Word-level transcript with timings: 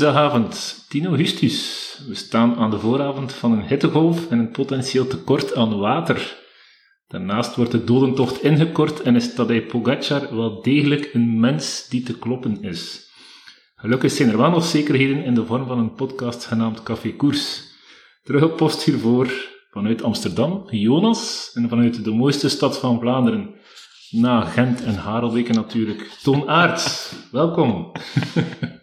Woensdagavond 0.00 0.84
10 0.88 1.06
augustus. 1.06 1.98
We 2.08 2.14
staan 2.14 2.56
aan 2.56 2.70
de 2.70 2.78
vooravond 2.78 3.32
van 3.32 3.52
een 3.52 3.66
hittegolf 3.66 4.30
en 4.30 4.38
een 4.38 4.50
potentieel 4.50 5.06
tekort 5.06 5.56
aan 5.56 5.78
water. 5.78 6.36
Daarnaast 7.06 7.56
wordt 7.56 7.70
de 7.70 7.84
dodentocht 7.84 8.42
ingekort 8.42 9.02
en 9.02 9.16
is 9.16 9.34
Tadej 9.34 9.62
Pogacar 9.62 10.36
wel 10.36 10.62
degelijk 10.62 11.10
een 11.12 11.40
mens 11.40 11.88
die 11.88 12.02
te 12.02 12.18
kloppen 12.18 12.62
is. 12.62 13.10
Gelukkig 13.74 14.10
zijn 14.10 14.28
er 14.28 14.36
wel 14.36 14.50
nog 14.50 14.64
zekerheden 14.64 15.24
in 15.24 15.34
de 15.34 15.46
vorm 15.46 15.66
van 15.66 15.78
een 15.78 15.94
podcast 15.94 16.44
genaamd 16.44 16.82
Café 16.82 17.12
Koers. 17.12 17.62
Terug 18.22 18.42
op 18.42 18.56
post 18.56 18.82
hiervoor 18.82 19.32
vanuit 19.70 20.02
Amsterdam, 20.02 20.66
Jonas, 20.70 21.50
en 21.54 21.68
vanuit 21.68 22.04
de 22.04 22.10
mooiste 22.10 22.48
stad 22.48 22.78
van 22.78 23.00
Vlaanderen, 23.00 23.54
na 24.10 24.40
Gent 24.40 24.84
en 24.84 24.94
Harelbeke 24.94 25.52
natuurlijk, 25.52 26.10
Toon 26.22 26.48
Aert. 26.48 27.12
Welkom. 27.30 27.92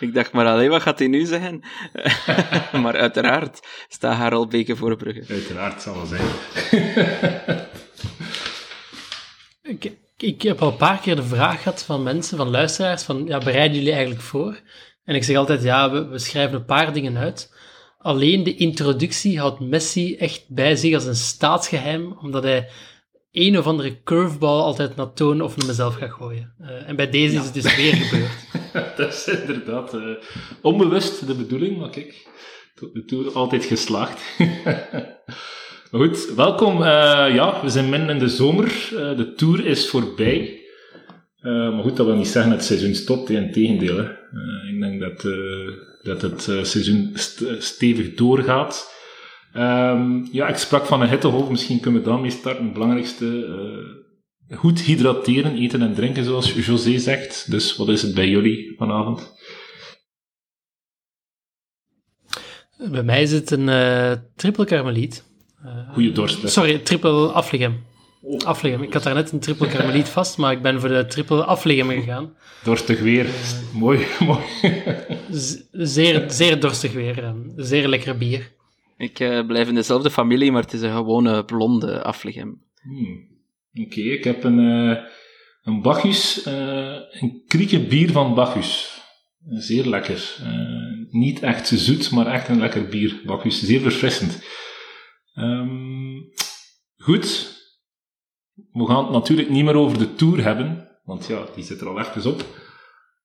Ik 0.00 0.14
dacht 0.14 0.32
maar 0.32 0.46
alleen, 0.46 0.70
wat 0.70 0.82
gaat 0.82 0.98
hij 0.98 1.08
nu 1.08 1.24
zeggen? 1.24 1.60
maar 2.82 2.96
uiteraard 2.96 3.60
staat 3.88 4.16
Harelbeke 4.16 4.76
voor 4.76 4.96
Brugge. 4.96 5.24
Uiteraard 5.28 5.82
zal 5.82 5.94
wel 5.94 6.06
zijn. 6.06 6.28
ik, 9.62 9.92
ik 10.16 10.42
heb 10.42 10.62
al 10.62 10.70
een 10.70 10.76
paar 10.76 10.98
keer 10.98 11.16
de 11.16 11.22
vraag 11.22 11.62
gehad 11.62 11.82
van 11.82 12.02
mensen, 12.02 12.36
van 12.36 12.50
luisteraars, 12.50 13.02
van 13.02 13.26
ja, 13.26 13.38
bereiden 13.38 13.76
jullie 13.76 13.92
eigenlijk 13.92 14.22
voor? 14.22 14.60
En 15.04 15.14
ik 15.14 15.24
zeg 15.24 15.36
altijd, 15.36 15.62
ja, 15.62 15.90
we, 15.90 16.06
we 16.06 16.18
schrijven 16.18 16.56
een 16.56 16.64
paar 16.64 16.92
dingen 16.92 17.16
uit. 17.16 17.54
Alleen 17.98 18.44
de 18.44 18.54
introductie 18.54 19.38
houdt 19.38 19.60
Messi 19.60 20.16
echt 20.16 20.44
bij 20.48 20.76
zich 20.76 20.94
als 20.94 21.04
een 21.04 21.16
staatsgeheim, 21.16 22.16
omdat 22.20 22.42
hij 22.42 22.68
een 23.32 23.58
of 23.58 23.66
andere 23.66 24.02
curveball 24.02 24.60
altijd 24.60 24.96
naar 24.96 25.12
Toon 25.12 25.42
of 25.42 25.56
naar 25.56 25.66
mezelf 25.66 25.94
gaat 25.94 26.10
gooien. 26.10 26.54
Uh, 26.60 26.88
en 26.88 26.96
bij 26.96 27.10
deze 27.10 27.36
is 27.36 27.44
het 27.44 27.54
dus 27.54 27.76
weer 27.76 27.92
gebeurd. 27.94 28.30
dat 28.96 29.12
is 29.12 29.28
inderdaad 29.28 29.94
uh, 29.94 30.02
onbewust 30.62 31.26
de 31.26 31.34
bedoeling, 31.34 31.78
maar 31.78 31.90
kijk, 31.90 32.26
de 32.92 33.04
tour 33.04 33.32
altijd 33.32 33.64
geslaagd. 33.64 34.20
goed, 35.90 36.32
welkom. 36.36 36.76
Uh, 36.76 36.82
ja, 37.34 37.60
we 37.62 37.68
zijn 37.68 37.88
midden 37.88 38.08
in 38.08 38.18
de 38.18 38.28
zomer. 38.28 38.88
de 38.90 39.32
tour 39.36 39.66
is 39.66 39.88
voorbij. 39.88 40.60
maar 41.42 41.82
goed, 41.82 41.96
dat 41.96 42.06
wil 42.06 42.16
niet 42.16 42.28
zeggen 42.28 42.50
dat 42.50 42.60
het 42.60 42.68
seizoen 42.68 42.94
stopt. 42.94 43.28
Hè. 43.28 43.40
ik 44.70 44.80
denk 44.80 45.00
dat, 45.00 45.22
dat 46.02 46.22
het 46.22 46.42
seizoen 46.42 47.10
st 47.14 47.44
stevig 47.58 48.14
doorgaat. 48.14 48.98
Um, 49.56 50.28
ja, 50.32 50.48
ik 50.48 50.56
sprak 50.56 50.86
van 50.86 51.00
een 51.00 51.08
hittegolf, 51.08 51.48
misschien 51.48 51.80
kunnen 51.80 52.02
we 52.02 52.08
daarmee 52.08 52.30
starten. 52.30 52.64
Het 52.64 52.72
belangrijkste, 52.72 53.24
uh, 54.48 54.58
goed 54.58 54.80
hydrateren, 54.80 55.56
eten 55.56 55.82
en 55.82 55.94
drinken, 55.94 56.24
zoals 56.24 56.52
José 56.52 56.98
zegt. 56.98 57.50
Dus 57.50 57.76
wat 57.76 57.88
is 57.88 58.02
het 58.02 58.14
bij 58.14 58.28
jullie 58.28 58.74
vanavond? 58.78 59.32
Bij 62.90 63.02
mij 63.02 63.22
is 63.22 63.32
het 63.32 63.50
een 63.50 63.68
uh, 63.68 64.12
triple 64.36 64.64
karmeliet. 64.64 65.24
Uh, 65.64 65.92
Goeie 65.92 66.12
dorst. 66.12 66.48
Sorry, 66.48 66.78
triple 66.78 67.26
afligem. 67.26 67.82
Oh. 68.22 68.38
Afligem. 68.38 68.82
Ik 68.82 68.92
had 68.92 69.02
daar 69.02 69.14
net 69.14 69.32
een 69.32 69.40
triple 69.40 69.68
karmeliet 69.68 70.08
vast, 70.18 70.36
maar 70.36 70.52
ik 70.52 70.62
ben 70.62 70.80
voor 70.80 70.88
de 70.88 71.06
triple 71.06 71.44
afligem 71.44 71.90
gegaan. 71.90 72.34
Dorstig 72.64 73.00
weer. 73.00 73.26
mooi, 73.72 74.06
mooi. 74.26 74.42
zeer, 75.70 76.24
zeer 76.28 76.60
dorstig 76.60 76.92
weer. 76.92 77.34
Zeer 77.56 77.88
lekker 77.88 78.18
bier. 78.18 78.58
Ik 79.00 79.20
uh, 79.20 79.46
blijf 79.46 79.68
in 79.68 79.74
dezelfde 79.74 80.10
familie, 80.10 80.52
maar 80.52 80.62
het 80.62 80.72
is 80.72 80.80
een 80.80 80.92
gewone 80.92 81.44
blonde 81.44 82.02
afligem. 82.02 82.62
Hmm. 82.82 83.28
Oké, 83.84 84.00
ik 84.00 84.24
heb 84.24 84.44
een, 84.44 84.58
uh, 84.58 84.98
een 85.62 85.82
Bacchus, 85.82 86.46
uh, 86.46 86.96
een 87.10 87.42
krieke 87.46 87.86
bier 87.86 88.10
van 88.10 88.34
Bacchus. 88.34 89.00
Zeer 89.46 89.86
lekker. 89.86 90.36
niet 91.10 91.42
echt 91.42 91.68
zoet, 91.68 92.10
maar 92.10 92.26
echt 92.26 92.48
een 92.48 92.58
lekker 92.58 92.88
bier. 92.88 93.20
Bacchus, 93.24 93.62
zeer 93.62 93.80
verfrissend. 93.80 94.44
Um, 95.34 96.32
goed. 96.96 97.58
We 98.72 98.86
gaan 98.86 99.04
het 99.04 99.12
natuurlijk 99.12 99.48
niet 99.48 99.64
meer 99.64 99.74
over 99.74 99.98
de 99.98 100.14
Tour 100.14 100.42
hebben, 100.42 100.88
want 101.04 101.26
ja, 101.26 101.46
die 101.54 101.64
zit 101.64 101.80
er 101.80 101.88
al 101.88 102.00
even 102.00 102.32
op. 102.32 102.44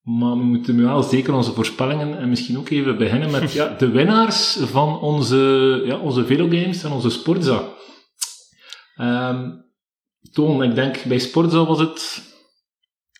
Maar 0.05 0.37
we 0.37 0.43
moeten 0.43 0.83
wel 0.83 1.03
zeker 1.03 1.33
onze 1.33 1.53
voorspellingen 1.53 2.17
en 2.17 2.29
misschien 2.29 2.57
ook 2.57 2.69
even 2.69 2.97
beginnen 2.97 3.31
met 3.31 3.53
ja, 3.53 3.75
de 3.77 3.89
winnaars 3.89 4.57
van 4.61 4.99
onze, 4.99 5.81
ja, 5.85 5.97
onze 5.97 6.25
Velogames 6.25 6.83
en 6.83 6.91
onze 6.91 7.09
Sportza. 7.09 7.73
Um, 8.97 9.65
Toon, 10.31 10.63
ik 10.63 10.75
denk 10.75 11.03
bij 11.03 11.19
Sportza 11.19 11.65
was 11.65 11.79
het... 11.79 12.23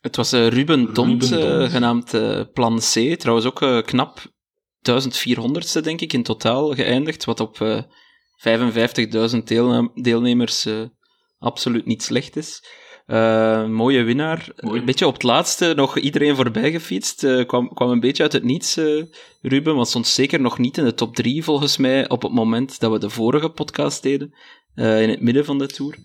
Het 0.01 0.16
was 0.16 0.34
uh, 0.34 0.47
Ruben 0.47 0.94
Dont, 0.94 1.31
uh, 1.31 1.69
genaamd 1.69 2.13
uh, 2.13 2.41
Plan 2.53 2.79
C. 2.79 3.16
Trouwens 3.19 3.47
ook 3.47 3.85
knap 3.85 4.19
1400ste, 4.90 5.81
denk 5.81 6.02
ik, 6.02 6.13
in 6.13 6.23
totaal 6.23 6.73
geëindigd. 6.73 7.25
Wat 7.25 7.40
op 7.40 7.84
55.000 8.47 9.38
deelnemers 9.94 10.67
absoluut 11.38 11.85
niet 11.85 12.03
slecht 12.03 12.35
is. 12.35 12.63
Uh, 13.07 13.66
mooie 13.67 14.03
winnaar. 14.03 14.47
Een 14.55 14.85
beetje 14.85 15.07
op 15.07 15.13
het 15.13 15.23
laatste 15.23 15.73
nog 15.75 15.97
iedereen 15.97 16.35
voorbij 16.35 16.71
gefietst. 16.71 17.23
Uh, 17.23 17.45
kwam, 17.45 17.73
kwam 17.73 17.89
een 17.89 17.99
beetje 17.99 18.23
uit 18.23 18.33
het 18.33 18.43
niets, 18.43 18.77
uh, 18.77 19.03
Ruben. 19.41 19.75
Want 19.75 19.88
stond 19.88 20.07
zeker 20.07 20.41
nog 20.41 20.57
niet 20.57 20.77
in 20.77 20.83
de 20.83 20.93
top 20.93 21.16
3 21.16 21.43
volgens 21.43 21.77
mij 21.77 22.09
op 22.09 22.21
het 22.21 22.31
moment 22.31 22.79
dat 22.79 22.91
we 22.91 22.99
de 22.99 23.09
vorige 23.09 23.49
podcast 23.49 24.03
deden. 24.03 24.33
in 24.75 25.09
het 25.09 25.21
midden 25.21 25.45
van 25.45 25.57
de 25.57 25.67
tour. 25.67 25.97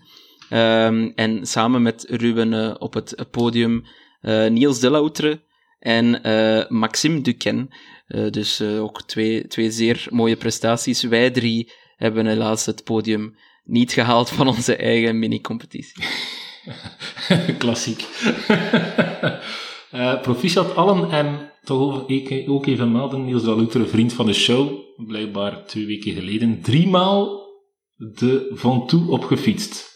Ehm, 0.49 1.11
en 1.15 1.45
samen 1.45 1.81
met 1.81 2.05
Ruben 2.09 2.81
op 2.81 2.93
het 2.93 3.25
podium 3.31 3.83
Niels 4.49 4.79
Deloutre 4.79 5.41
en 5.79 6.21
Maxime 6.69 7.21
Duquesne. 7.21 7.67
dus 8.29 8.61
ook 8.61 9.01
twee, 9.01 9.47
twee 9.47 9.71
zeer 9.71 10.07
mooie 10.09 10.35
prestaties. 10.35 11.03
Wij 11.03 11.31
drie 11.31 11.71
hebben 11.95 12.25
helaas 12.25 12.65
het 12.65 12.83
podium 12.83 13.35
niet 13.63 13.93
gehaald 13.93 14.29
van 14.29 14.47
onze 14.47 14.75
eigen 14.75 15.19
mini-competitie. 15.19 16.03
Klassiek. 17.57 18.05
uh, 19.93 20.21
proficiat 20.27 20.75
allen 20.75 21.11
en 21.11 21.51
toch 21.63 22.05
ook 22.47 22.65
even 22.65 22.91
melden, 22.91 23.25
Niels 23.25 23.43
Daluter, 23.43 23.87
vriend 23.87 24.13
van 24.13 24.25
de 24.25 24.33
show, 24.33 24.79
blijkbaar 24.95 25.65
twee 25.65 25.85
weken 25.85 26.13
geleden, 26.13 26.61
driemaal 26.61 27.49
de 27.95 28.51
Van 28.53 28.87
Toe 28.87 29.09
opgefietst. 29.09 29.89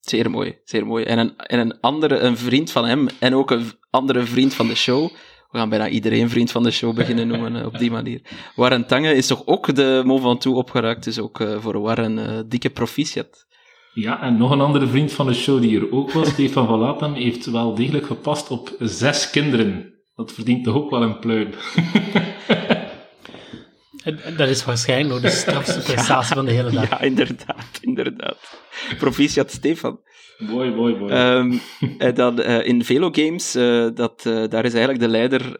Zeer 0.00 0.30
mooi, 0.30 0.58
zeer 0.64 0.86
mooi. 0.86 1.04
En 1.04 1.18
een, 1.18 1.36
en 1.36 1.58
een 1.58 1.80
andere, 1.80 2.18
een 2.18 2.36
vriend 2.36 2.70
van 2.70 2.84
hem, 2.84 3.08
en 3.18 3.34
ook 3.34 3.50
een 3.50 3.72
andere 3.90 4.24
vriend 4.24 4.54
van 4.54 4.66
de 4.66 4.74
show, 4.74 5.10
we 5.50 5.58
gaan 5.58 5.68
bijna 5.68 5.88
iedereen 5.88 6.28
vriend 6.28 6.50
van 6.50 6.62
de 6.62 6.70
show 6.70 6.94
beginnen 6.94 7.28
noemen 7.28 7.56
uh, 7.56 7.66
op 7.66 7.78
die 7.78 7.90
manier. 7.90 8.20
Warren 8.56 8.86
Tange 8.86 9.14
is 9.14 9.26
toch 9.26 9.46
ook 9.46 9.74
de 9.74 10.02
Mont 10.04 10.22
Ventoux 10.22 10.58
opgeraakt, 10.58 11.04
dus 11.04 11.18
ook 11.18 11.40
uh, 11.40 11.60
voor 11.60 11.80
Warren 11.80 12.48
dikke 12.48 12.70
proficiat. 12.70 13.46
Ja, 13.92 14.22
en 14.22 14.36
nog 14.36 14.50
een 14.50 14.60
andere 14.60 14.86
vriend 14.86 15.12
van 15.12 15.26
de 15.26 15.34
show 15.34 15.60
die 15.60 15.80
er 15.80 15.92
ook 15.92 16.12
was, 16.12 16.28
Stefan 16.28 16.66
van 16.66 16.78
Latem, 16.78 17.14
heeft 17.14 17.50
wel 17.50 17.74
degelijk 17.74 18.06
gepast 18.06 18.50
op 18.50 18.76
zes 18.78 19.30
kinderen. 19.30 19.94
Dat 20.14 20.32
verdient 20.32 20.64
toch 20.64 20.74
ook 20.74 20.90
wel 20.90 21.02
een 21.02 21.18
pluim. 21.18 21.50
Dat 24.36 24.48
is 24.48 24.64
waarschijnlijk 24.64 25.08
nog 25.08 25.20
de 25.20 25.38
strafste 25.38 25.80
prestatie 25.80 26.34
van 26.34 26.44
de 26.44 26.50
hele 26.50 26.70
dag. 26.70 26.88
Ja, 26.88 27.00
inderdaad, 27.00 27.78
inderdaad. 27.80 28.38
Proficiat 28.98 29.50
Stefan. 29.50 30.00
Mooi, 30.38 30.70
mooi, 30.70 30.94
mooi. 30.96 31.12
Um, 31.12 31.60
en 31.98 32.14
dan 32.14 32.40
uh, 32.40 32.66
in 32.66 32.84
Velo 32.84 33.10
Games, 33.12 33.56
uh, 33.56 33.88
dat, 33.94 34.24
uh, 34.26 34.48
daar 34.48 34.64
is 34.64 34.74
eigenlijk 34.74 35.00
de 35.00 35.08
leider 35.08 35.56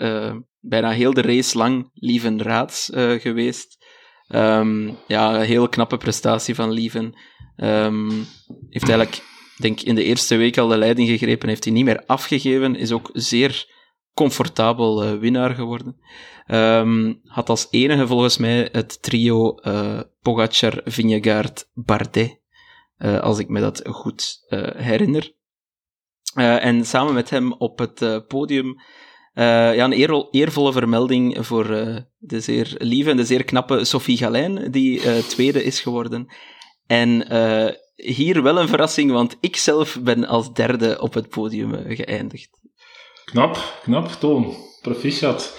bijna 0.61 0.91
heel 0.91 1.15
de 1.15 1.23
race 1.23 1.59
lang 1.59 1.91
Lieven 1.94 2.43
Raads 2.43 2.91
geweest. 2.94 3.87
Um, 4.29 4.97
ja, 5.06 5.35
een 5.35 5.47
heel 5.47 5.69
knappe 5.69 5.97
prestatie 5.97 6.55
van 6.55 6.71
Lieven. 6.71 7.15
Um, 7.62 8.27
heeft 8.69 8.89
eigenlijk, 8.89 9.23
denk 9.57 9.81
in 9.81 9.95
de 9.95 10.05
eerste 10.05 10.37
week 10.37 10.59
al 10.59 10.69
de 10.69 10.77
leiding 10.77 11.09
gegrepen, 11.09 11.49
heeft 11.49 11.65
hij 11.65 11.73
niet 11.73 11.85
meer 11.85 12.03
afgegeven, 12.07 12.77
is 12.77 12.93
ook 12.93 13.11
zeer 13.12 13.79
comfortabel 14.15 15.05
uh, 15.05 15.19
winnaar 15.19 15.55
geworden. 15.55 15.97
Um, 16.47 17.21
had 17.25 17.49
als 17.49 17.67
enige 17.71 18.07
volgens 18.07 18.37
mij 18.37 18.69
het 18.73 19.03
trio 19.03 19.59
uh, 19.62 20.01
Pogacar, 20.23 20.81
Vingegaard, 20.85 21.71
Bardet, 21.75 22.41
uh, 22.99 23.21
als 23.21 23.39
ik 23.39 23.49
me 23.49 23.61
dat 23.61 23.83
goed 23.89 24.47
herinner. 24.77 25.35
en 26.35 26.85
samen 26.87 27.15
met 27.15 27.31
hem 27.31 27.53
op 27.53 27.79
het 27.79 28.27
podium 28.29 28.81
ja, 29.35 29.85
een 29.85 29.99
eer, 29.99 30.29
eervolle 30.31 30.73
vermelding 30.73 31.47
voor 31.47 31.67
de 32.19 32.41
zeer 32.41 32.75
lieve 32.79 33.11
en 33.11 33.17
de 33.17 33.25
zeer 33.25 33.45
knappe 33.45 33.85
Sophie 33.85 34.17
Galijn, 34.17 34.71
die 34.71 35.01
tweede 35.27 35.65
is 35.65 35.81
geworden. 35.81 36.29
En 36.91 37.33
uh, 37.33 37.69
hier 37.97 38.43
wel 38.43 38.59
een 38.59 38.69
verrassing, 38.69 39.11
want 39.11 39.37
ik 39.41 39.57
zelf 39.57 39.99
ben 40.01 40.27
als 40.27 40.53
derde 40.53 41.01
op 41.01 41.15
het 41.15 41.29
podium 41.29 41.75
uh, 41.75 41.97
geëindigd. 41.97 42.51
Knap, 43.25 43.79
knap, 43.83 44.09
Toon. 44.09 44.57
Proficiat. 44.83 45.59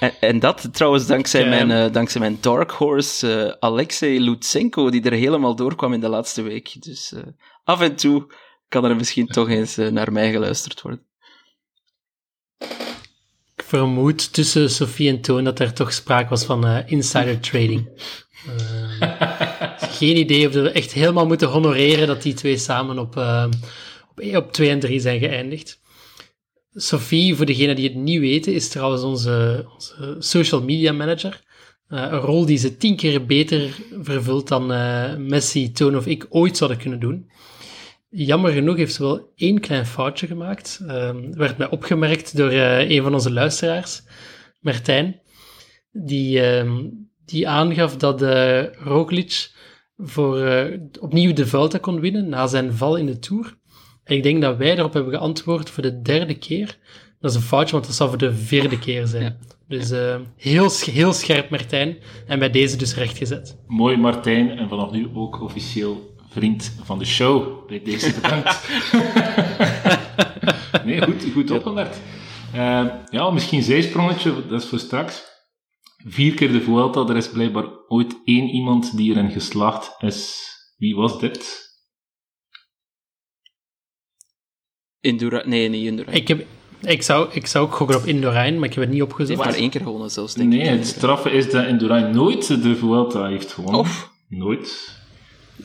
En, 0.00 0.12
en 0.20 0.38
dat 0.38 0.68
trouwens 0.72 1.06
dankzij, 1.06 1.48
mijn, 1.48 1.70
uh, 1.70 1.92
dankzij 1.92 2.20
mijn 2.20 2.38
dark 2.40 2.70
horse 2.70 3.56
Alexei 3.60 4.20
Lutsenko, 4.20 4.90
die 4.90 5.02
er 5.02 5.12
helemaal 5.12 5.56
doorkwam 5.56 5.92
in 5.92 6.00
de 6.00 6.08
laatste 6.08 6.42
week. 6.42 6.82
Dus 6.82 7.14
af 7.64 7.80
en 7.80 7.96
toe 7.96 8.32
kan 8.68 8.84
er 8.84 8.96
misschien 8.96 9.26
toch 9.26 9.48
eens 9.48 9.76
naar 9.76 10.12
mij 10.12 10.30
geluisterd 10.30 10.82
worden. 10.82 11.02
Ik 13.56 13.64
vermoed 13.64 14.32
tussen 14.32 14.70
Sophie 14.70 15.08
en 15.08 15.20
Toon 15.20 15.44
dat 15.44 15.58
er 15.58 15.72
toch 15.72 15.92
sprake 15.92 16.28
was 16.28 16.44
van 16.44 16.66
uh, 16.66 16.78
insider 16.86 17.40
trading. 17.40 17.88
Geen 19.98 20.16
idee 20.16 20.46
of 20.46 20.52
we 20.52 20.70
echt 20.70 20.92
helemaal 20.92 21.26
moeten 21.26 21.48
honoreren 21.48 22.06
dat 22.06 22.22
die 22.22 22.34
twee 22.34 22.56
samen 22.56 22.98
op, 22.98 23.16
uh, 23.16 23.46
op, 24.10 24.36
op 24.36 24.52
2 24.52 24.70
en 24.70 24.80
3 24.80 25.00
zijn 25.00 25.18
geëindigd. 25.18 25.80
Sophie, 26.72 27.34
voor 27.34 27.46
degenen 27.46 27.76
die 27.76 27.88
het 27.88 27.96
niet 27.96 28.20
weten, 28.20 28.54
is 28.54 28.68
trouwens 28.68 29.02
onze, 29.02 29.66
onze 29.74 30.16
social 30.18 30.62
media 30.62 30.92
manager. 30.92 31.40
Uh, 31.88 32.00
een 32.00 32.18
rol 32.18 32.46
die 32.46 32.58
ze 32.58 32.76
tien 32.76 32.96
keer 32.96 33.26
beter 33.26 33.70
vervult 34.00 34.48
dan 34.48 34.72
uh, 34.72 35.16
Messi, 35.16 35.72
Toon 35.72 35.96
of 35.96 36.06
ik 36.06 36.26
ooit 36.28 36.56
zouden 36.56 36.78
kunnen 36.78 37.00
doen. 37.00 37.30
Jammer 38.10 38.52
genoeg 38.52 38.76
heeft 38.76 38.94
ze 38.94 39.02
wel 39.02 39.32
één 39.36 39.60
klein 39.60 39.86
foutje 39.86 40.26
gemaakt. 40.26 40.80
Uh, 40.82 41.10
werd 41.30 41.58
mij 41.58 41.70
opgemerkt 41.70 42.36
door 42.36 42.52
uh, 42.52 42.90
een 42.90 43.02
van 43.02 43.14
onze 43.14 43.32
luisteraars, 43.32 44.02
Martijn, 44.60 45.20
die, 45.92 46.40
ehm, 46.40 46.86
die 47.24 47.48
aangaf 47.48 47.96
dat 47.96 48.22
Roglic 48.78 49.56
voor, 49.98 50.68
opnieuw 51.00 51.32
de 51.32 51.46
Vuelta 51.46 51.78
kon 51.78 52.00
winnen 52.00 52.28
na 52.28 52.46
zijn 52.46 52.72
val 52.72 52.96
in 52.96 53.06
de 53.06 53.18
Tour. 53.18 53.56
En 54.04 54.16
ik 54.16 54.22
denk 54.22 54.42
dat 54.42 54.56
wij 54.56 54.74
daarop 54.74 54.92
hebben 54.92 55.12
geantwoord 55.12 55.70
voor 55.70 55.82
de 55.82 56.02
derde 56.02 56.34
keer. 56.34 56.78
Dat 57.20 57.30
is 57.30 57.36
een 57.36 57.42
foutje, 57.42 57.72
want 57.72 57.86
dat 57.86 57.94
zou 57.94 58.08
voor 58.08 58.18
de 58.18 58.34
vierde 58.34 58.78
keer 58.78 59.06
zijn. 59.06 59.22
Ja. 59.22 59.36
Dus 59.68 59.90
uh, 59.90 60.16
heel, 60.36 60.70
heel 60.80 61.12
scherp, 61.12 61.50
Martijn. 61.50 61.96
En 62.26 62.38
bij 62.38 62.50
deze 62.50 62.76
dus 62.76 62.94
rechtgezet. 62.94 63.56
Mooi, 63.66 63.96
Martijn. 63.96 64.50
En 64.50 64.68
vanaf 64.68 64.90
nu 64.90 65.08
ook 65.14 65.42
officieel 65.42 66.14
vriend 66.28 66.72
van 66.84 66.98
de 66.98 67.04
show. 67.04 67.66
Bij 67.66 67.82
deze 67.84 68.14
bedankt. 68.20 68.68
nee, 70.84 71.02
goed, 71.02 71.26
goed 71.32 71.50
opgemerkt. 71.50 72.00
Uh, 72.54 72.84
ja, 73.10 73.30
misschien 73.30 73.62
zijsprongetje, 73.62 74.46
dat 74.48 74.62
is 74.62 74.68
voor 74.68 74.78
straks. 74.78 75.27
Vier 76.06 76.34
keer 76.34 76.52
de 76.52 76.60
Vuelta, 76.60 77.06
er 77.06 77.16
is 77.16 77.30
blijkbaar 77.30 77.66
ooit 77.88 78.20
één 78.24 78.48
iemand 78.48 78.96
die 78.96 79.10
erin 79.10 79.30
geslaagd 79.30 79.94
is. 79.98 80.46
Wie 80.76 80.94
was 80.94 81.20
dit? 81.20 81.66
Indura 85.00 85.42
nee, 85.46 85.68
niet 85.68 85.86
Indurain. 85.86 86.16
Ik, 86.16 86.28
heb, 86.28 86.46
ik, 86.80 87.02
zou, 87.02 87.28
ik 87.32 87.46
zou 87.46 87.66
ook 87.66 87.74
gokken 87.74 87.96
op 87.96 88.04
Indurain, 88.04 88.58
maar 88.58 88.68
ik 88.68 88.74
heb 88.74 88.84
het 88.84 88.92
niet 88.92 89.02
opgezocht. 89.02 89.28
Hij 89.28 89.36
heeft 89.36 89.50
maar 89.50 89.60
één 89.60 89.70
keer 89.70 89.80
gewonnen 89.80 90.10
zelfs, 90.10 90.34
denk 90.34 90.48
nee, 90.48 90.60
ik. 90.60 90.68
het 90.68 90.86
straffe 90.86 91.30
is 91.30 91.50
dat 91.50 91.66
Indurain 91.66 92.14
nooit 92.14 92.62
de 92.62 92.76
Vuelta 92.76 93.26
heeft 93.26 93.52
gewonnen. 93.52 93.80
Of? 93.80 94.12
Nooit. 94.28 94.96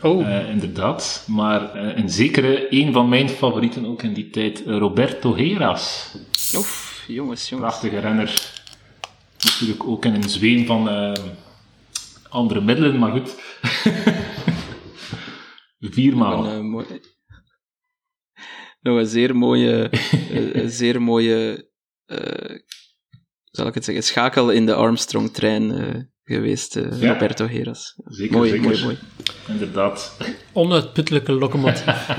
Oh. 0.02 0.22
Uh, 0.22 0.50
inderdaad. 0.50 1.26
Maar 1.28 1.76
uh, 1.76 1.98
een 1.98 2.10
zekere, 2.10 2.68
een 2.70 2.94
van 2.94 3.10
mijn 3.10 3.30
favorieten 3.30 3.86
ook 3.86 4.04
in 4.04 4.14
die 4.14 4.30
tijd, 4.30 4.64
Roberto 4.66 5.36
Heras. 5.36 6.16
Oef, 6.56 7.04
jongens, 7.08 7.50
jongens. 7.50 7.70
Prachtige 7.70 8.00
renner. 8.00 8.53
Natuurlijk 9.44 9.84
ook 9.84 10.06
in 10.06 10.13
een 10.13 10.30
zweem 10.30 10.66
van 10.66 10.88
uh, 10.88 11.13
andere 12.30 12.62
middelen, 12.62 13.00
maar 13.00 13.12
goed. 13.12 13.36
Viermaal. 15.80 16.48
Een, 16.48 16.69
mooi, 16.69 16.86
nog 18.84 18.98
een 18.98 19.07
zeer 19.07 19.36
mooie, 19.36 19.90
een 20.54 20.69
zeer 20.69 21.01
mooie, 21.01 21.69
uh, 22.06 22.57
zal 23.44 23.68
ik 23.68 23.74
het 23.74 23.86
zeggen, 23.86 24.04
schakel 24.04 24.51
in 24.51 24.66
de 24.66 24.74
Armstrong-trein 24.74 25.63
uh, 25.63 26.01
geweest, 26.24 26.75
uh, 26.75 27.01
ja. 27.01 27.13
Roberto 27.13 27.48
Heras. 27.48 28.01
Zeker, 28.06 28.38
mooi, 28.38 28.50
zeker. 28.50 28.66
mooi, 28.66 28.84
mooi. 28.84 28.98
Inderdaad. 29.48 30.18
Onuitputtelijke 30.54 31.31
locomotief. 31.31 32.10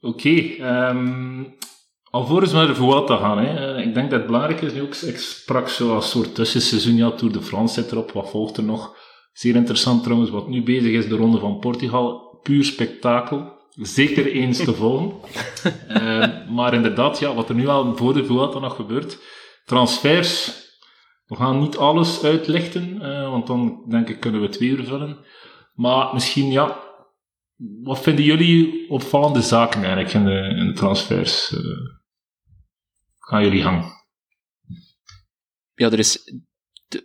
Oké, 0.00 0.28
okay, 0.28 0.88
um, 0.90 1.56
alvorens 2.14 2.52
naar 2.52 2.66
de 2.66 2.74
Vuelta 2.74 3.16
gaan, 3.16 3.38
hè, 3.38 3.82
ik 3.82 3.94
denk 3.94 4.10
dat 4.10 4.18
het 4.18 4.26
belangrijk 4.26 4.60
is 4.60 4.72
nu 4.72 4.82
ook, 4.82 4.94
ik 4.94 5.18
sprak 5.18 5.68
zo 5.68 5.94
als 5.94 6.10
soort 6.10 6.34
tussenseizoen, 6.34 6.96
ja, 6.96 7.10
Tour 7.10 7.32
de 7.32 7.42
France 7.42 7.82
zit 7.82 7.92
erop, 7.92 8.12
wat 8.12 8.30
volgt 8.30 8.56
er 8.56 8.62
nog? 8.64 8.96
Zeer 9.32 9.56
interessant 9.56 10.02
trouwens, 10.02 10.30
wat 10.30 10.48
nu 10.48 10.62
bezig 10.62 10.92
is, 10.92 11.08
de 11.08 11.16
Ronde 11.16 11.38
van 11.38 11.58
Portugal, 11.58 12.38
puur 12.42 12.64
spektakel 12.64 13.52
zeker 13.76 14.26
eens 14.26 14.64
te 14.64 14.74
volgen. 14.74 15.12
uh, 15.88 16.26
maar 16.56 16.74
inderdaad, 16.74 17.18
ja, 17.18 17.34
wat 17.34 17.48
er 17.48 17.54
nu 17.54 17.68
al 17.68 17.96
voor 17.96 18.14
de 18.14 18.24
Vuelta 18.24 18.58
nog 18.58 18.76
gebeurt. 18.76 19.18
Transfers. 19.64 20.62
We 21.26 21.36
gaan 21.36 21.58
niet 21.58 21.76
alles 21.76 22.24
uitlichten, 22.24 22.98
uh, 23.02 23.30
want 23.30 23.46
dan 23.46 23.84
denk 23.88 24.08
ik 24.08 24.20
kunnen 24.20 24.40
we 24.40 24.48
twee 24.48 24.68
uur 24.68 24.84
vullen. 24.84 25.16
Maar 25.74 26.12
misschien, 26.12 26.50
ja, 26.50 26.80
wat 27.82 28.00
vinden 28.00 28.24
jullie 28.24 28.90
opvallende 28.90 29.40
zaken 29.40 29.80
eigenlijk 29.80 30.14
in 30.14 30.24
de, 30.24 30.54
in 30.60 30.66
de 30.66 30.72
transfers? 30.72 31.52
Uh, 31.52 31.60
gaan 33.24 33.42
jullie 33.42 33.62
gang? 33.62 34.02
Ja, 35.74 35.90
er, 35.90 35.98
is, 35.98 36.32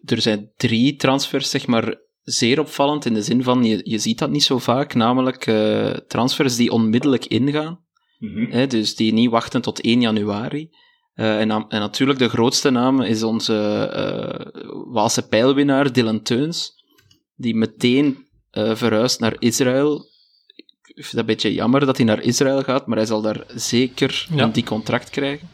er 0.05 0.21
zijn 0.21 0.51
drie 0.55 0.95
transfers, 0.95 1.49
zeg 1.49 1.67
maar, 1.67 1.97
zeer 2.21 2.59
opvallend 2.59 3.05
in 3.05 3.13
de 3.13 3.23
zin 3.23 3.43
van, 3.43 3.63
je, 3.63 3.81
je 3.83 3.97
ziet 3.97 4.19
dat 4.19 4.29
niet 4.29 4.43
zo 4.43 4.57
vaak, 4.57 4.93
namelijk 4.93 5.47
uh, 5.47 5.89
transfers 5.89 6.55
die 6.55 6.71
onmiddellijk 6.71 7.25
ingaan. 7.25 7.87
Mm 8.17 8.33
-hmm. 8.33 8.51
hè, 8.51 8.67
dus 8.67 8.95
die 8.95 9.13
niet 9.13 9.29
wachten 9.29 9.61
tot 9.61 9.81
1 9.81 10.01
januari. 10.01 10.69
Uh, 11.15 11.39
en, 11.39 11.51
en, 11.51 11.79
natuurlijk 11.79 12.19
de 12.19 12.29
grootste 12.29 12.69
naam 12.69 13.01
is 13.01 13.23
onze 13.23 13.53
uh, 13.95 14.61
Waalse 14.93 15.27
pijlwinnaar 15.27 15.93
Dylan 15.93 16.21
Teuns, 16.21 16.71
die 17.35 17.55
meteen 17.55 18.27
verhuist 18.51 19.19
naar 19.19 19.35
Israël. 19.39 20.07
Ik 20.83 21.05
vind 21.05 21.11
het 21.11 21.19
een 21.19 21.25
beetje 21.25 21.53
jammer 21.53 21.85
dat 21.85 21.97
hij 21.97 22.05
naar 22.05 22.21
Israël 22.21 22.63
gaat, 22.63 22.87
maar 22.87 22.97
hij 22.97 23.05
zal 23.05 23.21
daar 23.21 23.43
zeker 23.55 24.27
ja. 24.33 24.43
een 24.43 24.51
die 24.51 24.63
contract 24.63 25.09
krijgen. 25.09 25.49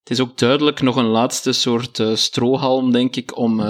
Het 0.00 0.10
is 0.10 0.20
ook 0.20 0.38
duidelijk 0.38 0.80
nog 0.80 0.96
een 0.96 1.06
laatste 1.06 1.52
soort 1.52 2.02
strohalm, 2.14 2.92
denk 2.92 3.16
ik, 3.16 3.36
om 3.36 3.60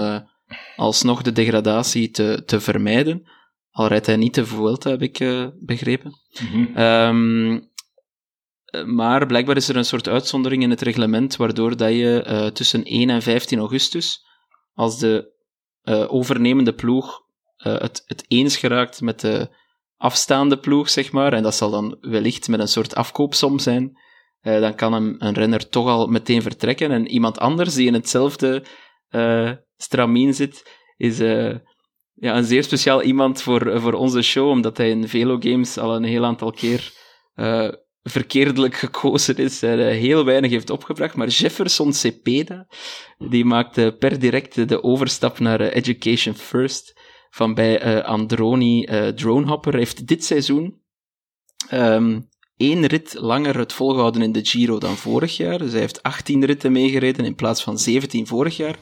alsnog 0.77 1.23
de 1.23 1.33
degradatie 1.33 2.11
te, 2.11 2.43
te 2.47 2.61
vermijden. 2.61 3.29
Al 3.71 3.87
rijdt 3.87 4.07
hij 4.07 4.17
niet 4.17 4.35
de 4.35 4.47
Vuelta, 4.47 4.91
heb 4.91 5.03
ik 5.03 5.21
uh, 5.21 5.47
begrepen. 5.61 6.13
Mm 6.41 6.49
-hmm. 6.49 6.83
um, 6.83 7.69
maar 8.87 9.27
blijkbaar 9.27 9.57
is 9.57 9.69
er 9.69 9.77
een 9.77 9.85
soort 9.85 10.09
uitzondering 10.09 10.63
in 10.63 10.71
het 10.71 10.81
reglement, 10.81 11.37
waardoor 11.37 11.77
dat 11.77 11.91
je 11.91 12.51
tussen 12.53 12.85
1 12.85 13.11
en 13.11 13.23
15 13.23 13.59
augustus, 13.59 14.27
als 14.75 14.99
de 14.99 15.33
overnemende 16.09 16.73
ploeg 16.73 17.23
het, 17.57 18.03
het 18.07 18.25
eens 18.29 18.57
geraakt 18.57 19.01
met 19.01 19.21
de 19.21 19.49
afstaande 19.97 20.59
ploeg, 20.59 20.91
zeg 20.91 21.13
maar, 21.13 21.33
en 21.33 21.43
dat 21.43 21.55
zal 21.55 21.71
dan 21.71 21.97
wellicht 22.01 22.49
met 22.49 22.61
een 22.61 22.69
soort 22.69 22.95
afkoopsom 22.95 23.59
zijn, 23.59 23.99
dan 24.43 24.75
kan 24.75 24.93
een, 24.93 25.15
een 25.19 25.35
renner 25.35 25.69
toch 25.69 25.87
al 25.87 26.07
meteen 26.07 26.43
vertrekken 26.43 26.91
en 26.91 27.09
iemand 27.09 27.39
anders 27.39 27.75
die 27.75 27.87
in 27.87 27.95
hetzelfde 27.95 28.65
stramien 29.77 30.35
zit, 30.35 30.79
is 30.97 31.21
uh, 31.21 31.55
ja, 32.15 32.37
een 32.37 32.45
zeer 32.45 32.65
speciaal 32.65 33.03
iemand 33.03 33.43
voor, 33.43 33.81
voor 33.81 33.93
onze 33.93 34.23
show, 34.23 34.49
omdat 34.49 34.77
hij 34.77 34.91
in 34.91 35.09
Velo 35.09 35.37
Games 35.41 35.79
al 35.79 35.95
een 35.95 36.05
heel 36.05 36.25
aantal 36.25 36.51
keer 36.51 36.93
uh, 37.35 37.69
verkeerdelijk 38.03 38.75
gekozen 38.75 39.37
is 39.37 39.63
en 39.63 39.79
uh, 39.79 39.87
heel 39.87 40.25
weinig 40.25 40.51
heeft 40.51 40.71
opgebracht. 40.71 41.17
Maar 41.17 41.29
Jefferson 41.29 41.93
Cepeda, 41.93 42.67
die 43.19 43.45
maakte 43.45 43.97
per 43.99 44.19
direct 44.19 44.69
de 44.69 44.83
overstap 44.83 45.39
naar 45.39 45.61
Education 45.61 46.35
First 46.35 46.99
van 47.31 47.55
bij 47.55 48.05
Androni 48.05 48.89
Dronehopper. 49.15 49.75
heeft 49.75 50.07
dit 50.07 50.25
seizoen 50.25 50.83
um, 51.73 52.29
één 52.61 52.87
rit 52.87 53.15
langer 53.19 53.59
het 53.59 53.73
volgehouden 53.73 54.23
in 54.23 54.33
de 54.33 54.45
Giro 54.45 54.79
dan 54.79 54.97
vorig 54.97 55.37
jaar. 55.37 55.59
Dus 55.59 55.71
hij 55.71 55.81
heeft 55.81 56.03
18 56.03 56.45
ritten 56.45 56.73
meegereden 56.73 57.25
in 57.25 57.35
plaats 57.35 57.63
van 57.63 57.79
17 57.79 58.27
vorig 58.27 58.57
jaar. 58.57 58.79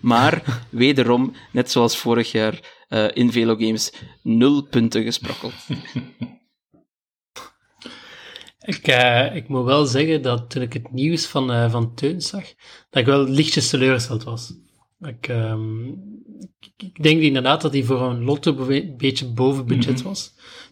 Maar 0.00 0.42
wederom, 0.70 1.32
net 1.52 1.70
zoals 1.70 1.96
vorig 1.96 2.32
jaar 2.32 2.84
uh, 2.88 3.08
in 3.12 3.32
Velo 3.32 3.56
Games, 3.56 3.92
nul 4.22 4.62
punten 4.62 5.02
gesprokkeld. 5.02 5.54
Ik, 8.60 8.88
uh, 8.88 9.36
ik 9.36 9.48
moet 9.48 9.64
wel 9.64 9.86
zeggen 9.86 10.22
dat 10.22 10.50
toen 10.50 10.62
ik 10.62 10.72
het 10.72 10.92
nieuws 10.92 11.26
van, 11.26 11.50
uh, 11.50 11.70
van 11.70 11.94
Teun 11.94 12.20
zag, 12.20 12.44
dat 12.90 13.00
ik 13.00 13.06
wel 13.06 13.24
lichtjes 13.24 13.68
teleurgesteld 13.68 14.24
was. 14.24 14.52
Ik, 15.00 15.28
um, 15.28 16.02
ik 16.76 17.02
denk 17.02 17.20
inderdaad 17.20 17.60
dat 17.60 17.72
hij 17.72 17.82
voor 17.82 18.00
een 18.00 18.24
lotto 18.24 18.68
een 18.68 18.96
beetje 18.96 19.26
boven 19.26 19.66
budget 19.66 19.96
mm 19.96 20.02
-hmm. 20.02 20.14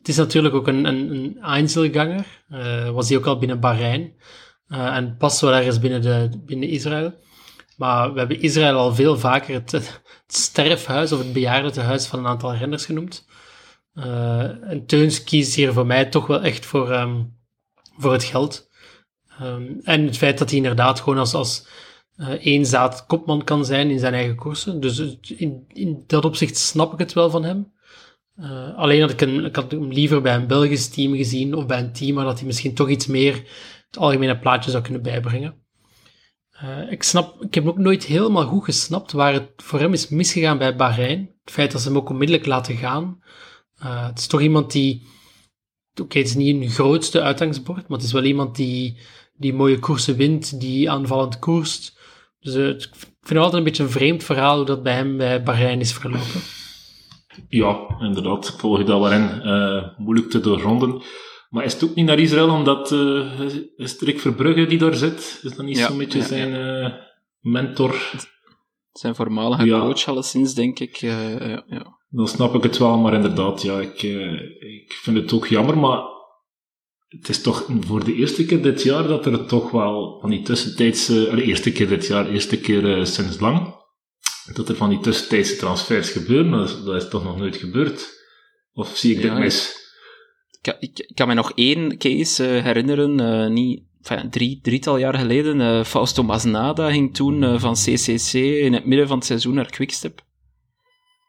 Het 0.09 0.17
is 0.17 0.23
natuurlijk 0.23 0.55
ook 0.55 0.67
een, 0.67 0.85
een, 0.85 1.11
een 1.11 1.39
Einzelganger. 1.43 2.27
Uh, 2.51 2.91
was 2.91 3.09
hij 3.09 3.19
ook 3.19 3.27
al 3.27 3.39
binnen 3.39 3.61
Bahrein. 3.61 4.13
en 4.69 5.17
pas 5.17 5.41
wel 5.41 5.53
ergens 5.53 5.79
binnen, 5.79 6.03
de, 6.03 6.31
binnen 6.45 6.69
Israël. 6.69 7.15
Maar 7.77 8.13
we 8.13 8.19
hebben 8.19 8.41
Israël 8.41 8.77
al 8.77 8.95
veel 8.95 9.19
vaker 9.19 9.55
het, 9.55 10.01
sterfhuis 10.27 11.13
of 11.13 11.19
het 11.19 11.33
bejaardentehuis 11.33 12.07
van 12.07 12.19
een 12.19 12.27
aantal 12.27 12.55
renners 12.55 12.85
genoemd. 12.85 13.27
Uh, 13.95 14.71
en 14.71 14.87
Teuns 14.87 15.25
kiest 15.25 15.55
hier 15.55 15.73
voor 15.73 15.87
mij 15.87 16.05
toch 16.05 16.27
wel 16.27 16.43
echt 16.43 16.67
voor, 16.67 16.93
um, 16.93 17.37
voor 17.99 18.13
het 18.13 18.25
geld. 18.25 18.69
Um, 19.43 19.81
en 19.83 20.05
het 20.05 20.17
feit 20.17 20.39
dat 20.39 20.49
hij 20.49 20.57
inderdaad 20.57 21.01
gewoon 21.01 21.19
als, 21.19 21.35
als 21.35 21.67
uh, 22.17 22.89
kopman 23.07 23.45
kan 23.45 23.65
zijn 23.65 23.91
in 23.91 23.99
zijn 23.99 24.15
eigen 24.15 24.37
koersen. 24.37 24.81
Dus 24.81 25.17
in, 25.37 25.65
in 25.69 26.05
dat 26.07 26.25
opzicht 26.25 26.57
snap 26.57 26.93
ik 26.93 26.99
het 26.99 27.13
wel 27.13 27.31
van 27.31 27.45
hem. 27.45 27.73
Uh, 28.41 28.77
alleen 28.77 29.01
had 29.01 29.11
ik, 29.11 29.21
een, 29.21 29.45
ik 29.45 29.57
had 29.57 29.71
hem 29.71 29.93
liever 29.93 30.23
bij 30.23 30.35
een 30.35 30.47
Belgisch 30.47 30.89
team 30.89 31.17
gezien 31.17 31.55
of 31.55 31.67
bij 31.67 31.79
een 31.79 31.93
team 31.93 32.15
waar 32.15 32.25
dat 32.25 32.39
hij 32.39 32.47
misschien 32.47 32.75
toch 32.75 32.89
iets 32.89 33.07
meer 33.07 33.35
het 33.87 33.99
algemene 33.99 34.39
plaatje 34.39 34.71
zou 34.71 34.83
kunnen 34.83 35.03
bijbrengen. 35.03 35.67
Uh, 36.63 36.93
ik, 36.93 37.03
snap, 37.03 37.43
ik 37.43 37.55
heb 37.55 37.67
ook 37.67 37.79
nooit 37.79 38.05
helemaal 38.05 38.47
goed 38.47 38.65
gesnapt 38.65 39.13
waar 39.13 39.33
het 39.33 39.51
voor 39.57 39.81
hem 39.81 39.93
is 39.93 40.09
misgegaan 40.09 40.59
bij 40.59 40.77
Bahrein. 40.77 41.19
Het 41.45 41.53
feit 41.53 41.73
dat 41.73 41.81
ze 41.81 41.89
hem 41.89 41.97
ook 41.97 42.11
onmiddellijk 42.11 42.47
laten 42.47 42.77
gaan. 42.77 43.23
Uh, 43.83 44.07
het 44.07 44.19
is 44.19 44.27
toch 44.27 44.41
iemand 44.41 44.73
die... 44.73 45.07
Oké, 46.01 46.19
het 46.19 46.27
is 46.27 46.35
niet 46.35 46.63
een 46.63 46.71
grootste 46.71 47.23
uitgangsbord, 47.23 47.89
maar 47.89 47.99
het 47.99 48.07
is 48.07 48.13
wel 48.13 48.25
iemand 48.25 48.57
die, 48.57 48.99
die 49.35 49.55
mooie 49.55 49.79
koersen 49.79 50.17
wint, 50.17 50.61
die 50.61 50.91
aanvallend 50.91 51.39
koerst. 51.39 51.99
Dus 52.41 52.55
ik 52.55 52.95
vind 52.95 53.29
het 53.29 53.39
altijd 53.39 53.55
een 53.55 53.65
beetje 53.65 53.83
een 53.83 53.91
vreemd 53.91 54.25
verhaal 54.25 54.57
hoe 54.57 54.67
dat 54.67 54.83
bij 54.83 54.95
hem 54.95 55.17
bij 55.17 55.43
Bahrein 55.43 55.81
is 55.81 55.93
verlopen. 55.93 56.41
Ja, 57.49 57.97
inderdaad. 58.01 58.49
Ik 58.49 58.59
volg 58.59 58.79
je 58.79 58.85
dat 58.85 59.01
wel 59.01 59.13
in. 59.13 59.43
moeilijk 59.97 60.31
te 60.31 60.41
doorgronden. 60.41 61.03
Maar 61.49 61.65
is 61.65 61.73
het 61.73 61.85
ook 61.85 61.95
niet 61.95 62.07
naar 62.07 62.19
Israël 62.19 62.51
omdat 62.51 62.93
uh, 62.93 63.41
is 63.77 64.01
Rick 64.01 64.21
Verbrugge 64.21 64.67
die 64.67 64.79
daar 64.79 64.95
zit? 64.95 65.41
Is 65.43 65.55
dat 65.55 65.67
niet 65.67 65.79
zo'n 65.79 65.99
beetje 65.99 66.23
zijn 66.23 66.55
uh, 66.55 66.93
mentor? 67.41 68.11
Zijn 68.93 69.15
voormalige 69.15 69.65
ja. 69.65 69.81
coach 69.81 70.09
alleszins, 70.09 70.55
denk 70.55 70.79
ik. 70.79 70.97
Ja. 70.97 71.65
Dan 72.09 72.29
snap 72.29 72.55
ik 72.55 72.63
het 72.63 72.79
wel, 72.79 72.99
maar 72.99 73.15
inderdaad, 73.15 73.63
ja, 73.63 73.81
ik, 73.81 74.03
ik 74.03 74.93
vind 75.03 75.17
het 75.17 75.33
ook 75.33 75.47
jammer, 75.47 75.79
maar 75.79 76.01
het 77.09 77.29
is 77.29 77.43
toch 77.43 77.67
voor 77.81 78.05
de 78.05 78.15
eerste 78.15 78.47
keer 78.47 78.63
dit 78.63 78.83
jaar 78.83 79.07
dat 79.07 79.27
er 79.27 79.47
toch 79.47 79.71
wel 79.71 80.19
van 80.21 80.31
die 80.31 80.43
tussentijdse, 80.43 81.31
de 81.35 81.43
eerste 81.43 81.73
keer 81.73 81.89
dit 81.89 82.07
jaar, 82.07 82.29
eerste 82.29 82.61
keer 82.61 83.07
sinds 83.07 83.41
lang, 83.41 83.75
dat 84.55 84.69
er 84.69 84.77
van 84.77 84.89
die 84.89 85.01
tussentijdse 85.01 85.57
transfers 85.57 86.11
gebeuren. 86.11 86.51
Dat 86.51 86.69
is, 86.69 86.85
dat 86.85 87.03
is 87.03 87.09
toch 87.09 87.25
nog 87.25 87.39
nooit 87.39 87.57
gebeurd? 87.57 88.17
Of 88.73 88.97
zie 88.97 89.17
ik 89.17 89.23
ja, 89.23 89.31
dit 89.31 89.39
mis? 89.39 89.77
ik, 90.79 91.11
kan 91.15 91.29
me 91.29 91.35
nog 91.35 91.53
één 91.55 91.99
case 91.99 92.57
uh, 92.57 92.63
herinneren, 92.63 93.21
uh, 93.21 93.47
niet, 93.47 93.83
enfin, 94.03 94.31
drie, 94.31 94.61
drietal 94.63 94.97
jaar 94.97 95.15
geleden. 95.15 95.61
Uh, 95.61 95.85
Fausto 95.85 96.23
Masnada 96.23 96.91
ging 96.91 97.15
toen 97.15 97.61
van 97.61 97.75
CCC 97.75 98.33
in 98.33 98.73
het 98.73 98.85
midden 98.85 99.09
van 99.09 99.17
het 99.17 99.27
seizoen 99.27 99.55
naar 99.55 99.71
Quickstep. 99.71 100.27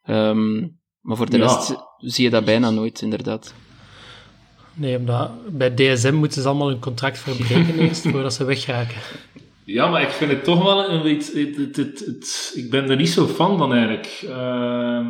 Um, 0.05 0.79
maar 1.01 1.17
voor 1.17 1.29
de 1.29 1.37
ja. 1.37 1.43
rest 1.43 1.75
zie 1.97 2.23
je 2.23 2.29
dat 2.29 2.45
bijna 2.45 2.69
nooit, 2.69 3.01
inderdaad. 3.01 3.53
Nee, 4.73 4.97
omdat 4.97 5.57
bij 5.57 5.73
DSM 5.73 6.13
moeten 6.13 6.41
ze 6.41 6.47
allemaal 6.47 6.67
hun 6.67 6.79
contract 6.79 7.19
verbreken 7.19 7.79
eerst, 7.87 8.01
voordat 8.01 8.33
ze 8.33 8.43
wegraken. 8.43 8.97
Ja, 9.73 9.87
maar 9.87 10.01
ik 10.01 10.09
vind 10.09 10.31
het 10.31 10.43
toch 10.43 10.63
wel 10.63 10.89
een 10.89 11.01
beetje... 11.01 11.39
Het, 11.39 11.75
het, 11.75 11.99
het, 11.99 12.51
ik 12.55 12.69
ben 12.69 12.89
er 12.89 12.95
niet 12.95 13.09
zo 13.09 13.27
fan 13.27 13.57
van, 13.57 13.73
eigenlijk. 13.73 14.21
Uh, 14.23 15.07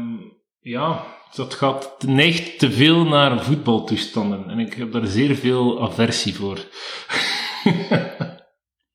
ja, 0.60 1.06
dat 1.36 1.54
gaat 1.54 2.04
neigt 2.06 2.60
te 2.60 2.72
veel 2.72 3.06
naar 3.06 3.44
voetbaltoestanden. 3.44 4.50
En 4.50 4.60
ik 4.60 4.74
heb 4.74 4.92
daar 4.92 5.06
zeer 5.06 5.36
veel 5.36 5.82
aversie 5.82 6.36
voor. 6.36 6.58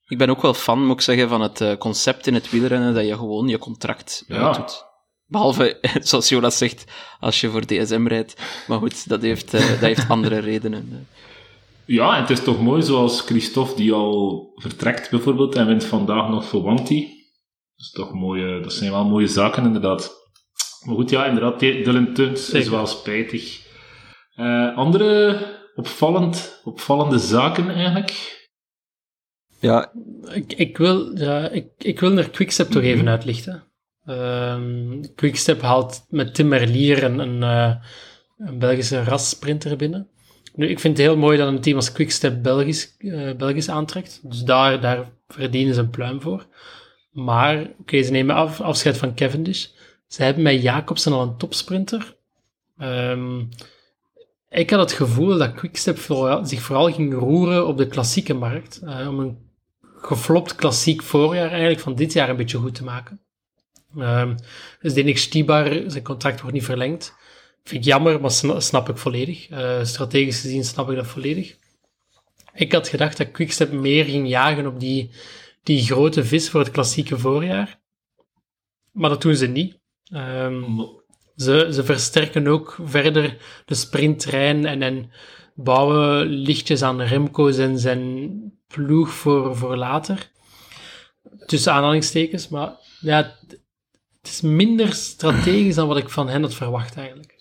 ik 0.06 0.18
ben 0.18 0.30
ook 0.30 0.42
wel 0.42 0.54
fan, 0.54 0.86
moet 0.86 0.96
ik 0.96 1.00
zeggen, 1.00 1.28
van 1.28 1.40
het 1.40 1.60
eh, 1.60 1.76
concept 1.76 2.26
in 2.26 2.34
het 2.34 2.50
wielrennen 2.50 2.94
dat 2.94 3.06
je 3.06 3.16
gewoon 3.16 3.48
je 3.48 3.58
contract 3.58 4.24
ja. 4.26 4.52
doet. 4.52 4.84
Behalve, 5.26 5.78
zoals 6.02 6.28
Jonas 6.28 6.58
zegt, 6.58 6.84
als 7.20 7.40
je 7.40 7.50
voor 7.50 7.66
DSM 7.66 8.06
rijdt. 8.06 8.64
Maar 8.66 8.78
goed, 8.78 9.08
dat 9.08 9.22
heeft, 9.22 9.54
uh, 9.54 9.68
dat 9.68 9.78
heeft 9.78 10.08
andere 10.08 10.38
redenen. 10.38 11.08
Ja, 11.86 12.14
en 12.14 12.20
het 12.20 12.30
is 12.30 12.42
toch 12.42 12.60
mooi 12.60 12.82
zoals 12.82 13.20
Christophe, 13.20 13.76
die 13.76 13.92
al 13.92 14.50
vertrekt 14.54 15.10
bijvoorbeeld, 15.10 15.54
en 15.54 15.66
wint 15.66 15.84
vandaag 15.84 16.28
nog 16.28 16.44
voor 16.44 16.62
Wanty. 16.62 17.00
Dat, 17.00 17.86
is 17.86 17.90
toch 17.90 18.12
mooie, 18.12 18.60
dat 18.60 18.72
zijn 18.72 18.90
wel 18.90 19.04
mooie 19.04 19.26
zaken, 19.26 19.64
inderdaad. 19.64 20.22
Maar 20.86 20.94
goed, 20.94 21.10
ja, 21.10 21.26
inderdaad, 21.26 21.60
Dylan 21.60 22.14
Tuns 22.14 22.50
is 22.50 22.68
wel 22.68 22.86
spijtig. 22.86 23.62
Uh, 24.36 24.76
andere 24.76 25.40
opvallend, 25.74 26.60
opvallende 26.64 27.18
zaken 27.18 27.70
eigenlijk? 27.70 28.42
Ja. 29.60 29.92
Ik, 30.32 30.52
ik, 30.52 30.76
wil, 30.76 31.18
ja, 31.18 31.48
ik, 31.48 31.66
ik 31.78 32.00
wil 32.00 32.12
naar 32.12 32.30
Quickstep 32.30 32.70
toch 32.70 32.82
even 32.82 33.04
mhm. 33.04 33.08
uitlichten. 33.08 33.64
Uh, 34.06 34.60
Quickstep 35.14 35.60
haalt 35.60 36.04
met 36.08 36.34
Tim 36.34 36.48
Merlier 36.48 37.04
een, 37.04 37.18
een, 37.18 37.42
een 38.38 38.58
Belgische 38.58 39.02
rassprinter 39.02 39.76
binnen. 39.76 40.08
Nu, 40.54 40.68
ik 40.68 40.80
vind 40.80 40.96
het 40.98 41.06
heel 41.06 41.16
mooi 41.16 41.38
dat 41.38 41.48
een 41.48 41.60
team 41.60 41.76
als 41.76 41.92
Quickstep 41.92 42.42
Belgisch, 42.42 42.94
uh, 42.98 43.34
Belgisch 43.34 43.68
aantrekt. 43.68 44.20
Dus 44.22 44.42
daar, 44.42 44.80
daar 44.80 45.10
verdienen 45.28 45.74
ze 45.74 45.80
een 45.80 45.90
pluim 45.90 46.20
voor. 46.20 46.46
Maar, 47.10 47.70
oké, 47.80 48.02
ze 48.02 48.10
nemen 48.10 48.34
af, 48.34 48.60
afscheid 48.60 48.96
van 48.96 49.14
Cavendish. 49.14 49.66
Ze 50.06 50.22
hebben 50.22 50.42
met 50.42 50.62
Jacobsen 50.62 51.12
al 51.12 51.22
een 51.22 51.36
topsprinter. 51.36 52.16
Um, 52.78 53.48
ik 54.48 54.70
had 54.70 54.80
het 54.80 54.92
gevoel 54.92 55.38
dat 55.38 55.54
Quickstep 55.54 55.98
zich 56.42 56.60
vooral 56.60 56.92
ging 56.92 57.14
roeren 57.14 57.66
op 57.66 57.76
de 57.76 57.86
klassieke 57.86 58.34
markt. 58.34 58.80
Uh, 58.84 59.08
om 59.08 59.18
een 59.18 59.38
geflopt 59.96 60.54
klassiek 60.54 61.02
voorjaar 61.02 61.50
eigenlijk 61.50 61.80
van 61.80 61.94
dit 61.94 62.12
jaar 62.12 62.28
een 62.28 62.36
beetje 62.36 62.58
goed 62.58 62.74
te 62.74 62.84
maken. 62.84 63.20
Um, 63.98 64.34
dus 64.80 64.94
Denik 64.94 65.18
Stibar, 65.18 65.82
zijn 65.86 66.02
contract 66.02 66.40
wordt 66.40 66.54
niet 66.54 66.64
verlengd. 66.64 67.14
Vind 67.64 67.80
ik 67.80 67.84
jammer, 67.84 68.20
maar 68.20 68.62
snap 68.62 68.88
ik 68.88 68.98
volledig. 68.98 69.50
Uh, 69.50 69.84
strategisch 69.84 70.40
gezien 70.40 70.64
snap 70.64 70.90
ik 70.90 70.96
dat 70.96 71.06
volledig. 71.06 71.56
Ik 72.54 72.72
had 72.72 72.88
gedacht 72.88 73.16
dat 73.16 73.30
Quickstep 73.30 73.72
meer 73.72 74.04
ging 74.04 74.28
jagen 74.28 74.66
op 74.66 74.80
die, 74.80 75.10
die 75.62 75.84
grote 75.84 76.24
vis 76.24 76.50
voor 76.50 76.60
het 76.60 76.70
klassieke 76.70 77.18
voorjaar. 77.18 77.80
Maar 78.92 79.10
dat 79.10 79.22
doen 79.22 79.36
ze 79.36 79.46
niet. 79.46 79.78
Um, 80.12 80.88
ze, 81.36 81.68
ze 81.72 81.84
versterken 81.84 82.46
ook 82.46 82.78
verder 82.84 83.36
de 83.64 83.74
sprinttrein 83.74 84.66
en, 84.66 84.82
en 84.82 85.10
bouwen 85.54 86.26
lichtjes 86.26 86.82
aan 86.82 87.02
Remco's 87.02 87.56
en 87.56 87.78
zijn 87.78 88.30
ploeg 88.66 89.10
voor, 89.10 89.56
voor 89.56 89.76
later. 89.76 90.30
Tussen 91.46 91.72
aanhalingstekens, 91.72 92.48
maar 92.48 92.76
ja, 93.00 93.36
het 94.20 94.32
is 94.32 94.40
minder 94.40 94.92
strategisch 94.92 95.74
dan 95.74 95.88
wat 95.88 95.96
ik 95.96 96.10
van 96.10 96.28
hen 96.28 96.42
had 96.42 96.54
verwacht 96.54 96.96
eigenlijk. 96.96 97.33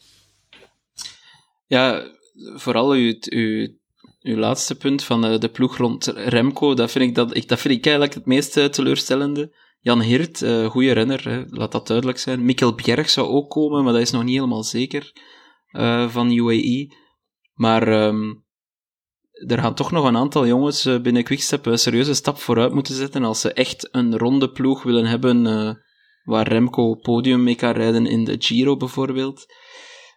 Ja, 1.73 2.03
vooral 2.55 2.91
uw, 2.91 3.15
uw, 3.19 3.67
uw 4.21 4.35
laatste 4.35 4.75
punt 4.75 5.03
van 5.03 5.21
de, 5.21 5.39
eh, 5.41 5.51
ploeg 5.51 5.77
rond 5.77 6.05
Remco, 6.05 6.73
dat 6.73 6.91
vind 6.91 7.05
ik, 7.05 7.15
dat, 7.15 7.35
ik, 7.35 7.47
dat 7.47 7.59
vind 7.59 7.73
ik 7.73 7.83
eigenlijk 7.85 8.13
het 8.13 8.25
meest 8.25 8.57
eh, 8.57 8.65
teleurstellende. 8.65 9.55
Jan 9.79 10.01
Hirt, 10.01 10.41
uh, 10.41 10.65
goede 10.65 10.91
renner, 10.91 11.29
hè, 11.29 11.43
laat 11.47 11.71
dat 11.71 11.87
duidelijk 11.87 12.17
zijn. 12.17 12.45
Mikkel 12.45 12.75
Bjerg 12.75 13.09
zou 13.09 13.27
ook 13.27 13.49
komen, 13.49 13.83
maar 13.83 13.93
dat 13.93 14.01
is 14.01 14.11
nog 14.11 14.23
niet 14.23 14.35
helemaal 14.35 14.63
zeker 14.63 15.11
uh, 15.71 16.09
van 16.09 16.31
UAE. 16.31 16.95
Maar 17.53 18.05
um, 18.05 18.45
er 19.47 19.59
gaan 19.59 19.75
toch 19.75 19.91
nog 19.91 20.05
een 20.05 20.17
aantal 20.17 20.47
jongens 20.47 20.85
uh, 20.85 21.01
binnen 21.01 21.23
Quickstep 21.23 21.65
een 21.65 21.79
serieuze 21.79 22.13
stap 22.13 22.37
vooruit 22.37 22.73
moeten 22.73 22.95
zetten 22.95 23.23
als 23.23 23.41
ze 23.41 23.53
echt 23.53 23.87
een 23.91 24.17
ronde 24.17 24.51
ploeg 24.51 24.83
willen 24.83 25.05
hebben 25.05 25.43
waar 26.23 26.47
Remco 26.47 26.95
podium 26.95 27.43
mee 27.43 27.55
kan 27.55 27.71
rijden 27.71 28.05
in 28.05 28.23
de 28.23 28.35
Giro 28.39 28.77
bijvoorbeeld. 28.77 29.45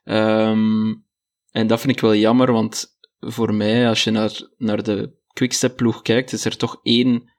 Um, 0.04 1.05
en 1.56 1.66
dat 1.66 1.80
vind 1.80 1.92
ik 1.92 2.00
wel 2.00 2.14
jammer, 2.14 2.52
want 2.52 2.98
voor 3.18 3.54
mij, 3.54 3.88
als 3.88 4.04
je 4.04 4.10
naar, 4.10 4.40
naar 4.56 4.82
de 4.82 5.12
Quickstep 5.32 5.76
ploeg 5.76 6.02
kijkt, 6.02 6.32
is 6.32 6.44
er 6.44 6.56
toch 6.56 6.78
één 6.82 7.32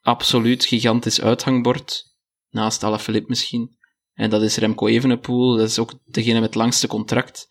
absoluut 0.00 0.64
gigantisch 0.64 1.20
uithangbord, 1.20 2.04
naast 2.50 2.84
Alaphilippe 2.84 3.28
misschien. 3.28 3.76
En 4.14 4.30
dat 4.30 4.42
is 4.42 4.56
Remco 4.56 4.86
Evenepoel, 4.86 5.56
dat 5.56 5.68
is 5.68 5.78
ook 5.78 5.92
degene 6.04 6.34
met 6.34 6.48
het 6.48 6.54
langste 6.54 6.86
contract. 6.86 7.48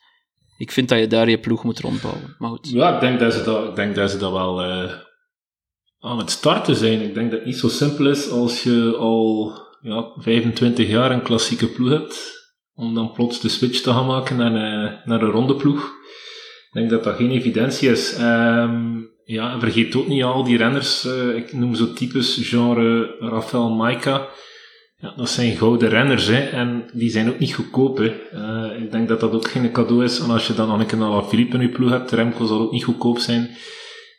Ik 0.58 0.72
vind 0.72 0.90
dat 0.90 1.00
je 1.00 1.08
daar 1.08 1.30
je 1.30 1.40
ploeg 1.40 1.64
moet 1.64 1.80
rondbouwen. 1.80 2.36
Maar 2.38 2.50
goed. 2.50 2.70
Ja, 2.70 2.94
ik 2.94 3.00
denk 3.00 3.20
dat 3.20 3.34
ze 3.34 3.44
dat, 3.44 3.70
ik 3.70 3.76
denk 3.76 3.96
dat, 3.96 4.12
ze 4.12 4.18
dat 4.18 4.32
wel 4.32 4.64
uh, 4.66 4.94
aan 6.00 6.18
het 6.18 6.32
starten 6.32 6.76
zijn. 6.76 7.02
Ik 7.02 7.14
denk 7.14 7.30
dat 7.32 7.40
het 7.40 7.48
niet 7.48 7.58
zo 7.58 7.68
simpel 7.68 8.10
is 8.10 8.30
als 8.30 8.64
je 8.64 8.96
al 8.98 9.54
ja, 9.82 10.12
25 10.16 10.88
jaar 10.88 11.12
een 11.12 11.24
klassieke 11.24 11.68
ploeg 11.68 11.90
hebt, 11.90 12.41
om 12.82 12.94
dan 12.94 13.12
plots 13.12 13.40
de 13.40 13.50
switch 13.50 13.82
te 13.82 13.92
gaan 13.92 14.06
maken 14.06 14.38
naar 14.38 14.54
een, 14.54 15.00
naar 15.06 15.22
een 15.22 15.32
ronde 15.32 15.56
ploeg. 15.56 15.84
Ik 16.72 16.72
denk 16.72 16.90
dat 16.90 17.04
dat 17.04 17.16
geen 17.16 17.32
evidentie 17.32 17.90
is. 17.90 18.18
Um, 18.20 19.10
ja, 19.24 19.52
en 19.52 19.60
vergeet 19.60 19.96
ook 19.96 20.08
niet 20.08 20.24
al 20.24 20.44
die 20.44 20.58
renners. 20.58 21.06
Uh, 21.06 21.36
ik 21.36 21.54
noem 21.54 21.76
zo 21.76 21.94
types 21.94 22.40
genre 22.42 23.16
Rafael 23.20 23.70
Maika. 23.70 24.28
Ja, 24.96 25.14
dat 25.16 25.30
zijn 25.30 25.58
gouden 25.58 25.90
renners, 25.90 26.28
hè. 26.28 26.40
En 26.40 26.90
die 26.94 27.10
zijn 27.10 27.30
ook 27.30 27.40
niet 27.40 27.54
goedkoop. 27.54 28.00
Uh, 28.00 28.82
ik 28.82 28.92
denk 28.92 29.08
dat 29.08 29.20
dat 29.20 29.34
ook 29.34 29.48
geen 29.48 29.72
cadeau 29.72 30.04
is. 30.04 30.20
En 30.20 30.30
als 30.30 30.48
je 30.48 30.54
dan 30.54 30.70
Anneke 30.70 30.96
Nala 30.96 31.24
Philippe 31.24 31.56
in 31.56 31.62
je 31.62 31.70
ploeg 31.70 31.90
hebt, 31.90 32.12
Remco 32.12 32.46
zal 32.46 32.60
ook 32.60 32.72
niet 32.72 32.84
goedkoop 32.84 33.20
zijn. 33.20 33.50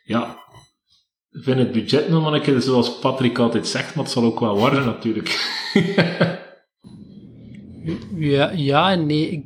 Ja, 0.03 0.37
vind 1.31 1.57
het 1.57 1.71
budget 1.71 2.09
nog 2.09 2.23
maar 2.23 2.33
een 2.33 2.41
keer 2.41 2.61
zoals 2.61 2.99
Patrick 2.99 3.37
altijd 3.37 3.67
zegt, 3.67 3.95
maar 3.95 4.03
het 4.03 4.13
zal 4.13 4.23
ook 4.23 4.39
wel 4.39 4.57
worden 4.57 4.85
natuurlijk. 4.85 5.29
ja, 8.15 8.51
ja 8.51 8.91
en 8.91 9.05
nee. 9.05 9.31
Ik, 9.31 9.45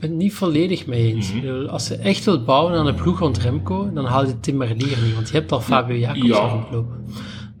ben 0.00 0.10
het 0.10 0.18
niet 0.18 0.34
volledig 0.34 0.86
mee 0.86 1.14
eens. 1.14 1.32
Mhm. 1.32 1.66
Als 1.66 1.88
je 1.88 1.96
echt 1.96 2.24
wilt 2.24 2.44
bouwen 2.44 2.74
aan 2.74 2.86
een 2.86 2.94
ploeg 2.94 3.18
rond 3.18 3.38
Remco, 3.38 3.92
dan 3.92 4.04
haal 4.04 4.26
je 4.26 4.40
Tim 4.40 4.56
Merlier 4.56 4.98
niet, 5.02 5.14
want 5.14 5.28
je 5.28 5.34
hebt 5.34 5.52
al 5.52 5.60
Fabio 5.60 5.96
Jacobs 5.96 6.26
ja. 6.26 6.48
rondlopen. 6.48 7.04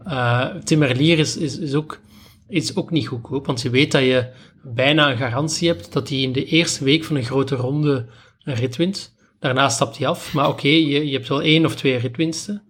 Uh, 0.06 0.46
Tim 0.64 0.78
Merlier 0.78 1.18
is, 1.18 1.36
is, 1.36 1.58
is, 1.58 1.74
ook, 1.74 2.00
is 2.48 2.76
ook 2.76 2.90
niet 2.90 3.08
goedkoop, 3.08 3.46
want 3.46 3.62
je 3.62 3.70
weet 3.70 3.92
dat 3.92 4.02
je 4.02 4.28
bijna 4.62 5.10
een 5.10 5.16
garantie 5.16 5.68
hebt 5.68 5.92
dat 5.92 6.08
hij 6.08 6.18
in 6.18 6.32
de 6.32 6.44
eerste 6.44 6.84
week 6.84 7.04
van 7.04 7.16
een 7.16 7.24
grote 7.24 7.54
ronde 7.54 8.06
een 8.42 8.54
rit 8.54 8.76
wint. 8.76 9.14
Daarna 9.38 9.68
stapt 9.68 9.98
hij 9.98 10.06
af, 10.06 10.34
maar 10.34 10.48
oké, 10.48 10.68
je, 10.68 11.06
je 11.06 11.12
hebt 11.12 11.28
wel 11.28 11.42
één 11.42 11.64
of 11.64 11.74
twee 11.74 11.96
ritwinsten. 11.96 12.62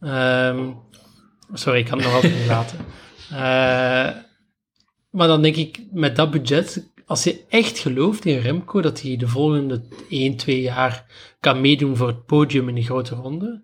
Um, 0.00 0.76
Sorry, 1.52 1.78
ik 1.78 1.84
kan 1.84 1.98
het 1.98 2.06
nog 2.06 2.14
altijd 2.14 2.38
niet 2.38 2.46
laten. 2.46 2.78
Uh, 3.32 4.22
maar 5.14 5.28
dan 5.28 5.42
denk 5.42 5.56
ik, 5.56 5.80
met 5.92 6.16
dat 6.16 6.30
budget, 6.30 6.90
als 7.06 7.24
je 7.24 7.40
echt 7.48 7.78
gelooft 7.78 8.24
in 8.24 8.38
Remco, 8.38 8.80
dat 8.80 9.02
hij 9.02 9.16
de 9.16 9.28
volgende 9.28 9.82
1, 10.08 10.36
2 10.36 10.60
jaar 10.60 11.06
kan 11.40 11.60
meedoen 11.60 11.96
voor 11.96 12.06
het 12.06 12.26
podium 12.26 12.68
in 12.68 12.74
de 12.74 12.82
grote 12.82 13.14
ronde, 13.14 13.62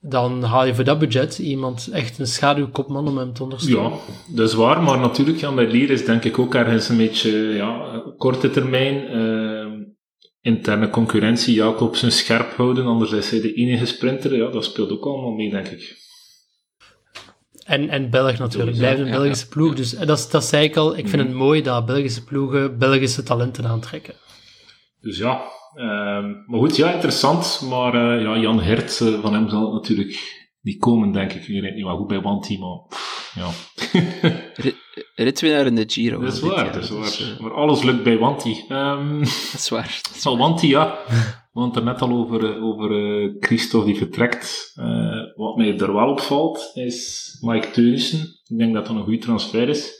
dan 0.00 0.42
haal 0.42 0.66
je 0.66 0.74
voor 0.74 0.84
dat 0.84 0.98
budget 0.98 1.38
iemand 1.38 1.88
echt 1.92 2.18
een 2.18 2.26
schaduwkopman 2.26 3.08
om 3.08 3.18
hem 3.18 3.32
te 3.32 3.42
ondersteunen. 3.42 3.90
Ja, 3.90 3.98
dat 4.34 4.48
is 4.48 4.54
waar, 4.54 4.82
maar 4.82 4.98
natuurlijk, 4.98 5.54
bij 5.54 5.66
Lier 5.66 5.90
is 5.90 6.04
denk 6.04 6.24
ik 6.24 6.38
ook 6.38 6.54
ergens 6.54 6.88
een 6.88 6.96
beetje 6.96 7.30
ja, 7.32 8.02
korte 8.16 8.50
termijn. 8.50 9.16
Uh, 9.16 9.86
interne 10.40 10.90
concurrentie, 10.90 11.54
Jacobsen 11.54 12.12
scherp 12.12 12.52
houden, 12.52 12.86
anders 12.86 13.12
is 13.12 13.30
hij 13.30 13.40
de 13.40 13.54
enige 13.54 13.86
sprinter. 13.86 14.36
Ja, 14.36 14.50
dat 14.50 14.64
speelt 14.64 14.90
ook 14.90 15.04
allemaal 15.04 15.32
mee, 15.32 15.50
denk 15.50 15.66
ik. 15.66 16.07
En, 17.68 17.88
en 17.88 18.10
Belg 18.10 18.38
natuurlijk, 18.38 18.76
blijft 18.76 19.00
een 19.00 19.10
Belgische 19.10 19.48
ploeg. 19.48 19.74
Dus 19.74 19.90
dat, 19.90 20.18
is, 20.18 20.30
dat 20.30 20.44
zei 20.44 20.64
ik 20.64 20.76
al, 20.76 20.96
ik 20.96 21.08
vind 21.08 21.22
het 21.22 21.32
mooi 21.32 21.62
dat 21.62 21.86
Belgische 21.86 22.24
ploegen 22.24 22.78
Belgische 22.78 23.22
talenten 23.22 23.66
aantrekken. 23.66 24.14
Dus 25.00 25.18
ja, 25.18 25.42
uh, 25.74 25.84
maar 26.46 26.58
goed, 26.58 26.76
ja, 26.76 26.92
interessant. 26.92 27.62
Maar 27.68 27.94
uh, 27.94 28.22
ja, 28.22 28.36
Jan 28.36 28.60
Hert, 28.60 29.00
uh, 29.00 29.20
van 29.20 29.32
hem 29.32 29.48
zal 29.48 29.62
het 29.62 29.72
natuurlijk 29.72 30.46
niet 30.60 30.78
komen, 30.78 31.12
denk 31.12 31.32
ik. 31.32 31.48
Ik 31.48 31.60
weet 31.60 31.74
niet 31.74 31.84
wat 31.84 31.96
goed 31.96 32.06
bij 32.06 32.20
Wanti, 32.20 32.58
maar 32.58 32.78
pff, 32.88 33.32
ja. 33.34 33.50
Ritwinnaar 35.24 35.66
in 35.66 35.74
de 35.74 35.84
Giro. 35.86 36.20
Dat 36.20 36.32
is 36.32 36.40
waar, 36.40 36.72
dat 36.72 36.82
is 36.82 36.90
waar. 36.90 37.00
Dus, 37.00 37.36
maar 37.38 37.52
alles 37.52 37.82
lukt 37.82 38.02
bij 38.02 38.18
Wanti. 38.18 38.64
Um, 38.68 39.18
dat 39.18 39.54
is 39.54 39.68
waar. 39.68 40.00
Dat 40.02 40.16
is 40.16 40.24
Wanti, 40.24 40.68
ja. 40.68 40.98
We 41.52 41.60
hadden 41.60 41.78
het 41.78 41.88
er 41.88 41.92
net 41.92 42.02
al 42.02 42.18
over, 42.18 42.62
over 42.62 42.90
uh, 42.90 43.36
Christophe 43.40 43.86
die 43.86 43.96
vertrekt. 43.96 44.72
Uh, 44.76 45.36
wat 45.36 45.56
mij 45.56 45.78
er 45.78 45.94
wel 45.94 46.08
opvalt, 46.08 46.70
is 46.74 47.36
Mike 47.40 47.70
Teunissen. 47.70 48.20
Ik 48.44 48.58
denk 48.58 48.74
dat 48.74 48.86
dat 48.86 48.96
een 48.96 49.02
goede 49.02 49.18
transfer 49.18 49.68
is. 49.68 49.92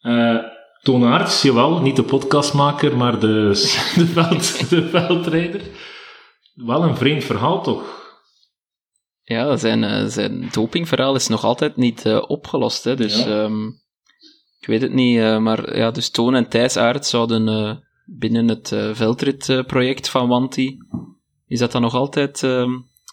Uh, 0.00 0.38
Toon 0.82 1.04
Aerts, 1.04 1.42
jawel, 1.42 1.80
niet 1.80 1.96
de 1.96 2.02
podcastmaker, 2.02 2.96
maar 2.96 3.20
de, 3.20 3.50
de, 3.96 4.06
veld, 4.06 4.70
de 4.70 4.88
veldrijder. 4.88 5.60
Wel 6.54 6.82
een 6.82 6.96
vreemd 6.96 7.24
verhaal, 7.24 7.62
toch? 7.62 8.04
Ja, 9.22 9.56
zijn, 9.56 10.10
zijn 10.10 10.48
dopingverhaal 10.52 11.14
is 11.14 11.28
nog 11.28 11.44
altijd 11.44 11.76
niet 11.76 12.06
opgelost. 12.26 12.84
Hè? 12.84 12.96
Dus 12.96 13.24
ja. 13.24 13.42
um, 13.42 13.82
ik 14.60 14.66
weet 14.66 14.82
het 14.82 14.92
niet. 14.92 15.38
maar 15.38 15.76
ja, 15.76 15.90
dus 15.90 16.10
Toon 16.10 16.34
en 16.34 16.48
Thijs 16.48 16.76
Aerts 16.76 17.10
zouden 17.10 17.84
binnen 18.06 18.48
het 18.48 18.70
uh, 18.70 18.94
veldritproject 18.94 20.08
van 20.08 20.28
Wanti. 20.28 20.78
Is 21.46 21.58
dat 21.58 21.72
dan 21.72 21.82
nog 21.82 21.94
altijd 21.94 22.42
uh, 22.42 22.68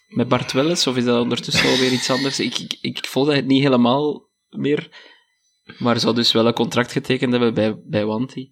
met 0.07 0.27
Bart 0.27 0.51
Welles, 0.51 0.87
of 0.87 0.97
is 0.97 1.05
dat 1.05 1.21
ondertussen 1.21 1.69
alweer 1.69 1.91
iets 1.91 2.09
anders? 2.09 2.39
Ik, 2.39 2.57
ik, 2.57 2.77
ik 2.81 3.05
volg 3.07 3.33
het 3.33 3.45
niet 3.45 3.63
helemaal 3.63 4.29
meer, 4.49 4.89
maar 5.77 5.99
zou 5.99 6.15
dus 6.15 6.31
wel 6.31 6.47
een 6.47 6.53
contract 6.53 6.91
getekend 6.91 7.31
hebben 7.31 7.53
bij, 7.53 7.79
bij 7.85 8.05
Wanti. 8.05 8.51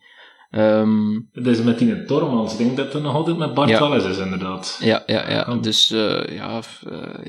Um, 0.51 1.29
dat 1.33 1.45
is 1.45 1.61
met 1.61 1.79
die 1.79 2.05
Tormans. 2.05 2.51
Ik 2.51 2.57
denk 2.57 2.77
dat 2.77 2.93
het 2.93 3.03
nog 3.03 3.15
altijd 3.15 3.37
met 3.37 3.53
Bart 3.53 3.69
ja. 3.69 3.89
Welles 3.89 4.05
is, 4.05 4.17
inderdaad. 4.17 4.79
Ja, 4.81 5.03
ja, 5.05 5.29
ja. 5.29 5.55
Dus 5.55 5.91
uh, 5.91 6.23
ja, 6.27 6.61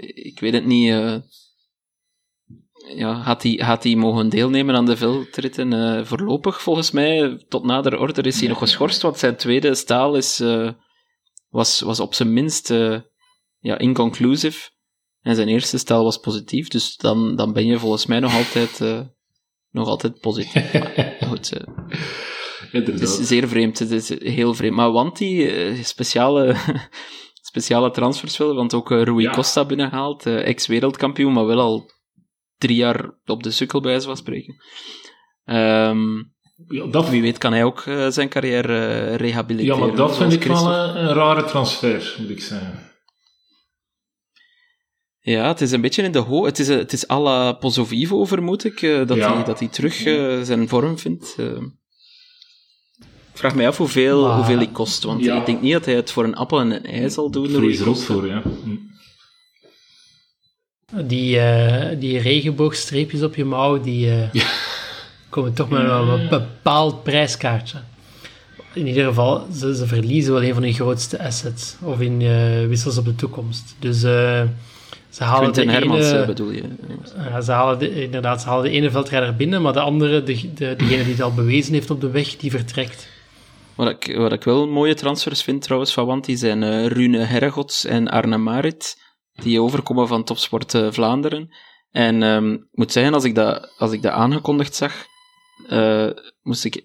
ik 0.00 0.40
weet 0.40 0.52
het 0.52 0.66
niet 0.66 0.94
ja, 2.86 3.12
had 3.12 3.42
hij, 3.42 3.52
had 3.52 3.82
hij 3.82 3.94
mogen 3.94 4.28
deelnemen 4.28 4.74
aan 4.74 4.86
de 4.86 4.96
veldritten? 4.96 5.72
Uh, 5.72 6.04
voorlopig, 6.04 6.62
volgens 6.62 6.90
mij, 6.90 7.44
tot 7.48 7.64
nader 7.64 7.98
order 7.98 8.26
is 8.26 8.40
hij 8.40 8.48
nog 8.48 8.58
geschorst, 8.58 9.02
want 9.02 9.18
zijn 9.18 9.36
tweede 9.36 9.74
staal 9.74 10.16
is, 10.16 10.40
uh, 10.40 10.70
was, 11.48 11.80
was 11.80 12.00
op 12.00 12.14
zijn 12.14 12.32
minst 12.32 12.70
uh, 12.70 12.98
ja, 13.58 13.78
inconclusive. 13.78 14.70
En 15.20 15.34
zijn 15.34 15.48
eerste 15.48 15.78
staal 15.78 16.04
was 16.04 16.16
positief, 16.18 16.68
dus 16.68 16.96
dan, 16.96 17.36
dan 17.36 17.52
ben 17.52 17.66
je 17.66 17.78
volgens 17.78 18.06
mij 18.06 18.20
nog 18.20 18.34
altijd, 18.34 19.04
nog 19.70 19.88
altijd 19.88 20.20
positief. 20.20 20.72
maar, 20.72 21.16
goed, 21.28 21.50
het 22.72 23.00
is 23.00 23.16
zeer 23.16 23.48
vreemd, 23.48 23.78
het 23.78 23.90
is 23.90 24.08
heel 24.18 24.54
vreemd. 24.54 24.76
Maar 24.76 24.92
Wanti, 24.92 25.50
speciale, 25.82 26.56
speciale 27.50 27.90
transfers 27.90 28.36
willen, 28.36 28.54
want 28.54 28.74
ook 28.74 28.90
Rui 28.90 29.20
ja. 29.20 29.32
Costa 29.32 29.64
binnengehaald, 29.64 30.26
ex-wereldkampioen, 30.26 31.32
maar 31.32 31.46
wel 31.46 31.60
al 31.60 31.90
drie 32.62 32.76
jaar 32.76 33.10
op 33.24 33.42
de 33.42 33.50
sukkel, 33.50 33.80
bij 33.80 33.90
wijze 33.90 34.06
van 34.06 34.16
spreken. 34.16 34.54
Um, 35.44 36.32
ja, 36.68 36.86
dat... 36.86 37.08
Wie 37.08 37.22
weet 37.22 37.38
kan 37.38 37.52
hij 37.52 37.64
ook 37.64 37.84
uh, 37.84 38.08
zijn 38.08 38.28
carrière 38.28 39.08
uh, 39.08 39.14
rehabiliteren. 39.14 39.78
Ja, 39.78 39.86
maar 39.86 39.96
dat 39.96 40.16
vind 40.16 40.32
ik 40.32 40.42
wel 40.42 40.72
een, 40.72 40.96
een, 40.96 41.14
rare 41.14 41.44
transfer, 41.44 42.16
moet 42.18 42.30
ik 42.30 42.40
zeggen. 42.40 42.90
Ja, 45.20 45.46
het 45.46 45.60
is 45.60 45.72
een 45.72 45.80
beetje 45.80 46.02
in 46.02 46.12
de 46.12 46.18
ho... 46.18 46.44
Het 46.44 46.58
is, 46.58 46.68
het 46.68 46.92
is 46.92 47.08
à 47.08 47.20
la 47.20 47.52
Pozzovivo, 47.52 48.24
vermoed 48.24 48.64
ik, 48.64 48.82
uh, 48.82 49.06
dat, 49.06 49.16
ja. 49.16 49.34
hij, 49.34 49.44
dat 49.44 49.58
hij 49.58 49.68
terug 49.68 49.94
zijn 50.46 50.68
vorm 50.68 50.98
vindt. 50.98 51.36
ik 53.32 53.38
vraag 53.38 53.54
mij 53.54 53.68
af 53.68 53.76
hoeveel, 53.76 54.22
maar... 54.22 54.36
hoeveel 54.36 54.56
hij 54.56 54.70
kost, 54.72 55.02
want 55.02 55.24
ja. 55.24 55.36
ik 55.36 55.46
denk 55.46 55.60
niet 55.60 55.72
dat 55.72 55.84
hij 55.84 55.94
het 55.94 56.12
voor 56.12 56.24
een 56.24 56.36
appel 56.36 56.60
en 56.60 56.70
een 56.70 56.84
ei 56.84 57.10
zal 57.10 57.30
doen. 57.30 57.52
Daar 57.52 57.64
is 57.64 57.80
er 57.80 57.88
ook 57.88 57.96
voor, 57.96 58.26
ja. 58.26 58.42
Die, 61.00 61.36
uh, 61.36 61.84
die 61.98 62.18
regenboogstreepjes 62.18 63.22
op 63.22 63.34
je 63.34 63.44
mouw, 63.44 63.80
die 63.80 64.06
uh, 64.06 64.32
ja. 64.32 64.44
komen 65.28 65.52
toch 65.52 65.68
met 65.68 65.90
een 65.90 66.28
bepaald 66.28 67.02
prijskaartje. 67.02 67.78
In 68.74 68.86
ieder 68.86 69.04
geval, 69.04 69.46
ze, 69.54 69.76
ze 69.76 69.86
verliezen 69.86 70.32
wel 70.32 70.42
een 70.42 70.54
van 70.54 70.62
hun 70.62 70.72
grootste 70.72 71.22
assets. 71.22 71.76
Of 71.82 72.00
in 72.00 72.20
uh, 72.20 72.66
wissels 72.66 72.98
op 72.98 73.04
de 73.04 73.14
toekomst. 73.14 73.74
Dus 73.78 74.00
ze 74.00 75.24
halen 75.24 75.52
de 75.52 75.70
Hermans, 75.70 76.10
ene, 76.10 76.26
bedoel 76.26 76.50
je? 76.50 76.62
ze 77.44 77.52
halen 77.52 77.78
de, 77.78 78.02
inderdaad, 78.02 78.40
ze 78.42 78.48
halen 78.48 78.64
de 78.64 78.70
ene 78.70 78.90
veldrijder 78.90 79.36
binnen, 79.36 79.62
maar 79.62 79.72
de 79.72 79.80
andere, 79.80 80.22
de, 80.22 80.52
de, 80.54 80.74
degene 80.76 81.02
die 81.02 81.12
het 81.12 81.22
al 81.22 81.34
bewezen 81.34 81.72
heeft 81.72 81.90
op 81.90 82.00
de 82.00 82.10
weg, 82.10 82.36
die 82.36 82.50
vertrekt. 82.50 83.08
Wat 83.74 83.88
ik, 83.88 84.16
wat 84.16 84.32
ik 84.32 84.44
wel 84.44 84.66
mooie 84.68 84.94
transfers 84.94 85.42
vind 85.42 85.62
trouwens 85.62 85.92
van 85.92 86.06
Want, 86.06 86.24
die 86.24 86.36
zijn 86.36 86.88
Rune 86.88 87.18
Herregots 87.18 87.84
en 87.84 88.08
Arne 88.08 88.38
Marit 88.38 88.96
die 89.42 89.60
overkomen 89.60 90.08
van 90.08 90.24
Topsport 90.24 90.74
uh, 90.74 90.92
Vlaanderen. 90.92 91.54
En 91.90 92.22
um, 92.22 92.52
ik 92.54 92.68
moet 92.72 92.92
zeggen, 92.92 93.14
als 93.14 93.24
ik 93.24 93.34
dat, 93.34 93.74
als 93.78 93.92
ik 93.92 94.02
dat 94.02 94.12
aangekondigd 94.12 94.74
zag, 94.74 95.06
uh, 95.70 96.10
moest, 96.42 96.64
ik, 96.64 96.84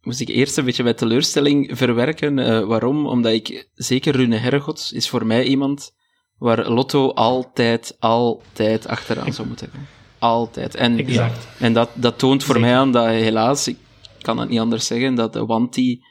moest 0.00 0.20
ik 0.20 0.28
eerst 0.28 0.56
een 0.56 0.64
beetje 0.64 0.82
met 0.82 0.98
teleurstelling 0.98 1.70
verwerken. 1.78 2.38
Uh, 2.38 2.64
waarom? 2.64 3.06
Omdat 3.06 3.32
ik, 3.32 3.68
zeker 3.74 4.16
Rune 4.16 4.36
Hergots, 4.36 4.92
is 4.92 5.08
voor 5.08 5.26
mij 5.26 5.44
iemand 5.44 5.94
waar 6.38 6.70
Lotto 6.70 7.10
altijd, 7.10 7.96
altijd 7.98 8.86
achteraan 8.86 9.32
zou 9.32 9.48
moeten 9.48 9.68
hebben. 9.70 9.88
Altijd. 10.18 10.74
En, 10.74 10.98
exact. 10.98 11.46
en 11.58 11.72
dat, 11.72 11.90
dat 11.94 12.18
toont 12.18 12.44
voor 12.44 12.60
mij 12.60 12.76
aan 12.76 12.92
dat 12.92 13.06
helaas, 13.06 13.68
ik 13.68 13.76
kan 14.20 14.38
het 14.38 14.48
niet 14.48 14.60
anders 14.60 14.86
zeggen, 14.86 15.14
dat 15.14 15.32
de 15.32 15.46
Wanti 15.46 16.04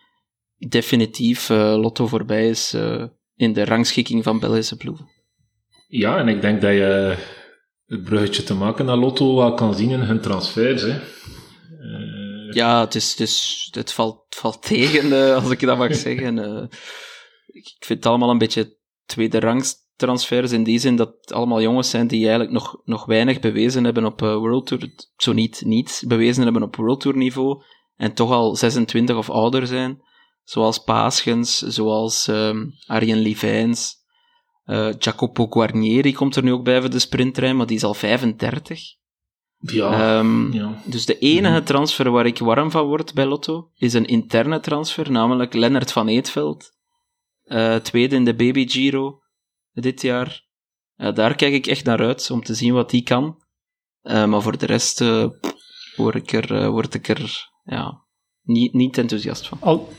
definitief 0.58 1.50
Lotto 1.50 2.08
voorbij 2.08 2.50
is 2.50 2.74
in 3.36 3.54
de 3.54 3.66
rangschikking 3.66 4.24
van 4.24 4.40
Belgische 4.40 4.78
ploegen. 4.78 5.10
Ja, 5.96 6.18
en 6.18 6.28
ik 6.28 6.42
denk 6.42 6.62
dat 6.62 6.72
je 6.72 7.18
het 7.86 8.04
bruggetje 8.04 8.44
te 8.44 8.54
maken 8.54 8.86
naar 8.86 8.96
Lotto 8.96 9.36
wel 9.36 9.54
kan 9.54 9.76
zien 9.76 9.90
in 9.90 10.00
hun 10.00 10.22
transfers. 10.22 10.82
Hè. 10.82 10.90
Uh... 10.90 12.54
Ja, 12.54 12.80
het, 12.80 12.96
is, 12.96 13.10
het, 13.10 13.20
is, 13.20 13.68
het, 13.72 13.94
valt, 13.94 14.26
valt 14.30 14.62
tegen, 14.68 15.06
uh, 15.06 15.36
als 15.36 15.50
ik 15.50 15.60
dat 15.60 15.78
mag 15.78 15.96
zeggen. 16.08 16.38
Uh, 16.38 16.64
ik 17.48 17.76
vind 17.80 18.00
het 18.00 18.06
allemaal 18.06 18.30
een 18.30 18.38
beetje 18.38 18.78
tweede 19.06 19.40
rangs 19.40 19.76
transfers 19.96 20.52
in 20.52 20.64
die 20.64 20.80
zin 20.80 20.96
dat 20.96 21.16
het 21.22 21.34
allemaal 21.34 21.62
jongens 21.62 21.90
zijn 21.90 22.08
die 22.08 22.22
eigenlijk 22.22 22.52
nog, 22.52 22.82
nog 22.84 23.06
weinig 23.06 23.40
bewezen 23.40 23.84
hebben 23.84 24.06
op 24.06 24.20
World 24.20 24.68
Tour, 24.68 24.90
zo 25.18 25.34
niet 25.34 25.62
niets 25.66 26.02
bewezen 26.02 26.44
hebben 26.44 26.64
op 26.64 26.76
World 26.76 27.00
Tour 27.00 27.18
niveau 27.18 27.64
en 27.96 28.14
toch 28.14 28.32
al 28.32 28.56
26 28.56 29.16
of 29.16 29.30
ouder 29.30 29.68
zijn. 29.68 30.02
Zoals 30.44 30.84
Paaschens, 30.84 31.58
zoals 31.58 32.28
um, 32.28 32.74
Arjen 32.86 33.18
Livijns, 33.18 34.03
uh, 34.66 34.94
Jacopo 35.00 35.48
Guarnieri 35.48 36.14
komt 36.14 36.36
er 36.36 36.44
nu 36.44 36.52
ook 36.52 36.64
bij 36.64 36.82
voor 36.82 36.90
de 36.90 37.00
sprinttrein, 37.00 37.56
maar 37.56 37.66
die 37.66 37.76
is 37.76 37.84
al 37.84 37.94
35. 37.94 38.80
Ja, 39.58 40.20
um, 40.20 40.54
ja. 40.54 40.82
Dus 40.86 41.06
de 41.06 41.18
enige 41.18 41.56
mhm. 41.56 41.64
transfer 41.64 42.12
waar 42.12 42.26
ik 42.26 42.38
warm 42.38 42.72
van 42.72 42.86
word 42.86 43.14
bij 43.14 43.26
Lotto 43.26 43.70
is 43.76 43.94
een 43.94 44.06
interne 44.06 44.60
transfer, 44.60 45.12
namelijk 45.12 45.54
Lennart 45.54 45.92
van 45.92 46.08
Eetveld. 46.08 46.72
Uh, 47.46 47.76
tweede 47.76 48.16
in 48.16 48.26
de 48.26 48.36
Baby 48.36 48.68
Giro 48.68 49.22
dit 49.74 50.02
jaar. 50.02 50.46
Uh, 50.98 51.14
daar 51.14 51.36
kijk 51.36 51.54
ik 51.54 51.68
echt 51.68 51.86
naar 51.86 52.00
uit 52.00 52.32
om 52.32 52.44
te 52.44 52.54
zien 52.54 52.74
wat 52.74 52.90
die 52.90 53.04
kan. 53.04 53.44
maar 54.02 54.42
voor 54.42 54.58
de 54.58 54.66
rest 54.66 55.04
word 55.96 56.16
ik 56.16 56.32
er, 56.32 56.72
word 56.72 56.94
ik 56.94 57.08
er 57.08 57.52
ja, 57.64 58.04
niet, 58.42 58.74
niet 58.74 58.98
enthousiast 58.98 59.48
van. 59.48 59.58
Al, 59.62 59.90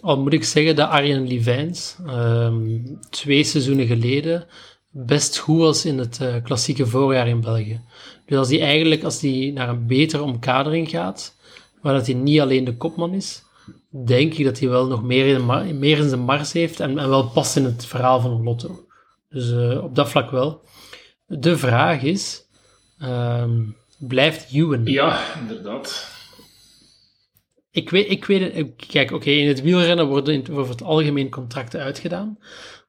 al 0.00 0.20
moet 0.20 0.32
ik 0.32 0.44
zeggen 0.44 0.76
dat 0.76 0.88
Arjen 0.88 1.26
Livijns 1.26 1.96
um, 2.06 2.98
twee 3.10 3.44
seizoenen 3.44 3.86
geleden 3.86 4.46
best 4.90 5.36
goed 5.36 5.58
was 5.58 5.84
in 5.84 5.98
het 5.98 6.18
uh, 6.22 6.34
klassieke 6.42 6.86
voorjaar 6.86 7.28
in 7.28 7.40
België. 7.40 7.80
Dus 8.26 8.38
als 8.38 8.48
hij 8.48 8.60
eigenlijk 8.60 9.02
als 9.02 9.20
die 9.20 9.52
naar 9.52 9.68
een 9.68 9.86
betere 9.86 10.22
omkadering 10.22 10.88
gaat, 10.88 11.36
waar 11.82 11.94
dat 11.94 12.06
hij 12.06 12.14
niet 12.14 12.40
alleen 12.40 12.64
de 12.64 12.76
kopman 12.76 13.14
is, 13.14 13.42
denk 13.90 14.34
ik 14.34 14.44
dat 14.44 14.58
hij 14.58 14.68
wel 14.68 14.86
nog 14.86 15.02
meer 15.02 15.26
in, 15.26 15.78
meer 15.78 15.98
in 15.98 16.08
zijn 16.08 16.20
mars 16.20 16.52
heeft 16.52 16.80
en, 16.80 16.94
wel 16.94 17.28
past 17.28 17.56
in 17.56 17.64
het 17.64 17.86
verhaal 17.86 18.20
van 18.20 18.42
Lotto. 18.42 18.86
Dus 19.28 19.50
uh, 19.50 19.82
op 19.84 19.94
dat 19.94 20.08
vlak 20.08 20.30
wel. 20.30 20.60
De 21.26 21.58
vraag 21.58 22.02
is, 22.02 22.46
ehm, 22.98 23.60
blijft 23.98 24.52
Ewan. 24.52 24.84
Ja, 24.84 25.20
inderdaad. 25.40 26.16
Ik 27.70 27.90
weet, 27.90 28.10
ik 28.10 28.24
weet 28.24 28.54
het, 28.54 28.86
kijk, 28.86 29.10
oké, 29.12 29.30
in 29.30 29.48
het 29.48 29.62
wielrennen 29.62 30.06
worden 30.06 30.34
in, 30.34 30.56
over 30.56 30.70
het 30.72 30.82
algemeen 30.82 31.30
contracten 31.30 31.80
uitgedaan. 31.80 32.38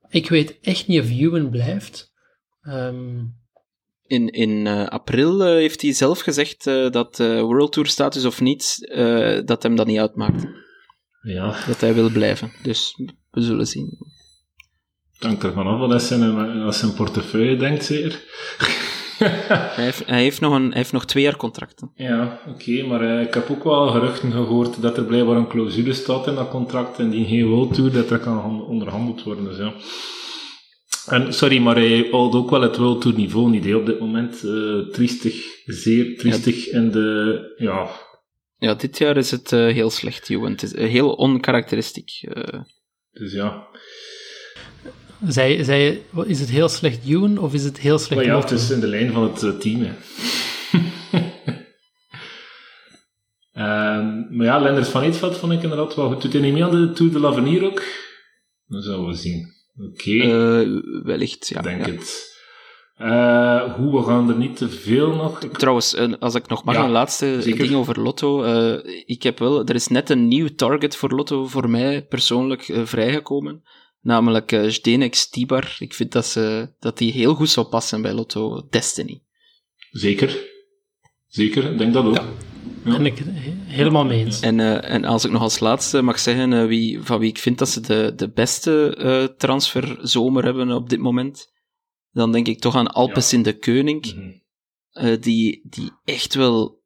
Ik 0.10 0.30
weet 0.30 0.60
echt 0.62 0.88
niet 0.88 1.00
of 1.02 1.10
Ewan 1.10 1.50
blijft. 1.50 2.12
Ehm, 2.62 3.18
In, 4.06 4.28
in 4.30 4.68
eh, 4.68 4.88
april 4.88 5.44
eh, 5.44 5.48
heeft 5.54 5.82
hij 5.82 5.94
zelf 5.94 6.20
gezegd 6.20 6.68
eh, 6.68 6.90
dat 6.90 7.20
eh, 7.20 7.42
World 7.42 7.72
Tour 7.72 7.88
status 7.90 8.26
of 8.26 8.42
niet, 8.42 8.90
eh, 8.92 9.40
dat 9.46 9.64
hem 9.64 9.76
dat 9.76 9.88
niet 9.88 10.00
uitmaakt. 10.00 10.46
Ja, 11.22 11.66
Dat 11.68 11.82
hij 11.82 11.94
wil 11.94 12.10
blijven. 12.10 12.52
Dus 12.64 12.94
we 13.32 13.42
zullen 13.42 13.66
zien. 13.68 13.98
het 15.14 15.24
hangt 15.24 15.44
er 15.44 15.54
vanaf 15.54 15.80
wat 15.80 15.90
hij 15.90 16.00
zijn, 16.00 16.74
zijn 16.74 16.94
portefeuille 16.94 17.58
denkt, 17.58 17.86
zeker. 17.86 18.24
Hij 19.76 19.84
heeft, 19.84 20.06
hij 20.06 20.22
heeft, 20.22 20.42
nog, 20.42 20.54
een, 20.54 20.68
hij 20.68 20.78
heeft 20.78 20.92
nog 20.92 21.06
twee 21.06 21.24
jaar 21.24 21.36
contracten. 21.36 21.92
Ja, 21.96 22.40
oké, 22.48 22.84
maar 22.84 23.02
eh, 23.02 23.22
ik 23.22 23.34
heb 23.34 23.50
ook 23.52 23.64
wel 23.64 23.88
geruchten 23.88 24.32
gehoord 24.32 24.82
dat 24.82 24.98
er 24.98 25.04
blijkbaar 25.04 25.36
een 25.36 25.48
clausule 25.48 25.94
staat 25.94 26.28
in 26.28 26.36
dat 26.36 26.50
contract 26.50 27.00
en 27.00 27.10
die 27.10 27.26
geen 27.28 27.48
World 27.48 27.74
Tour, 27.74 27.92
dat 27.92 28.10
er 28.10 28.20
kan 28.20 28.38
han- 28.38 28.66
onderhandeld 28.66 29.24
worden, 29.24 29.44
dus 29.44 29.58
ja. 29.58 29.74
En 31.06 31.34
sorry, 31.34 31.58
maar 31.60 31.76
hij 31.76 32.08
houdt 32.12 32.36
ook 32.36 32.50
wel 32.50 32.62
het 32.62 32.78
World 32.78 33.02
Tour 33.02 33.18
niveau 33.18 33.50
niet 33.50 33.66
hè, 33.66 33.76
op 33.76 33.86
dit 33.86 34.00
moment. 34.00 34.44
eh 34.44 34.80
triestig, 34.92 35.46
zeer 35.66 36.18
triestig 36.18 36.68
en 36.68 36.92
de, 36.92 37.54
ja, 37.58 37.90
Ja, 38.58 38.74
dit 38.74 38.98
jaar 38.98 39.18
is 39.18 39.32
het 39.32 39.52
eh, 39.52 39.60
heel 39.60 39.90
slecht, 39.90 40.28
Johan. 40.28 40.52
Het 40.52 40.64
is 40.64 40.76
heel 40.76 41.14
onkarakteristiek. 41.14 42.12
dus 43.12 43.34
ja. 43.34 43.68
Zij, 45.28 45.64
zij, 45.64 46.02
wat- 46.10 46.28
is 46.28 46.40
het 46.40 46.50
heel 46.50 46.70
slecht 46.70 47.06
Ewan 47.08 47.38
of 47.38 47.54
is 47.54 47.64
het 47.64 47.80
heel 47.80 47.98
slecht 48.00 48.16
Maar 48.26 48.36
ja, 48.36 48.40
het 48.40 48.52
is 48.52 48.70
in 48.72 48.80
de 48.80 48.88
lijn 48.88 49.12
van 49.12 49.24
het 49.24 49.44
eh, 49.44 49.50
team, 49.52 49.82
hè. 49.82 49.92
Ehm, 53.52 54.36
maar 54.38 54.46
ja, 54.46 54.60
Lenders 54.60 54.90
van 54.90 55.02
Eetveld 55.02 55.38
vond 55.38 55.52
ik 55.52 55.62
inderdaad 55.64 55.96
wel 55.96 56.12
goed. 56.12 56.22
Doet 56.22 56.34
hij 56.34 56.42
niet 56.42 56.54
mee 56.54 56.64
aan 56.64 56.72
de 56.72 56.92
Tour 56.92 57.12
de 57.12 57.20
l'Avenir 57.20 57.64
ook? 57.66 57.84
Dat 58.68 58.84
zullen 58.84 59.06
we 59.08 59.14
zien. 59.14 59.48
Oké. 59.92 60.12
Eh, 60.12 60.68
wellicht, 61.04 61.48
ja. 61.48 61.58
Ik 61.58 61.64
denk 61.64 61.86
ja. 61.86 61.92
het. 61.92 62.28
Eh, 62.96 63.74
hoe, 63.76 63.98
we 64.00 64.04
gaan 64.04 64.30
er 64.30 64.36
niet 64.36 64.58
te 64.58 64.70
veel 64.70 65.16
nog... 65.16 65.42
Ik- 65.44 65.58
Trouwens, 65.58 65.96
als 66.20 66.36
ik 66.36 66.48
nog 66.48 66.64
mag, 66.64 66.76
Ja, 66.76 66.84
een 66.84 66.90
laatste 66.90 67.42
zeker. 67.42 67.60
ding 67.64 67.76
over 67.76 68.00
Lotto. 68.02 68.44
Eh, 68.44 69.04
ik 69.06 69.24
heb 69.24 69.40
wel, 69.40 69.66
er 69.66 69.76
is 69.76 69.88
net 69.88 70.10
een 70.10 70.28
nieuw 70.28 70.48
target 70.56 70.96
voor 70.96 71.10
Lotto 71.12 71.46
voor 71.48 71.70
mij 71.70 72.06
persoonlijk 72.06 72.72
vrijgekomen. 72.84 73.64
Namelijk 74.02 74.52
eh 74.52 74.68
Zdenek 74.68 75.16
Stibar. 75.16 75.76
Ik 75.80 75.94
vind 75.94 76.12
dat, 76.12 76.26
ze, 76.26 76.74
dat 76.80 76.98
die 76.98 77.12
heel 77.12 77.36
goed 77.36 77.50
zou 77.50 77.68
passen 77.68 78.02
bij 78.02 78.14
Lotto 78.14 78.68
Destiny. 78.70 79.22
Zeker. 79.92 80.48
Zeker, 81.28 81.72
ik 81.72 81.78
denk 81.78 81.94
dat 81.94 82.06
ook. 82.06 82.16
Ja. 82.16 82.28
Ja. 82.84 82.92
Ben 82.92 83.06
ik 83.06 83.24
helemaal 83.66 84.06
mee 84.06 84.26
eens. 84.26 84.40
En, 84.40 84.60
eh, 84.60 84.94
en 84.94 85.06
als 85.06 85.26
ik 85.26 85.32
nog 85.32 85.42
als 85.42 85.60
laatste 85.60 86.02
mag 86.02 86.20
zeggen 86.20 86.54
eh, 86.54 86.66
wie, 86.66 87.02
van 87.02 87.20
wie 87.20 87.30
ik 87.30 87.38
vind 87.38 87.58
dat 87.58 87.70
ze 87.70 87.82
de, 87.82 88.14
de 88.16 88.30
beste 88.32 88.96
eh 88.96 89.24
transferzomer 89.38 90.44
hebben 90.44 90.72
op 90.72 90.90
dit 90.90 91.00
moment, 91.00 91.52
dan 92.12 92.32
denk 92.32 92.48
ik 92.48 92.60
toch 92.60 92.76
aan 92.76 92.88
Alpes 92.88 93.34
in 93.34 93.44
de 93.44 93.58
Keuning. 93.58 94.14
Mhm. 94.16 94.32
eh, 94.92 95.22
die, 95.22 95.62
die 95.64 95.92
echt 96.04 96.34
wel 96.34 96.82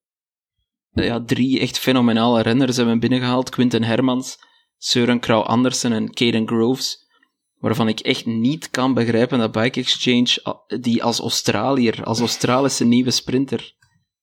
ja, 0.92 1.24
drie 1.24 1.60
echt 1.60 1.80
fenomenale 1.80 2.42
renners 2.42 2.78
hebben 2.78 3.00
binnengehaald. 3.00 3.50
Quinten 3.50 3.84
Hermans, 3.84 4.38
Søren 4.78 5.20
Krauw 5.20 5.42
Andersen 5.42 5.94
en 5.94 6.14
Caden 6.14 6.48
Groves. 6.48 7.03
Waarvan 7.64 7.88
ik 7.88 8.00
echt 8.00 8.26
niet 8.26 8.70
kan 8.70 8.94
begrijpen 8.94 9.40
dat 9.40 9.52
Bike 9.52 9.80
Exchange 9.80 10.62
die 10.80 11.04
als 11.04 11.20
Australiër, 11.20 12.04
als 12.04 12.20
Australische 12.20 12.86
nieuwe 12.86 13.12
sprinter, 13.12 13.74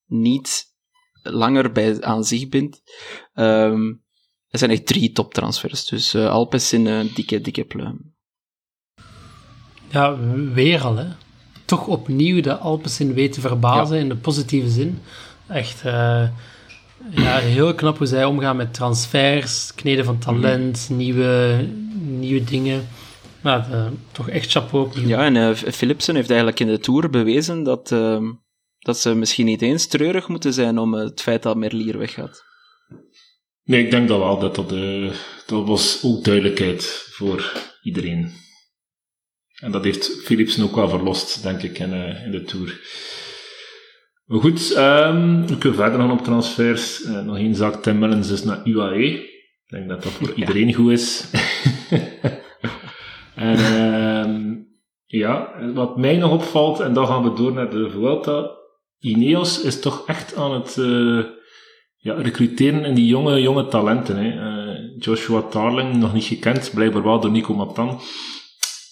niet 0.06 0.64
langer 1.22 1.72
bij, 1.72 2.02
aan 2.02 2.24
zich 2.24 2.48
bindt. 2.48 2.82
Ehm 3.34 3.92
er 4.48 4.58
zijn 4.58 4.70
echt 4.70 4.86
drie 4.86 5.12
toptransfers. 5.12 5.86
Dus 5.86 6.14
eh 6.14 6.30
Alpes 6.30 6.72
in 6.72 6.86
een 6.86 7.10
dikke, 7.14 7.40
dikke 7.40 7.64
pluim. 7.64 8.14
Ja, 9.88 10.18
weer 10.52 10.82
al, 10.82 10.96
hè. 10.96 11.06
Toch 11.64 11.86
opnieuw 11.86 12.40
de 12.40 12.58
Alpecin 12.58 13.14
weten 13.14 13.42
verbazen 13.42 13.98
in 13.98 14.08
de 14.08 14.16
positieve 14.16 14.70
zin. 14.70 14.98
Echt 15.46 15.84
eh, 15.84 16.28
ja, 17.10 17.38
heel 17.38 17.74
knap 17.74 17.98
hoe 17.98 18.06
zij 18.06 18.24
omgaan 18.24 18.56
met 18.56 18.74
transfers, 18.74 19.74
kneden 19.74 20.04
van 20.04 20.18
talent, 20.18 20.88
nieuwe, 20.90 21.66
nieuwe 22.02 22.44
dingen. 22.44 22.88
Ja, 23.42 23.58
de- 23.58 23.90
toch 24.12 24.28
echt 24.28 24.50
chapeau. 24.50 25.06
Ja, 25.06 25.24
en 25.24 25.36
eh, 25.36 25.52
Philipsen 25.54 26.14
heeft 26.14 26.28
eigenlijk 26.28 26.60
in 26.60 26.66
de 26.66 26.78
Tour 26.78 27.10
bewezen 27.10 27.62
dat, 27.62 27.92
ehm, 27.92 28.24
dat 28.78 28.98
ze 28.98 29.14
misschien 29.14 29.46
niet 29.46 29.62
eens 29.62 29.86
treurig 29.86 30.28
moeten 30.28 30.52
zijn 30.52 30.78
om 30.78 30.94
eh, 30.94 31.04
het 31.04 31.20
feit 31.22 31.42
dat 31.42 31.56
Merlier 31.56 31.98
weggaat. 31.98 32.44
Nee, 33.64 33.84
ik 33.84 33.90
denk 33.90 34.08
dat 34.08 34.18
wel. 34.18 34.38
Dat, 34.38 34.54
dat, 34.54 34.72
eh, 34.72 35.10
dat 35.46 35.66
was 35.66 36.00
ook 36.04 36.24
duidelijkheid 36.24 37.06
voor 37.12 37.52
iedereen. 37.82 38.32
En 39.60 39.70
dat 39.72 39.84
heeft 39.84 40.20
Philipsen 40.24 40.62
ook 40.64 40.74
wel 40.74 40.88
verlost, 40.88 41.42
denk 41.42 41.62
ik, 41.62 41.78
in, 41.78 41.92
eh, 41.92 42.24
in 42.24 42.30
de 42.30 42.42
Tour. 42.42 42.80
Maar 44.24 44.40
goed, 44.40 44.72
ehm, 44.72 45.46
we 45.46 45.58
kunnen 45.58 45.78
verder 45.78 45.98
gaan 46.00 46.10
op 46.10 46.24
transfers. 46.24 47.02
Eh, 47.02 47.20
nog 47.20 47.36
één 47.36 47.54
zaak, 47.54 47.82
Tim 47.82 47.98
Mullins 47.98 48.30
is 48.30 48.44
naar 48.44 48.66
UAE. 48.66 49.04
Ik 49.04 49.66
denk 49.66 49.88
dat 49.88 50.02
dat 50.02 50.12
voor 50.12 50.32
iedereen 50.34 50.74
goed 50.74 50.90
is. 50.90 51.24
en 53.34 53.56
ehm, 53.56 54.54
ja, 55.06 55.48
wat 55.74 55.96
mij 55.96 56.16
nog 56.16 56.30
opvalt, 56.32 56.80
en 56.80 56.92
dan 56.92 57.06
gaan 57.06 57.22
we 57.22 57.32
door 57.32 57.52
naar 57.52 57.70
de 57.70 57.90
Vuelta. 57.90 58.50
Ineos 58.98 59.60
is 59.60 59.80
toch 59.80 60.02
echt 60.06 60.36
aan 60.36 60.52
het 60.52 60.76
eh, 60.78 61.18
ja, 61.96 62.14
recruteren 62.14 62.84
in 62.84 62.94
die 62.94 63.06
jonge, 63.06 63.40
jonge 63.40 63.68
talenten. 63.68 64.16
Hè. 64.16 64.30
Eh, 64.30 64.78
Joshua 64.98 65.40
Tarling, 65.42 65.96
nog 65.96 66.12
niet 66.12 66.24
gekend, 66.24 66.70
blijkbaar 66.74 67.02
wel 67.02 67.20
door 67.20 67.30
Nico 67.30 67.54
Matan. 67.54 68.00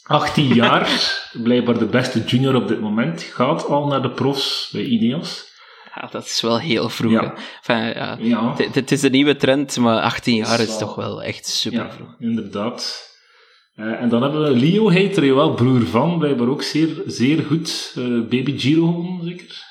18 0.03 0.55
jaar, 0.55 0.90
blijkbaar 1.42 1.79
de 1.79 1.87
beste 1.87 2.24
junior 2.24 2.55
op 2.55 2.68
dit 2.68 2.81
moment, 2.81 3.22
gaat 3.22 3.66
al 3.66 3.87
naar 3.87 4.03
de 4.03 4.11
profs 4.11 4.70
bij 4.72 4.83
Ineos. 4.85 5.46
Ja, 5.94 6.09
dat 6.11 6.24
is 6.24 6.40
wel 6.40 6.59
heel 6.59 6.88
vroeg. 6.88 7.12
Ja. 7.12 7.35
Enfin, 7.62 7.77
ja. 7.94 8.16
Ja, 8.20 8.55
Het- 8.57 8.74
Het 8.74 8.92
is 8.92 9.03
een 9.03 9.11
nieuwe 9.11 9.37
trend, 9.37 9.77
maar 9.77 10.01
18 10.03 10.35
jaar 10.35 10.55
is 10.61 10.61
is 10.61 10.68
wel- 10.68 10.79
toch 10.79 10.94
wel 10.94 11.22
echt 11.22 11.46
super 11.46 11.79
ja 11.85 11.90
vroeg. 11.90 12.14
inderdaad. 12.18 13.07
Eh, 13.79 14.01
en 14.01 14.09
dan 14.09 14.23
hebben 14.23 14.43
we 14.43 14.51
Leo, 14.51 14.88
heet 14.88 15.17
er 15.17 15.35
wel, 15.35 15.55
broer 15.55 15.87
van, 15.87 16.19
blijkbaar 16.19 16.49
ook 16.49 16.62
zeer, 16.62 17.03
zeer 17.07 17.43
goed. 17.45 17.93
Eh, 17.97 18.05
Baby 18.05 18.59
Giro 18.59 19.19
zeker. 19.23 19.67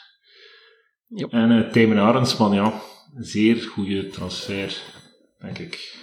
Ja. 1.07 1.27
En 1.27 1.51
uh, 1.51 1.69
Tijmen 1.71 1.97
Arendsman, 1.97 2.53
ja, 2.53 2.81
zeer 3.15 3.61
goede 3.61 4.07
transfer, 4.07 4.81
denk 5.39 5.57
ik. 5.57 5.95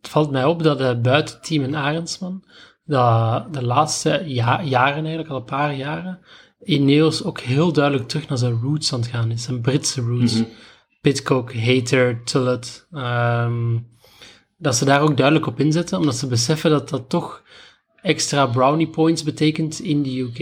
Het 0.00 0.10
valt 0.10 0.30
mij 0.30 0.44
op 0.44 0.62
dat 0.62 0.80
uh, 0.80 1.00
buiten 1.00 1.40
Team 1.42 1.62
en 1.62 1.74
Arendsman, 1.74 2.44
dat 2.84 3.54
de 3.54 3.64
laatste 3.64 4.22
ja 4.26 4.62
jaren, 4.62 5.00
eigenlijk 5.00 5.28
al 5.28 5.36
een 5.36 5.44
paar 5.44 5.74
jaren, 5.74 6.20
Ineos 6.64 7.24
ook 7.24 7.40
heel 7.40 7.72
duidelijk 7.72 8.08
terug 8.08 8.28
naar 8.28 8.38
zijn 8.38 8.60
roots 8.60 8.92
aan 8.92 9.00
het 9.00 9.08
gaan 9.08 9.30
is, 9.30 9.42
zijn 9.42 9.60
Britse 9.60 10.00
roots. 10.00 10.34
Mhm. 10.34 10.48
Pitcock, 11.00 11.54
Hater, 11.54 12.24
Tullet. 12.24 12.86
ehm, 12.90 13.78
dat 14.62 14.76
ze 14.76 14.84
daar 14.84 15.00
ook 15.00 15.16
duidelijk 15.16 15.46
op 15.46 15.60
inzetten, 15.60 15.98
omdat 15.98 16.16
ze 16.16 16.26
beseffen 16.26 16.70
dat 16.70 16.88
dat 16.88 17.08
toch 17.08 17.42
extra 18.02 18.46
brownie 18.46 18.88
points 18.88 19.22
betekent 19.22 19.80
in 19.80 20.02
de 20.02 20.18
UK. 20.18 20.38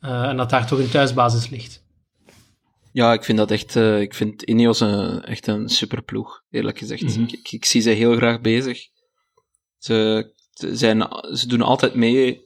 eh, 0.00 0.22
en 0.22 0.36
dat 0.36 0.50
daar 0.50 0.66
toch 0.66 0.78
een 0.78 0.88
thuisbasis 0.90 1.48
ligt. 1.48 1.82
Ja, 2.92 3.12
ik 3.12 3.24
vind 3.24 3.38
dat 3.38 3.50
echt, 3.50 3.76
eh, 3.76 4.00
ik 4.00 4.14
vind 4.14 4.42
Ineos 4.42 4.80
een, 4.80 5.22
echt 5.24 5.46
een 5.46 5.68
superploeg, 5.68 6.42
eerlijk 6.50 6.78
gezegd. 6.78 7.02
Mhm. 7.02 7.22
ik, 7.22 7.32
ik, 7.32 7.52
ik 7.52 7.64
zie 7.64 7.80
ze 7.80 7.90
heel 7.90 8.16
graag 8.16 8.40
bezig. 8.40 8.78
Ze, 9.78 10.30
ze 10.50 10.76
zijn, 10.76 11.00
ze 11.32 11.46
doen 11.46 11.62
altijd 11.62 11.94
mee. 11.94 12.42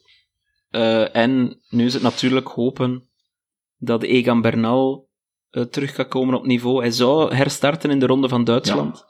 eh, 0.71 1.17
en 1.17 1.61
nu 1.69 1.85
is 1.85 1.95
het 1.95 2.03
natuurlijk 2.03 2.49
hopen 2.49 3.09
dat 3.79 4.03
Egan 4.03 4.41
Bernal 4.41 5.09
terug 5.71 5.93
kan 5.93 6.09
komen 6.09 6.35
op 6.35 6.47
niveau. 6.47 6.81
Hij 6.81 6.91
zou 6.91 7.35
herstarten 7.35 7.91
in 7.91 7.99
de 7.99 8.07
ronde 8.07 8.29
van 8.29 8.45
Duitsland. 8.45 9.05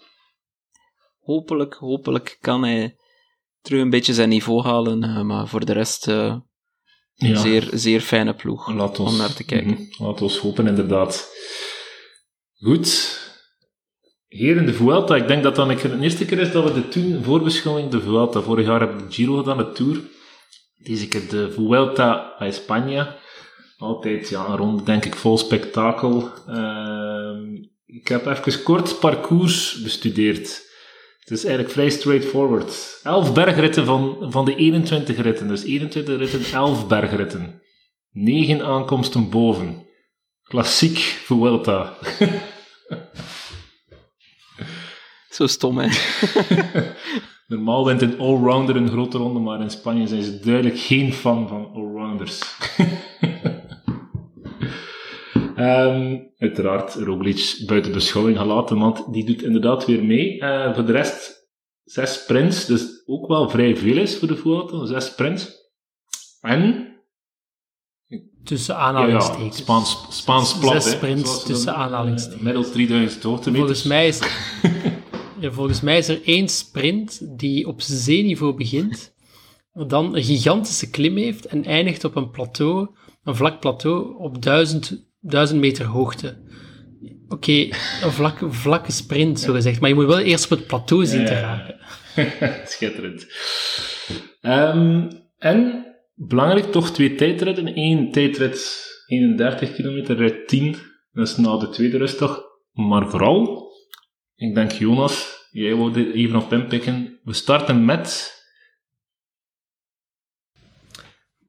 Hopelijk, 1.26 1.74
hopelijk 1.74 2.36
kan 2.40 2.62
hij 2.64 2.96
terug 3.60 3.80
een 3.80 3.90
beetje 3.90 4.14
zijn 4.14 4.28
niveau 4.28 4.62
halen. 4.62 5.02
eh, 5.02 5.22
maar 5.22 5.48
voor 5.48 5.64
de 5.64 5.72
rest, 5.72 6.08
eh, 6.08 6.36
Ja. 7.14 7.36
zeer, 7.36 7.68
zeer 7.72 8.00
fijne 8.00 8.34
ploeg 8.34 8.74
Laat 8.74 8.98
ons, 9.00 9.10
om 9.12 9.16
naar 9.18 9.34
te 9.34 9.44
kijken. 9.44 9.88
Laat 9.98 10.22
ons 10.22 10.38
hopen, 10.38 10.66
inderdaad. 10.66 11.30
Goed. 12.58 13.18
Hier 14.26 14.56
in 14.56 14.66
de 14.66 14.74
Vuelta, 14.74 15.16
ik 15.16 15.28
denk 15.28 15.42
dat 15.42 15.56
dan 15.56 15.70
een 15.70 15.76
keer 15.76 15.90
de 15.96 16.02
eerste 16.02 16.24
keer 16.24 16.38
is 16.38 16.52
dat 16.52 16.64
we 16.64 16.72
de 16.72 16.88
toen 16.88 17.22
voorbeschouwing 17.22 17.90
de 17.90 18.00
Vuelta. 18.00 18.40
Vorig 18.40 18.66
jaar 18.66 18.80
hebben 18.80 18.98
we 18.98 19.06
de 19.06 19.12
Giro 19.12 19.36
gedaan, 19.36 19.56
de 19.56 19.72
Tour. 19.72 20.00
Deze 20.76 21.08
keer 21.08 21.28
de 21.28 21.52
Vuelta 21.52 22.36
a 22.40 22.50
España. 22.52 23.16
Altijd 23.78 24.28
ja, 24.28 24.46
een 24.48 24.56
ronde, 24.56 24.82
denk 24.82 25.04
ik, 25.04 25.14
vol 25.14 25.38
spektakel. 25.38 26.30
Ehm, 26.46 27.54
ik 27.86 28.08
heb 28.08 28.26
even 28.26 28.62
kort 28.62 29.00
parcours 29.00 29.82
bestudeerd. 29.82 30.64
Het 31.26 31.38
is 31.38 31.44
eigenlijk 31.44 31.74
vrij 31.74 31.90
straightforward. 31.90 33.00
11 33.02 33.32
bergritten 33.32 33.84
van, 33.84 34.26
van 34.32 34.44
de 34.44 34.54
21 34.54 35.16
ritten. 35.16 35.48
Dus 35.48 35.64
21 35.64 36.18
ritten, 36.18 36.44
11 36.52 36.86
bergritten. 36.86 37.62
Negen 38.10 38.62
aankomsten 38.62 39.30
boven. 39.30 39.86
Klassiek 40.42 40.98
Vuelta. 40.98 41.96
Zo 45.30 45.46
stom, 45.46 45.78
hè. 45.78 45.88
Normaal 47.46 47.84
wint 47.84 48.02
een 48.02 48.18
allrounder 48.18 48.76
een 48.76 48.88
grote 48.88 49.18
ronde, 49.18 49.40
maar 49.40 49.60
in 49.60 49.70
Spanje 49.70 50.06
zijn 50.06 50.22
ze 50.22 50.40
duidelijk 50.40 50.78
geen 50.78 51.12
fan 51.12 51.48
van 51.48 51.70
allrounders. 51.74 52.42
Ehm 55.66 56.16
uiteraard 56.38 56.94
Roglic 56.94 57.62
buiten 57.66 57.92
beschouwing 57.92 58.38
gelaten, 58.38 58.78
want 58.78 59.12
die 59.12 59.24
doet 59.24 59.42
inderdaad 59.42 59.86
weer 59.86 60.04
mee. 60.04 60.40
Eh, 60.40 60.74
voor 60.74 60.86
de 60.86 60.92
rest 60.92 61.48
zes 61.84 62.14
sprints, 62.14 62.66
dus 62.66 63.02
ook 63.06 63.26
wel 63.26 63.50
vrij 63.50 63.76
veel 63.76 63.96
is 63.96 64.18
voor 64.18 64.28
de 64.28 64.36
Vuelta, 64.36 64.86
zes 64.86 65.06
sprints. 65.06 65.64
En 66.40 66.94
Tussen 68.44 68.74
ja, 68.74 68.80
ja, 68.80 68.86
aanhalingstekens. 68.86 69.56
Spaans, 69.56 70.06
Spaans 70.10 70.58
plat. 70.58 70.72
Zes 70.72 70.84
hè, 70.84 70.90
sprints 70.90 71.40
ze 71.40 71.46
tussen 71.46 71.74
aanhalingstekens. 71.74 72.42
Middels 72.42 72.70
3000 72.70 73.22
hoogtemeters. 73.22 73.82
Volgens 73.82 73.82
mij, 73.82 74.08
is, 74.08 74.20
ja, 75.40 75.52
volgens 75.52 75.80
mij 75.80 75.98
is 75.98 76.08
er 76.08 76.20
één 76.24 76.48
sprint 76.48 77.38
die 77.38 77.66
op 77.66 77.80
zeeniveau 77.80 78.54
begint, 78.54 79.14
dan 79.72 80.16
een 80.16 80.24
gigantische 80.24 80.90
klim 80.90 81.16
heeft 81.16 81.44
en 81.44 81.64
eindigt 81.64 82.04
op 82.04 82.16
een 82.16 82.30
plateau, 82.30 82.88
een 83.24 83.36
vlak 83.36 83.60
plateau 83.60 84.18
op 84.18 84.42
1000, 84.42 85.05
1000 85.26 85.60
meter 85.60 85.84
hoogte. 85.84 86.44
Oké, 87.28 87.52
een 87.52 88.12
vlakke, 88.12 88.52
vlakke 88.52 88.92
sprint, 88.92 89.40
zo 89.40 89.52
gezegd, 89.52 89.80
maar 89.80 89.88
je 89.88 89.94
moet 89.94 90.06
wel 90.06 90.18
eerst 90.18 90.44
op 90.44 90.58
het 90.58 90.66
plateau 90.66 91.06
zien 91.06 91.24
te 91.24 91.40
raken. 91.40 91.78
Schitterend. 92.72 93.26
Ehm, 94.40 95.10
en 95.38 95.86
belangrijk 96.14 96.72
toch 96.72 96.90
twee 96.90 97.14
tijdritten. 97.14 97.78
Eén 97.78 98.12
tijdrit 98.12 98.84
31 99.06 99.74
kilometer, 99.74 100.16
rit 100.16 100.48
10. 100.48 100.76
Dat 101.12 101.28
is 101.28 101.36
na 101.36 101.56
de 101.56 101.68
tweede 101.68 101.98
rustdag. 101.98 102.42
Maar 102.72 103.08
vooral, 103.08 103.70
ik 104.34 104.54
denk 104.54 104.72
Jonas, 104.72 105.46
jij 105.50 105.74
wou 105.74 106.12
even 106.12 106.42
op 106.42 106.52
inpikken. 106.52 107.20
We 107.22 107.32
starten 107.32 107.84
met... 107.84 108.34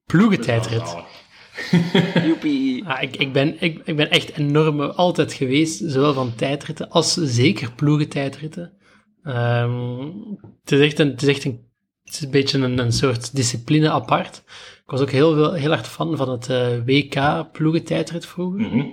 Ploegentijdrit. 0.06 0.96
Joepie. 2.28 2.86
Ah, 2.86 3.02
ik, 3.02 3.16
ik, 3.18 3.34
ben, 3.34 3.62
ik, 3.62 3.82
ik 3.86 3.96
ben 3.96 4.10
echt 4.10 4.38
enorm 4.38 4.82
altijd 4.82 5.34
geweest, 5.34 5.82
zowel 5.86 6.14
van 6.14 6.36
tijdritten 6.36 6.90
als 6.90 7.14
zeker 7.14 7.72
ploegentijdritten. 7.72 8.74
Ehm 9.24 10.10
het, 10.68 10.80
is 10.80 10.86
echt 10.86 11.00
een, 11.00 11.10
het 11.10 11.22
is 11.22 11.28
echt 11.28 11.44
een, 11.46 11.66
het 12.04 12.14
is 12.14 12.22
een 12.22 12.32
beetje 12.32 12.60
een, 12.60 12.78
een 12.78 12.92
soort 12.92 13.36
discipline 13.36 13.92
apart. 13.92 14.44
Ik 14.84 14.92
was 14.94 15.02
ook 15.02 15.12
heel, 15.12 15.34
veel, 15.34 15.54
heel 15.54 15.70
hard 15.70 15.88
fan 15.88 16.18
van 16.18 16.30
het 16.30 16.50
eh, 16.50 16.68
WK 16.86 17.52
ploegentijdrit 17.52 18.26
vroeger. 18.26 18.62
Mhm. 18.62 18.86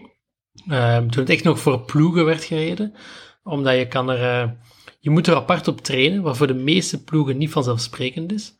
Ehm, 0.68 1.08
toen 1.08 1.20
het 1.20 1.30
echt 1.30 1.44
nog 1.44 1.58
voor 1.60 1.80
ploegen 1.80 2.24
werd 2.24 2.44
gereden. 2.44 2.94
Omdat 3.42 3.76
je 3.76 3.88
kan 3.88 4.10
er... 4.10 4.42
eh, 4.42 4.50
je 5.00 5.10
moet 5.10 5.26
er 5.26 5.34
apart 5.34 5.68
op 5.68 5.80
trainen, 5.80 6.22
wat 6.22 6.36
voor 6.36 6.46
de 6.46 6.54
meeste 6.54 7.04
ploegen 7.04 7.36
niet 7.36 7.50
vanzelfsprekend 7.50 8.32
is. 8.32 8.56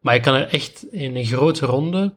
Maar 0.00 0.14
je 0.14 0.20
kan 0.20 0.34
er 0.34 0.48
echt 0.48 0.86
in 0.90 1.16
een 1.16 1.24
grote 1.24 1.66
ronde 1.66 2.16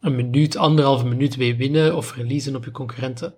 een 0.00 0.16
minuut, 0.16 0.56
anderhalve 0.56 1.06
minuut 1.06 1.36
mee 1.36 1.56
winnen 1.56 1.96
of 1.96 2.06
verliezen 2.06 2.56
op 2.56 2.64
je 2.64 2.70
concurrenten. 2.70 3.34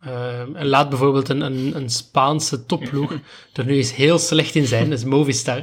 Ehm, 0.00 0.56
en 0.56 0.66
laat 0.66 0.88
bijvoorbeeld 0.88 1.28
een, 1.28 1.40
een, 1.40 1.76
een 1.76 1.90
Spaanse 1.90 2.66
topploeg 2.66 3.12
er 3.52 3.64
nu 3.64 3.76
eens 3.76 3.94
heel 3.94 4.18
slecht 4.18 4.54
in 4.54 4.66
zijn, 4.66 4.90
dat 4.90 4.98
is 4.98 5.04
Movistar. 5.04 5.62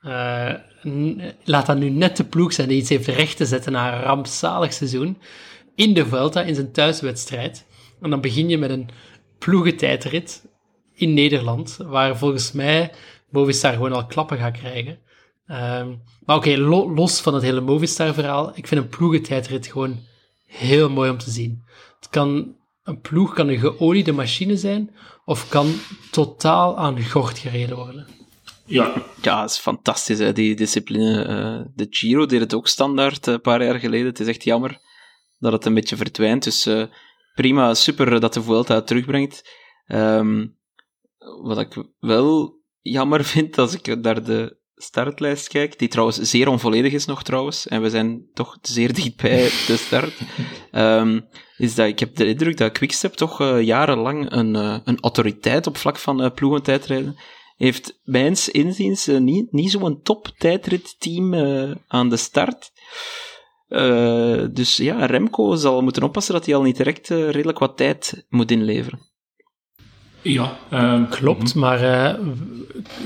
Eh, 0.00 0.54
laat 1.44 1.66
dat 1.66 1.78
nu 1.78 1.90
net 1.90 2.16
de 2.16 2.24
ploeg 2.24 2.52
zijn 2.52 2.68
die 2.68 2.78
iets 2.78 2.88
heeft 2.88 3.06
recht 3.06 3.36
te 3.36 3.46
zetten 3.46 3.72
na 3.72 3.94
een 3.94 4.02
rampzalig 4.02 4.72
seizoen 4.72 5.18
in 5.74 5.94
de 5.94 6.06
Vuelta, 6.06 6.42
in 6.42 6.54
zijn 6.54 6.72
thuiswedstrijd. 6.72 7.66
En 8.00 8.10
dan 8.10 8.20
begin 8.20 8.48
je 8.48 8.58
met 8.58 8.70
een 8.70 8.88
ploegentijdrit 9.38 10.44
in 10.94 11.14
Nederland, 11.14 11.76
waar 11.76 12.16
volgens 12.16 12.52
mij 12.52 12.92
Movistar 13.30 13.72
gewoon 13.72 13.92
al 13.92 14.06
klappen 14.06 14.38
gaat 14.38 14.56
krijgen. 14.58 14.98
Ehm, 15.46 15.94
maar 16.24 16.36
oké, 16.36 16.56
lo- 16.56 16.94
los 16.94 17.20
van 17.20 17.34
het 17.34 17.42
hele 17.42 17.60
Movistar-verhaal, 17.60 18.52
ik 18.54 18.66
vind 18.66 18.80
een 18.82 18.88
ploegentijdrit 18.88 19.66
gewoon 19.66 19.98
heel 20.46 20.90
mooi 20.90 21.10
om 21.10 21.18
te 21.18 21.30
zien. 21.30 21.62
Het 22.00 22.08
kan, 22.10 22.56
een 22.82 23.00
ploeg 23.00 23.34
kan 23.34 23.48
een 23.48 23.58
geoliede 23.58 24.12
machine 24.12 24.56
zijn, 24.56 24.94
of 25.24 25.48
kan 25.48 25.74
totaal 26.10 26.78
aan 26.78 27.02
gort 27.04 27.38
gereden 27.38 27.76
worden. 27.76 28.06
Ja, 28.66 28.92
Ja, 29.22 29.40
dat 29.40 29.50
is 29.50 29.58
fantastisch, 29.58 30.18
hè, 30.18 30.32
die 30.32 30.54
discipline. 30.54 31.22
Eh, 31.24 31.60
de 31.74 31.86
Giro 31.90 32.26
deed 32.26 32.40
het 32.40 32.54
ook 32.54 32.68
standaard 32.68 33.26
eh, 33.26 33.34
een 33.34 33.40
paar 33.40 33.64
jaar 33.64 33.78
geleden. 33.78 34.06
Het 34.06 34.20
is 34.20 34.26
echt 34.26 34.44
jammer 34.44 34.80
dat 35.38 35.52
het 35.52 35.64
een 35.64 35.74
beetje 35.74 35.96
verdwijnt. 35.96 36.42
Dus 36.44 36.66
eh, 36.66 36.84
prima, 37.34 37.74
super 37.74 38.20
dat 38.20 38.34
de 38.34 38.42
Vuelta 38.42 38.74
het 38.74 38.86
terugbrengt. 38.86 39.50
Ehm, 39.86 40.46
wat 41.42 41.58
ik 41.58 41.84
wel 41.98 42.58
jammer 42.80 43.24
vind, 43.24 43.58
als 43.58 43.74
ik 43.74 44.00
naar 44.02 44.24
de 44.24 44.60
startlijst 44.82 45.48
kijk, 45.48 45.78
die 45.78 45.88
trouwens 45.88 46.18
zeer 46.20 46.48
onvolledig 46.48 46.92
is 46.92 47.04
nog 47.04 47.22
trouwens, 47.22 47.68
en 47.68 47.82
we 47.82 47.90
zijn 47.90 48.26
toch 48.34 48.58
zeer 48.62 48.94
dicht 48.94 49.16
bij 49.16 49.42
de 49.66 49.76
start, 49.76 50.18
ehm, 50.70 51.20
is 51.56 51.74
dat 51.74 51.86
ik 51.86 51.98
heb 51.98 52.16
de 52.16 52.26
indruk 52.26 52.56
dat 52.56 52.72
Quickstep 52.72 53.12
toch 53.12 53.40
eh, 53.40 53.62
jarenlang 53.62 54.32
een, 54.32 54.56
eh, 54.56 54.78
een 54.84 55.00
autoriteit 55.00 55.66
op 55.66 55.76
vlak 55.76 55.96
van 55.96 56.22
uh, 56.24 56.30
ploegentijdrijden 56.34 57.16
heeft 57.56 58.00
mijns 58.04 58.48
inziens 58.48 59.08
eh, 59.08 59.18
niet, 59.18 59.52
niet 59.52 59.70
zo'n 59.70 60.02
top 60.02 60.28
tijdritteam 60.38 61.34
aan 61.86 62.08
de 62.08 62.16
start. 62.16 62.70
Dus 64.52 64.76
ja, 64.76 65.06
Remco 65.06 65.54
zal 65.54 65.82
moeten 65.82 66.02
oppassen 66.02 66.34
dat 66.34 66.46
hij 66.46 66.54
al 66.54 66.62
niet 66.62 66.76
direct 66.76 67.08
redelijk 67.08 67.58
wat 67.58 67.76
tijd 67.76 68.26
moet 68.28 68.50
inleveren. 68.50 69.11
Ja 70.22 70.58
ehm, 70.70 71.08
Klopt, 71.08 71.54
maar 71.54 71.80
eh, 71.80 72.18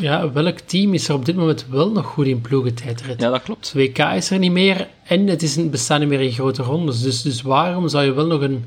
ja, 0.00 0.32
welk 0.32 0.58
team 0.58 0.94
is 0.94 1.08
er 1.08 1.14
op 1.14 1.24
dit 1.24 1.36
moment 1.36 1.66
wel 1.68 1.90
nog 1.90 2.06
goed 2.06 2.26
in 2.26 2.40
ploegentijdrit? 2.40 3.20
Ja, 3.20 3.30
dat 3.30 3.42
klopt. 3.42 3.72
WK 3.72 3.98
is 3.98 4.30
er 4.30 4.38
niet 4.38 4.52
meer 4.52 4.88
en 5.04 5.26
het 5.26 5.42
is 5.42 5.56
een, 5.56 5.70
bestaat 5.70 5.98
niet 5.98 6.08
meer 6.08 6.20
in 6.20 6.32
grote 6.32 6.62
rondes. 6.62 7.02
Dus, 7.02 7.22
dus 7.22 7.42
waarom 7.42 7.88
zou 7.88 8.04
je 8.04 8.12
wel 8.12 8.26
nog 8.26 8.40
een, 8.40 8.64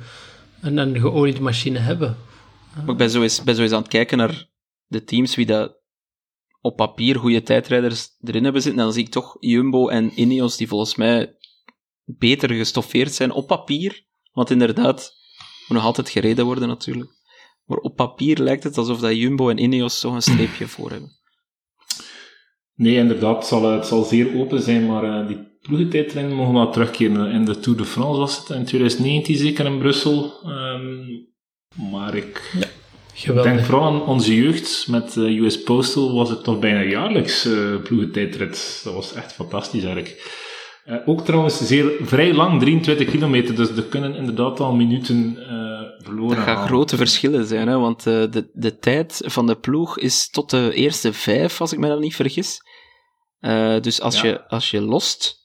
een, 0.62 0.78
een 0.78 1.00
geoliede 1.00 1.42
machine 1.42 1.80
hebben? 1.80 2.18
Maar 2.76 2.90
ik 2.90 2.98
ben 2.98 3.10
zo, 3.10 3.22
eens, 3.22 3.44
ben 3.44 3.56
zo 3.56 3.62
eens 3.62 3.72
aan 3.72 3.82
het 3.82 3.88
kijken 3.88 4.18
naar 4.18 4.48
de 4.88 5.04
teams 5.04 5.36
wie 5.36 5.46
dat 5.46 5.78
op 6.62 6.76
papier 6.76 7.16
goede 7.16 7.44
tijdrijders 7.44 8.10
erin 8.22 8.44
hebben 8.44 8.62
zitten. 8.62 8.80
En 8.80 8.86
dan 8.86 8.96
zie 8.96 9.06
ik 9.06 9.12
toch 9.12 9.38
Jumbo 9.40 9.88
en 9.88 10.12
Ineos 10.16 10.58
die 10.58 10.68
volgens 10.68 10.96
mij 10.96 11.36
beter 12.06 12.54
gestoffeerd 12.54 13.14
zijn 13.14 13.32
op 13.32 13.48
papier. 13.48 14.06
Want 14.32 14.50
inderdaad, 14.50 15.14
moet 15.68 15.78
nog 15.78 15.88
altijd 15.88 16.10
gereden 16.10 16.46
worden 16.46 16.68
natuurlijk. 16.68 17.19
Maar 17.70 17.78
op 17.78 17.96
papier 17.96 18.38
lijkt 18.38 18.64
het 18.64 18.78
alsof 18.78 19.00
dat 19.00 19.18
Jumbo 19.18 19.50
en 19.50 19.58
Ineos 19.58 20.00
toch 20.00 20.14
een 20.14 20.22
streepje 20.22 20.68
voor 20.76 20.90
hebben. 20.92 21.10
Nee, 22.76 22.96
inderdaad, 22.96 23.36
het 23.36 23.46
zal, 23.46 23.64
eh, 23.64 23.76
het 23.76 23.86
zal 23.86 24.04
zeer 24.04 24.38
open 24.38 24.62
zijn, 24.62 24.86
maar 24.86 25.04
eh, 25.04 25.28
die 25.28 25.38
ploegentijdrennen 25.62 26.36
mogen 26.36 26.54
wel 26.54 26.72
terugkeren. 26.72 27.32
In 27.32 27.46
de 27.46 27.60
Tour 27.60 27.78
de 27.78 27.86
France 27.86 28.20
was 28.20 28.38
het 28.38 28.50
in 28.50 28.66
2019 28.66 29.36
zeker 29.36 29.66
in 29.66 29.80
Brussel. 29.80 30.34
Ehm, 30.44 31.06
maar 31.92 32.16
ik 32.16 32.60
Geweldig. 33.14 33.52
denk 33.52 33.66
vooral 33.66 33.84
aan 33.84 34.06
onze 34.06 34.36
jeugd. 34.36 34.88
Met 34.90 35.18
eh, 35.18 35.42
US 35.42 35.64
Postal 35.64 36.14
was 36.16 36.30
het 36.30 36.44
toch 36.44 36.60
bijna 36.60 36.82
jaarlijks 36.84 37.46
eh 37.46 37.76
ploegentijdrit. 37.84 38.82
Dat 38.84 38.94
was 38.94 39.14
echt 39.14 39.34
fantastisch 39.34 39.84
eigenlijk. 39.84 40.38
Eh, 40.84 40.96
ook 41.06 41.26
trouwens 41.26 41.68
zeer, 41.68 41.92
vrij 42.02 42.34
lang, 42.34 42.60
23 42.60 43.10
kilometer, 43.10 43.56
dus 43.56 43.70
er 43.70 43.84
kunnen 43.84 44.16
inderdaad 44.16 44.60
al 44.60 44.76
minuten 44.76 45.38
verloren 46.04 46.36
Dat 46.36 46.46
gaat 46.46 46.58
gaan. 46.58 46.68
grote 46.68 46.98
verschillen 46.98 47.46
zijn, 47.46 47.68
hè, 47.68 47.78
want 47.78 48.08
eh, 48.08 48.32
de, 48.32 48.50
de 48.54 48.78
tijd 48.78 49.22
van 49.26 49.48
de 49.48 49.56
ploeg 49.60 50.00
is 50.00 50.30
tot 50.30 50.50
de 50.50 50.72
eerste 50.74 51.14
vijf, 51.14 51.62
als 51.62 51.74
ik 51.74 51.80
me 51.80 51.88
dan 51.88 52.00
niet 52.00 52.16
vergis. 52.16 52.58
Eh, 53.40 53.80
dus 53.80 54.02
als, 54.02 54.22
Ja. 54.22 54.28
je, 54.28 54.48
als 54.48 54.72
je 54.72 54.82
lost... 54.82 55.38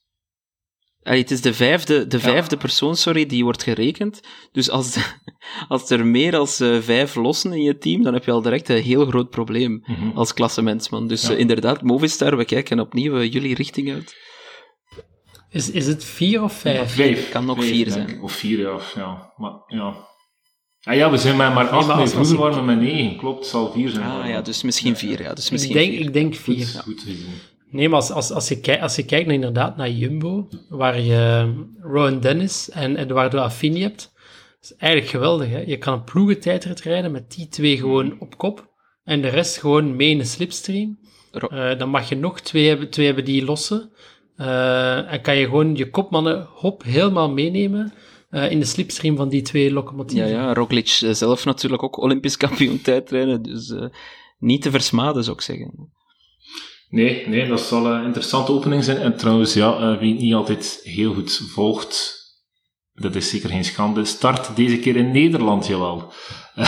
Allee, 1.03 1.21
het 1.21 1.31
is 1.31 1.40
de 1.40 1.55
vijfde, 1.55 2.07
de 2.07 2.17
Ja. 2.17 2.23
vijfde 2.23 2.57
persoon, 2.57 2.97
sorry, 2.97 3.27
die 3.27 3.45
wordt 3.45 3.62
gerekend. 3.62 4.21
Dus 4.53 4.71
als, 4.71 4.97
als 5.69 5.90
er 5.90 6.07
meer 6.07 6.31
dan 6.31 6.47
eh, 6.59 6.79
vijf 6.81 7.14
lossen 7.14 7.53
in 7.53 7.62
je 7.62 7.77
team, 7.79 8.03
dan 8.03 8.12
heb 8.14 8.25
je 8.25 8.31
al 8.31 8.43
direct 8.43 8.69
een 8.69 8.83
heel 8.83 9.07
groot 9.07 9.31
probleem 9.31 9.83
Mhm. 9.87 10.17
als 10.17 10.35
klassementsman. 10.35 11.07
Dus 11.09 11.27
Ja. 11.27 11.35
inderdaad, 11.35 11.83
Movistar, 11.83 12.37
we 12.37 12.45
kijken 12.45 12.81
opnieuw 12.81 13.23
jullie 13.23 13.55
richting 13.55 13.93
uit. 13.93 14.14
Is, 15.51 15.71
is 15.71 15.87
het 15.87 16.05
vier 16.05 16.43
of 16.43 16.53
vijf? 16.53 16.95
Vijf. 16.95 17.31
Kan 17.31 17.45
nog 17.45 17.57
Vijf, 17.59 17.69
vier 17.71 17.90
zijn. 17.90 18.09
ik. 18.09 18.23
Of 18.23 18.33
vier, 18.33 18.59
ja. 18.59 18.75
of- 18.75 18.95
ja. 18.95 19.33
Maar, 19.37 19.53
ja. 19.67 20.12
Ah 20.85 20.94
ja, 20.97 21.11
we 21.11 21.16
zijn 21.16 21.37
met 21.37 21.55
maar 21.55 21.68
acht. 21.68 21.87
maar 21.87 21.97
Nee, 21.97 22.07
vroeger 22.07 22.37
waren 22.37 22.57
we 22.59 22.62
met 22.62 22.81
negen. 22.81 23.16
Klopt, 23.16 23.38
het 23.38 23.49
zal 23.49 23.73
vier 23.73 23.88
zijn. 23.90 24.05
Ah 24.07 24.29
ja, 24.29 24.40
dus 24.40 24.62
misschien 24.62 24.97
vier. 24.97 25.23
Ja, 25.23 25.35
dus 25.35 25.44
Ik 25.47 25.51
misschien 25.53 25.75
denk, 25.75 25.92
vier. 25.92 26.01
ik 26.01 26.12
denk 26.12 26.35
Goed, 26.35 26.42
vier. 26.44 26.66
goed 26.66 27.01
gezien. 27.01 27.27
Nee, 27.70 27.88
maar 27.88 28.01
als, 28.01 28.11
als, 28.11 28.31
als, 28.31 28.49
je, 28.49 28.61
kijkt, 28.61 28.83
als 28.83 28.97
je 28.97 29.05
kijkt 29.05 29.27
naar, 29.27 29.35
inderdaad 29.35 29.77
naar 29.77 29.90
Jumbo, 29.90 30.49
waar 30.68 31.01
je 31.01 31.53
Rowan 31.81 32.20
Dennis 32.20 32.70
en 32.70 32.97
Eduardo 32.97 33.38
Affini 33.38 33.81
hebt, 33.81 34.12
dat 34.61 34.70
is 34.70 34.77
eigenlijk 34.77 35.11
geweldig. 35.11 35.49
Hè? 35.49 35.59
Je 35.66 35.77
kan 35.79 35.92
een 35.94 36.05
ploegentijdrit 36.05 36.81
rijden 36.81 37.12
met 37.12 37.31
die 37.33 37.49
twee 37.49 37.77
gewoon 37.77 38.16
op 38.20 38.38
kop 38.38 38.68
en 39.05 39.20
de 39.23 39.29
rest 39.29 39.59
gewoon 39.59 39.97
mee 39.97 40.11
in 40.11 40.18
de 40.18 40.25
slipstream. 40.25 40.99
Eh, 41.33 41.79
dan 41.79 41.88
mag 41.88 42.09
je 42.09 42.16
nog 42.16 42.40
twee 42.40 42.68
hebben, 42.68 42.90
twee 42.90 43.07
hebben 43.07 43.25
die 43.25 43.44
lossen. 43.44 43.90
Uh, 44.37 45.12
en 45.12 45.20
kan 45.20 45.37
je 45.37 45.44
gewoon 45.44 45.77
je 45.77 45.90
kopmannen 45.90 46.47
hop 46.55 46.83
helemaal 46.83 47.31
meenemen 47.31 47.92
uh, 48.35 48.51
in 48.51 48.59
de 48.59 48.66
slipstream 48.66 49.16
van 49.16 49.29
die 49.29 49.42
twee 49.42 49.73
locomotieven. 49.73 50.29
Ja, 50.29 50.42
ja, 50.42 50.55
Roglic 50.55 50.88
zelf 51.11 51.44
natuurlijk 51.44 51.83
ook 51.83 52.03
Olympisch 52.03 52.37
kampioen 52.47 52.81
tijdrijden, 52.81 53.42
dus 53.42 53.68
uh, 53.68 53.85
niet 54.38 54.62
te 54.62 54.70
versmaden 54.70 55.25
zou 55.25 55.37
ik 55.37 55.42
zeggen. 55.42 55.92
Nee, 56.88 57.29
nee, 57.29 57.49
dat 57.49 57.61
zal 57.61 57.87
een 57.87 58.05
interessante 58.05 58.53
opening 58.53 58.85
zijn. 58.85 58.97
En 58.97 59.16
trouwens, 59.16 59.55
ja, 59.55 59.99
wie 59.99 60.14
niet 60.14 60.35
altijd 60.35 60.81
heel 60.83 61.14
goed 61.14 61.42
volgt, 61.53 62.23
dat 62.94 63.14
is 63.14 63.29
zeker 63.29 63.49
geen 63.49 63.64
schande, 63.64 64.05
start 64.05 64.57
deze 64.57 64.79
keer 64.79 64.97
in 64.97 65.11
Nederland, 65.11 65.66
jawel. 65.66 66.12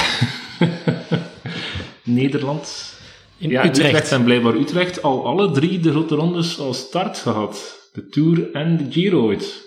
Nederland. 2.02 2.94
In 3.38 3.50
ja, 3.50 3.64
Utrecht. 3.64 3.88
Utrecht 3.88 4.12
en 4.12 4.24
blijkbaar 4.24 4.54
Utrecht 4.54 5.02
al 5.02 5.26
alle 5.26 5.50
drie 5.50 5.80
de 5.80 5.90
grote 5.90 6.14
rondes 6.14 6.58
als 6.58 6.78
start 6.78 7.18
gehad. 7.18 7.88
De 7.92 8.08
Tour 8.08 8.52
en 8.52 8.76
de 8.76 8.92
Giro 8.92 9.22
ooit. 9.22 9.65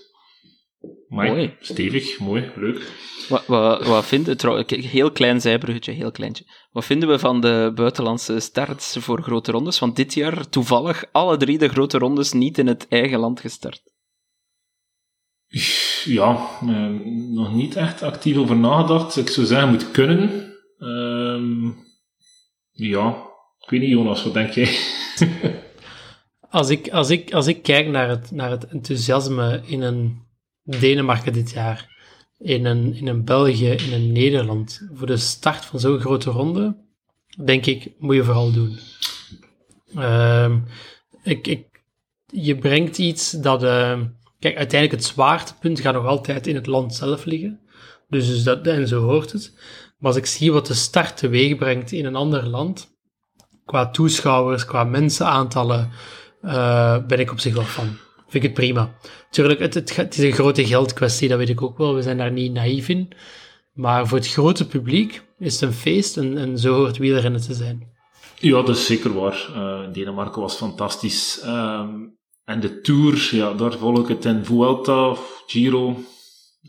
Mooi. 1.10 1.30
Mooi. 1.30 1.56
Stevig, 1.60 2.20
mooi, 2.20 2.52
leuk. 2.56 2.92
Wat, 3.30 3.46
wat, 3.46 3.88
wat 3.88 4.06
vinden, 4.06 4.38
trouw, 4.38 4.64
heel 4.68 5.12
klein 5.12 5.42
zijbruggetje, 5.42 5.92
heel 5.92 6.12
kleintje. 6.12 6.44
Wat 6.72 6.86
vinden 6.86 7.10
we 7.10 7.20
van 7.20 7.42
de 7.42 7.72
buitenlandse 7.76 8.40
starts 8.40 8.98
voor 9.00 9.22
grote 9.22 9.52
rondes? 9.52 9.80
Want 9.80 9.96
dit 9.96 10.14
jaar 10.14 10.50
toevallig 10.50 11.06
alle 11.12 11.38
drie 11.38 11.58
de 11.58 11.68
grote 11.68 11.98
rondes 11.98 12.32
niet 12.32 12.58
in 12.58 12.68
het 12.68 12.88
eigen 12.90 13.20
land 13.20 13.40
gestart. 13.40 13.82
Ja, 16.04 16.48
eh, 16.62 16.90
nog 17.30 17.54
niet 17.54 17.76
echt 17.76 18.02
actief 18.02 18.38
over 18.38 18.58
nagedacht. 18.58 19.18
Ik 19.18 19.30
zou 19.30 19.46
zeggen, 19.46 19.70
moet 19.70 19.92
kunnen. 19.92 20.54
Ehm, 20.78 21.68
ja, 22.72 23.10
ik 23.60 23.70
weet 23.70 23.80
niet, 23.80 23.90
Jonas, 23.90 24.24
wat 24.24 24.34
denk 24.34 24.52
jij? 24.52 24.78
als, 26.50 26.70
ik, 26.70 26.90
als, 26.90 27.10
ik, 27.10 27.34
als 27.34 27.48
ik 27.48 27.64
kijk 27.64 27.88
naar 27.88 28.10
het, 28.10 28.32
naar 28.32 28.50
het 28.50 28.68
enthousiasme 28.68 29.62
in 29.66 29.82
een 29.82 30.28
Denemarken 30.78 31.34
dit 31.34 31.52
jaar, 31.52 31.98
in 32.38 32.66
een, 32.66 32.96
in 32.96 33.08
een 33.08 33.24
België, 33.24 33.70
in 33.70 33.94
een 33.94 34.12
Nederland, 34.12 34.88
voor 34.94 35.08
de 35.08 35.18
start 35.18 35.66
van 35.66 35.80
zo'n 35.80 36.00
grote 36.00 36.30
ronde, 36.30 36.78
denk 37.44 37.66
ik, 37.66 37.92
moet 37.98 38.16
je 38.16 38.24
vooral 38.24 38.52
doen. 38.52 38.80
Um, 39.98 40.66
ik, 41.24 41.48
ik, 41.48 41.84
je 42.26 42.58
brengt 42.58 42.98
iets 42.98 43.32
dat... 43.32 43.64
Uh, 43.64 44.00
kijk, 44.40 44.58
uiteindelijk 44.58 45.02
het 45.02 45.12
zwaartepunt 45.12 45.80
gaat 45.80 45.94
nog 45.94 46.06
altijd 46.06 46.48
in 46.48 46.56
het 46.56 46.68
land 46.68 46.96
zelf 46.96 47.26
liggen. 47.26 47.60
Dus, 48.08 48.28
dus 48.28 48.44
dat, 48.44 48.68
en 48.68 48.88
zo 48.88 49.02
hoort 49.02 49.32
het. 49.32 49.54
Maar 49.98 50.12
als 50.12 50.16
ik 50.16 50.26
zie 50.26 50.52
wat 50.52 50.68
de 50.68 50.74
start 50.74 51.18
teweeg 51.18 51.56
brengt 51.56 51.92
in 51.92 52.06
een 52.06 52.16
ander 52.16 52.48
land, 52.48 52.98
qua 53.66 53.90
toeschouwers, 53.90 54.66
qua 54.66 54.84
mensenaantallen, 54.84 55.92
uh, 56.42 57.06
ben 57.08 57.20
ik 57.20 57.32
op 57.32 57.40
zich 57.40 57.54
wel 57.54 57.64
van. 57.64 57.98
Vind 58.30 58.44
ik 58.44 58.50
het 58.50 58.54
prima. 58.54 58.96
Tuurlijk, 59.30 59.60
het, 59.60 59.74
het, 59.74 60.18
is 60.18 60.24
een 60.24 60.32
grote 60.32 60.66
geldkwestie, 60.66 61.30
dat 61.30 61.38
weet 61.38 61.50
ik 61.50 61.62
ook 61.62 61.78
wel. 61.78 61.96
We 61.96 62.02
zijn 62.02 62.18
daar 62.18 62.32
niet 62.32 62.54
naïef 62.54 62.90
in. 62.90 63.12
Maar 63.74 64.08
voor 64.08 64.18
het 64.18 64.28
grote 64.28 64.68
publiek 64.68 65.22
is 65.40 65.54
het 65.54 65.62
een 65.62 65.74
feest 65.76 66.18
en, 66.18 66.38
en 66.38 66.58
zo 66.58 66.74
hoort 66.74 66.98
wielrennen 66.98 67.42
te 67.42 67.54
zijn. 67.54 67.88
Ja, 68.36 68.62
dat 68.62 68.76
is 68.76 68.86
zeker 68.86 69.14
waar. 69.14 69.50
Uh, 69.56 69.94
Denemarken 69.94 70.42
was 70.42 70.56
fantastisch. 70.56 71.42
Um, 71.46 72.18
en 72.46 72.60
de 72.60 72.82
Tour, 72.82 73.30
ja, 73.32 73.54
daar 73.54 73.78
volg 73.78 74.00
ik 74.00 74.08
het 74.08 74.26
in 74.26 74.46
Vuelta, 74.46 75.16
Giro. 75.48 75.98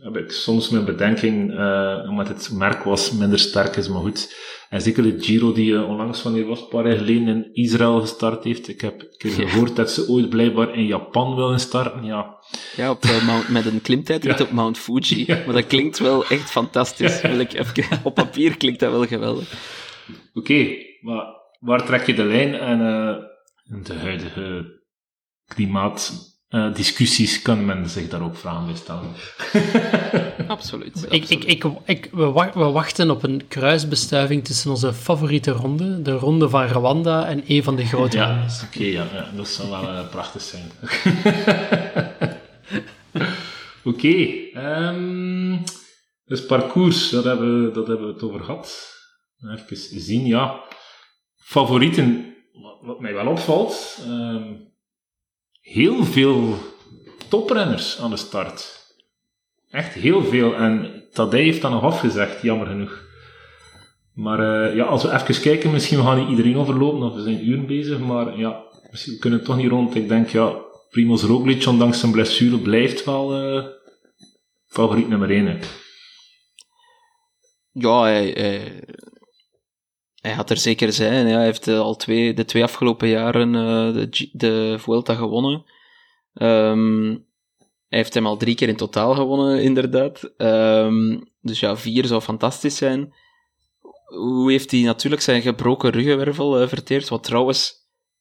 Heb 0.01 0.17
ik 0.17 0.31
soms 0.31 0.69
mijn 0.69 0.85
bedenking, 0.85 1.53
uh, 1.53 2.07
omdat 2.09 2.29
het 2.29 2.51
merk 2.53 2.83
was 2.83 3.13
minder 3.13 3.39
sterk 3.39 3.77
is, 3.77 3.89
maar 3.89 4.01
goed. 4.01 4.37
En 4.69 4.81
zeker 4.81 5.03
de 5.03 5.23
Giro 5.23 5.53
die 5.53 5.73
uh, 5.73 5.89
onlangs 5.89 6.21
van 6.21 6.33
hier 6.33 6.47
was, 6.47 6.61
een 6.61 6.69
paar 6.69 6.89
jaar 6.89 6.97
geleden 6.97 7.29
in 7.29 7.49
Israël 7.53 8.01
gestart 8.01 8.45
heeft. 8.45 8.69
Ik 8.69 8.81
heb 8.81 9.01
een 9.01 9.15
keer 9.17 9.31
gehoord 9.31 9.77
dat 9.77 9.91
ze 9.91 10.09
ooit 10.09 10.29
blijkbaar 10.29 10.75
in 10.75 10.87
Japan 10.87 11.35
willen 11.35 11.61
starten, 11.61 12.05
ja. 12.05 12.39
Ja, 12.77 12.91
op, 12.91 13.05
uh, 13.05 13.27
Mount, 13.27 13.49
met 13.49 13.67
een 13.67 13.81
klimtijdrit 13.83 14.39
ja. 14.39 14.45
op 14.45 14.51
Mount 14.51 14.79
Fuji. 14.79 15.25
Ja. 15.27 15.43
Maar 15.45 15.55
dat 15.55 15.67
klinkt 15.67 15.99
wel 15.99 16.27
echt 16.27 16.51
fantastisch. 16.51 17.21
Ja. 17.21 17.29
Ik 17.29 17.53
even, 17.53 18.01
op 18.03 18.15
papier 18.15 18.57
klinkt 18.57 18.81
dat 18.81 18.91
wel 18.91 19.07
geweldig. 19.07 19.53
Oké, 20.09 20.39
okay, 20.39 20.99
maar 21.01 21.25
waar 21.59 21.85
trek 21.85 22.07
je 22.07 22.15
de 22.15 22.25
lijn? 22.25 22.55
En 22.55 22.79
de 23.83 23.95
huidige 23.95 24.79
klimaatdiscussies 26.51 27.43
kan 27.43 27.65
men 27.65 27.89
zich 27.89 28.09
daar 28.09 28.23
ook 28.23 28.37
vragen 28.37 28.67
bij 28.67 28.75
stellen. 28.75 29.15
absoluut. 30.57 31.07
Ik, 31.09 31.29
ik, 31.29 31.45
ik, 31.45 31.65
ik, 31.85 32.09
we, 32.13 32.25
wachten 32.55 33.11
op 33.11 33.23
een 33.23 33.43
kruisbestuiving 33.49 34.45
tussen 34.45 34.71
onze 34.71 34.93
favoriete 34.93 35.51
ronde, 35.51 36.03
de 36.03 36.13
ronde 36.13 36.49
van 36.49 36.67
Rwanda, 36.67 37.27
en 37.27 37.43
een 37.47 37.63
van 37.63 37.77
de 37.77 37.87
grote 37.87 38.17
ja, 38.17 38.35
rondes. 38.35 38.63
Oké, 38.63 38.77
okay, 38.77 38.91
ja, 38.91 39.07
ja, 39.13 39.31
dat 39.37 39.49
zou 39.49 39.71
wel 39.71 39.83
uh, 39.83 40.09
prachtig 40.09 40.43
zijn. 40.43 40.71
Oké, 43.85 44.07
okay, 44.07 44.53
um, 44.55 45.63
dus 46.25 46.47
parcours, 46.47 47.11
dat 47.11 47.25
hebben, 47.25 47.65
we, 47.65 47.71
dat 47.71 47.87
hebben 47.87 48.07
we 48.07 48.13
het 48.13 48.23
over 48.23 48.41
gehad. 48.41 48.99
Even 49.57 50.01
zien, 50.01 50.27
ja. 50.27 50.65
Favorieten, 51.37 52.35
wat, 52.53 52.79
wat 52.83 53.01
mij 53.01 53.15
wel 53.15 53.27
opvalt, 53.27 53.99
um, 54.09 54.70
heel 55.71 56.05
veel 56.05 56.59
toprenners 57.29 58.01
aan 58.01 58.11
de 58.11 58.17
start. 58.17 58.79
Echt 59.71 59.95
heel 59.95 60.25
veel. 60.25 60.55
En 60.55 61.05
Tadej 61.13 61.43
heeft 61.43 61.63
dat 61.63 61.71
nog 61.71 61.83
afgezegd, 61.83 62.43
jammer 62.43 62.67
genoeg. 62.67 63.09
Maar 64.15 64.69
uh, 64.69 64.77
ja, 64.77 64.85
als 64.85 65.03
we 65.03 65.13
even 65.13 65.43
kijken, 65.43 65.71
misschien 65.71 65.99
we 65.99 66.05
gaan 66.05 66.19
niet 66.19 66.29
iedereen 66.29 66.57
overlopen, 66.57 67.01
want 67.01 67.15
we 67.15 67.23
zijn 67.23 67.49
uren 67.49 67.67
bezig. 67.67 67.99
Maar 67.99 68.39
ja, 68.39 68.63
misschien 68.91 69.19
kunnen 69.19 69.39
we 69.39 69.45
toch 69.45 69.57
niet 69.57 69.71
rond. 69.71 69.95
Ik 69.95 70.09
denk, 70.09 70.29
ja, 70.29 70.55
Primoz 70.91 71.23
Roglic, 71.23 71.67
ondanks 71.67 72.01
zijn 72.01 72.13
blessure, 72.13 72.59
blijft 72.59 73.05
wel 73.05 73.57
uh, 73.57 73.65
favoriet 74.67 75.09
nummer 75.09 75.31
1. 75.31 75.47
Hè. 75.47 75.59
Ja, 77.73 78.09
hij 80.21 80.33
had 80.33 80.51
er 80.51 80.57
zeker 80.57 80.93
zijn. 80.93 81.27
Hij 81.27 81.45
heeft 81.45 81.69
al 81.69 81.97
twee, 81.97 82.35
de 82.35 82.45
twee 82.45 82.63
afgelopen 82.63 83.09
jaren 83.09 83.55
uh, 83.55 83.95
de, 83.95 84.29
de 84.33 84.77
Vuelta 84.79 85.15
gewonnen. 85.15 85.65
Um, 86.35 87.29
hij 87.89 87.99
heeft 87.99 88.15
hem 88.15 88.27
al 88.27 88.37
drie 88.37 88.55
keer 88.55 88.69
in 88.69 88.77
totaal 88.77 89.15
gewonnen, 89.15 89.63
inderdaad. 89.69 90.33
Um, 90.37 91.31
dus 91.41 91.61
ja, 91.61 91.77
vier 91.77 92.05
zou 92.07 92.21
fantastisch 92.21 92.77
zijn. 92.77 93.15
Hoe 94.05 94.51
heeft 94.51 94.71
hij 94.71 94.81
natuurlijk 94.81 95.23
zijn 95.23 95.43
gebroken 95.43 95.91
ruggenwervel 95.91 96.63
uh, 96.63 96.69
verteerd? 96.69 97.09
Wat 97.09 97.23
trouwens, 97.23 97.73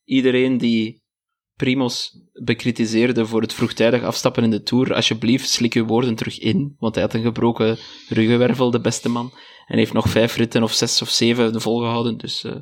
iedereen 0.04 0.58
die 0.58 0.99
Primos 1.60 2.18
bekritiseerde 2.34 3.26
voor 3.26 3.42
het 3.42 3.54
vroegtijdig 3.54 4.04
afstappen 4.04 4.44
in 4.44 4.50
de 4.50 4.64
Tour, 4.64 4.94
alsjeblieft, 4.94 5.50
slik 5.50 5.74
uw 5.74 5.86
woorden 5.86 6.16
terug 6.16 6.40
in, 6.40 6.76
want 6.78 6.96
hij 6.96 7.04
had 7.04 7.14
een 7.14 7.22
gebroken 7.22 7.78
ruggenwervel, 8.10 8.72
de 8.72 8.82
beste 8.82 9.10
man. 9.10 9.32
En 9.68 9.78
heeft 9.78 9.94
nog 9.94 10.10
vijf 10.10 10.36
ritten 10.36 10.64
of 10.64 10.74
zes 10.74 11.02
of 11.02 11.10
zeven 11.10 11.62
volgehouden, 11.62 12.18
dus 12.18 12.44
uh, 12.44 12.56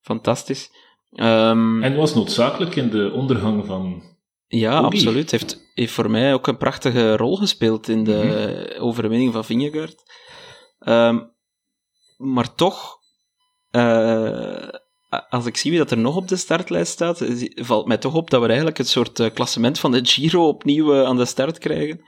fantastisch. 0.00 0.70
Um, 1.12 1.82
en 1.82 1.96
was 1.96 2.14
noodzakelijk 2.14 2.76
in 2.76 2.90
de 2.90 3.10
ondergang 3.12 3.66
van 3.66 4.02
ja, 4.46 4.78
absoluut. 4.78 5.30
Heeft, 5.30 5.70
heeft 5.74 5.92
voor 5.92 6.10
mij 6.10 6.34
ook 6.34 6.46
een 6.46 6.56
prachtige 6.56 7.16
rol 7.16 7.36
gespeeld 7.36 7.88
in 7.88 8.04
de 8.04 8.22
mm-hmm. 8.24 8.82
overwinning 8.88 9.32
van 9.32 9.44
Vingegaard. 9.44 10.02
Um, 10.78 11.30
maar 12.16 12.54
toch, 12.54 12.98
uh, 13.70 14.68
als 15.08 15.46
ik 15.46 15.56
zie 15.56 15.70
wie 15.70 15.80
dat 15.80 15.90
er 15.90 15.98
nog 15.98 16.16
op 16.16 16.28
de 16.28 16.36
startlijst 16.36 16.92
staat, 16.92 17.24
valt 17.54 17.86
mij 17.86 17.98
toch 17.98 18.14
op 18.14 18.30
dat 18.30 18.40
we 18.40 18.46
eigenlijk 18.46 18.78
het 18.78 18.88
soort 18.88 19.18
uh, 19.18 19.30
klassement 19.34 19.78
van 19.78 19.92
de 19.92 20.04
Giro 20.04 20.48
opnieuw 20.48 20.94
uh, 20.94 21.02
aan 21.02 21.16
de 21.16 21.24
start 21.24 21.58
krijgen. 21.58 22.00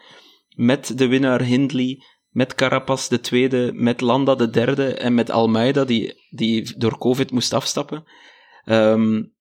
Met 0.56 0.98
de 0.98 1.06
winnaar 1.06 1.42
Hindley, 1.42 2.02
met 2.30 2.54
Carapaz 2.54 3.08
de 3.08 3.20
tweede, 3.20 3.70
met 3.74 4.00
Landa 4.00 4.34
de 4.34 4.50
derde 4.50 4.94
en 4.94 5.14
met 5.14 5.30
Almeida 5.30 5.84
die, 5.84 6.14
die 6.30 6.78
door 6.78 6.98
COVID 6.98 7.30
moest 7.30 7.52
afstappen. 7.52 8.04
Um, 8.64 9.34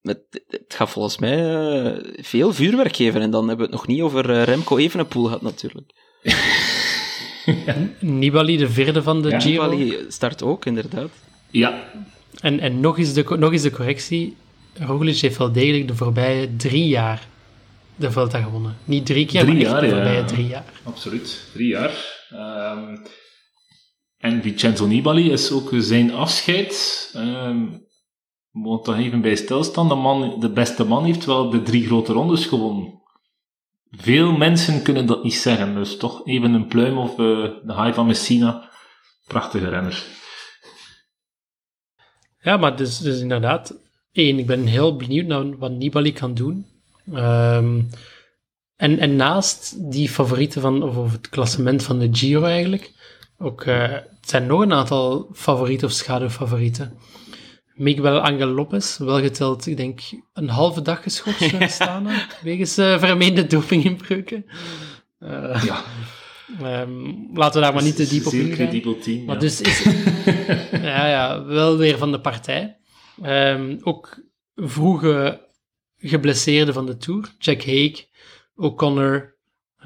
het, 0.00 0.44
het 0.46 0.74
gaat 0.74 0.90
volgens 0.90 1.18
mij 1.18 1.38
uh, 1.38 1.98
veel 2.16 2.52
vuurwerk 2.52 2.96
geven. 2.96 3.20
En 3.20 3.30
dan 3.30 3.48
hebben 3.48 3.66
we 3.66 3.72
het 3.72 3.80
nog 3.80 3.86
niet 3.96 4.02
over 4.02 4.30
uh, 4.30 4.42
Remco 4.42 4.76
Evenepoel 4.76 5.24
gehad, 5.24 5.42
natuurlijk. 5.42 5.92
ja. 7.66 7.76
Nibali, 8.00 8.56
de 8.56 8.68
vierde 8.68 9.02
van 9.02 9.22
de 9.22 9.28
ja. 9.28 9.40
Giro. 9.40 9.68
Nibali 9.70 10.04
start 10.08 10.42
ook, 10.42 10.64
inderdaad. 10.64 11.10
Ja. 11.50 11.90
En, 12.40 12.60
en 12.60 12.80
nog, 12.80 12.98
eens 12.98 13.12
de, 13.12 13.36
nog 13.38 13.52
eens 13.52 13.62
de 13.62 13.70
correctie. 13.70 14.36
Roglic 14.74 15.18
heeft 15.18 15.38
wel 15.38 15.52
degelijk 15.52 15.88
de 15.88 15.94
voorbije 15.94 16.56
drie 16.56 16.88
jaar 16.88 17.26
de 17.96 18.10
Vuelta 18.10 18.42
gewonnen. 18.42 18.76
Niet 18.84 19.06
drie 19.06 19.26
keer, 19.26 19.40
drie 19.40 19.54
maar 19.54 19.62
jaar, 19.62 19.80
de 19.80 19.88
voorbije 19.88 20.18
ja. 20.18 20.24
drie 20.24 20.46
jaar. 20.46 20.64
Absoluut, 20.82 21.48
drie 21.52 21.68
jaar. 21.68 21.92
Um, 22.32 23.02
en 24.18 24.42
Vincenzo 24.42 24.86
Nibali 24.86 25.30
is 25.30 25.50
ook 25.50 25.70
zijn 25.72 26.12
afscheid... 26.12 27.12
Um, 27.16 27.86
moet 28.50 28.84
toch 28.84 28.96
even 28.96 29.20
bij 29.20 29.36
stilstaan. 29.36 29.88
De, 29.88 29.94
man, 29.94 30.40
de 30.40 30.50
beste 30.50 30.84
man 30.84 31.04
heeft 31.04 31.24
wel 31.24 31.50
de 31.50 31.62
drie 31.62 31.86
grote 31.86 32.12
rondes 32.12 32.46
gewonnen. 32.46 33.02
Veel 33.90 34.32
mensen 34.32 34.82
kunnen 34.82 35.06
dat 35.06 35.22
niet 35.22 35.34
zeggen, 35.34 35.74
dus 35.74 35.96
toch 35.96 36.26
even 36.26 36.54
een 36.54 36.66
pluim 36.66 36.98
of 36.98 37.10
uh, 37.10 37.16
de 37.64 37.74
High 37.82 37.94
van 37.94 38.06
Messina. 38.06 38.70
Prachtige 39.26 39.68
renner. 39.68 40.04
Ja, 42.40 42.56
maar 42.56 42.76
dus, 42.76 42.98
dus 42.98 43.20
inderdaad, 43.20 43.74
één, 44.12 44.38
ik 44.38 44.46
ben 44.46 44.66
heel 44.66 44.96
benieuwd 44.96 45.26
naar 45.26 45.58
wat 45.58 45.70
Nibali 45.70 46.12
kan 46.12 46.34
doen. 46.34 46.66
Ehm, 47.14 47.80
en, 48.76 48.98
en 48.98 49.16
naast 49.16 49.90
die 49.92 50.08
favorieten 50.08 50.60
van, 50.60 50.82
of, 50.82 50.96
of 50.96 51.12
het 51.12 51.28
klassement 51.28 51.82
van 51.82 51.98
de 51.98 52.08
Giro 52.12 52.42
eigenlijk, 52.42 52.92
ook, 53.38 53.64
uh, 53.64 53.88
het 53.90 54.28
zijn 54.28 54.46
nog 54.46 54.60
een 54.60 54.72
aantal 54.72 55.28
favorieten 55.34 55.86
of 55.86 55.92
schaduwfavorieten. 55.92 56.98
Miguel 57.74 58.20
Angel 58.20 58.48
Lopez, 58.48 58.98
wel 58.98 59.20
geteld, 59.20 59.66
ik 59.66 59.76
denk, 59.76 60.00
een 60.32 60.48
halve 60.48 60.82
dag 60.82 61.02
geschorst 61.02 61.50
ja. 61.50 61.68
staan, 61.78 62.08
wegens 62.42 62.78
uh, 62.78 62.98
vermeende 62.98 63.46
dopinginbreuken. 63.46 64.44
Uh, 65.20 65.64
ja. 65.64 65.84
Um, 66.62 67.28
laten 67.34 67.60
we 67.60 67.66
daar 67.66 67.74
maar 67.74 67.82
niet 67.82 67.96
te 67.96 68.08
diep 68.08 68.26
op 68.26 68.32
ingaan. 68.32 69.00
Team, 69.00 69.24
maar 69.24 69.38
dus 69.38 69.60
is, 69.60 69.82
ja, 70.72 71.08
ja, 71.08 71.44
wel 71.44 71.76
weer 71.76 71.98
van 71.98 72.12
de 72.12 72.20
partij. 72.20 72.76
Um, 73.24 73.78
ook 73.82 74.22
vroege 74.54 75.46
geblesseerden 75.98 76.74
van 76.74 76.86
de 76.86 76.96
Tour. 76.96 77.34
Jack 77.38 77.64
Hague, 77.64 78.06
O'Connor, 78.56 79.36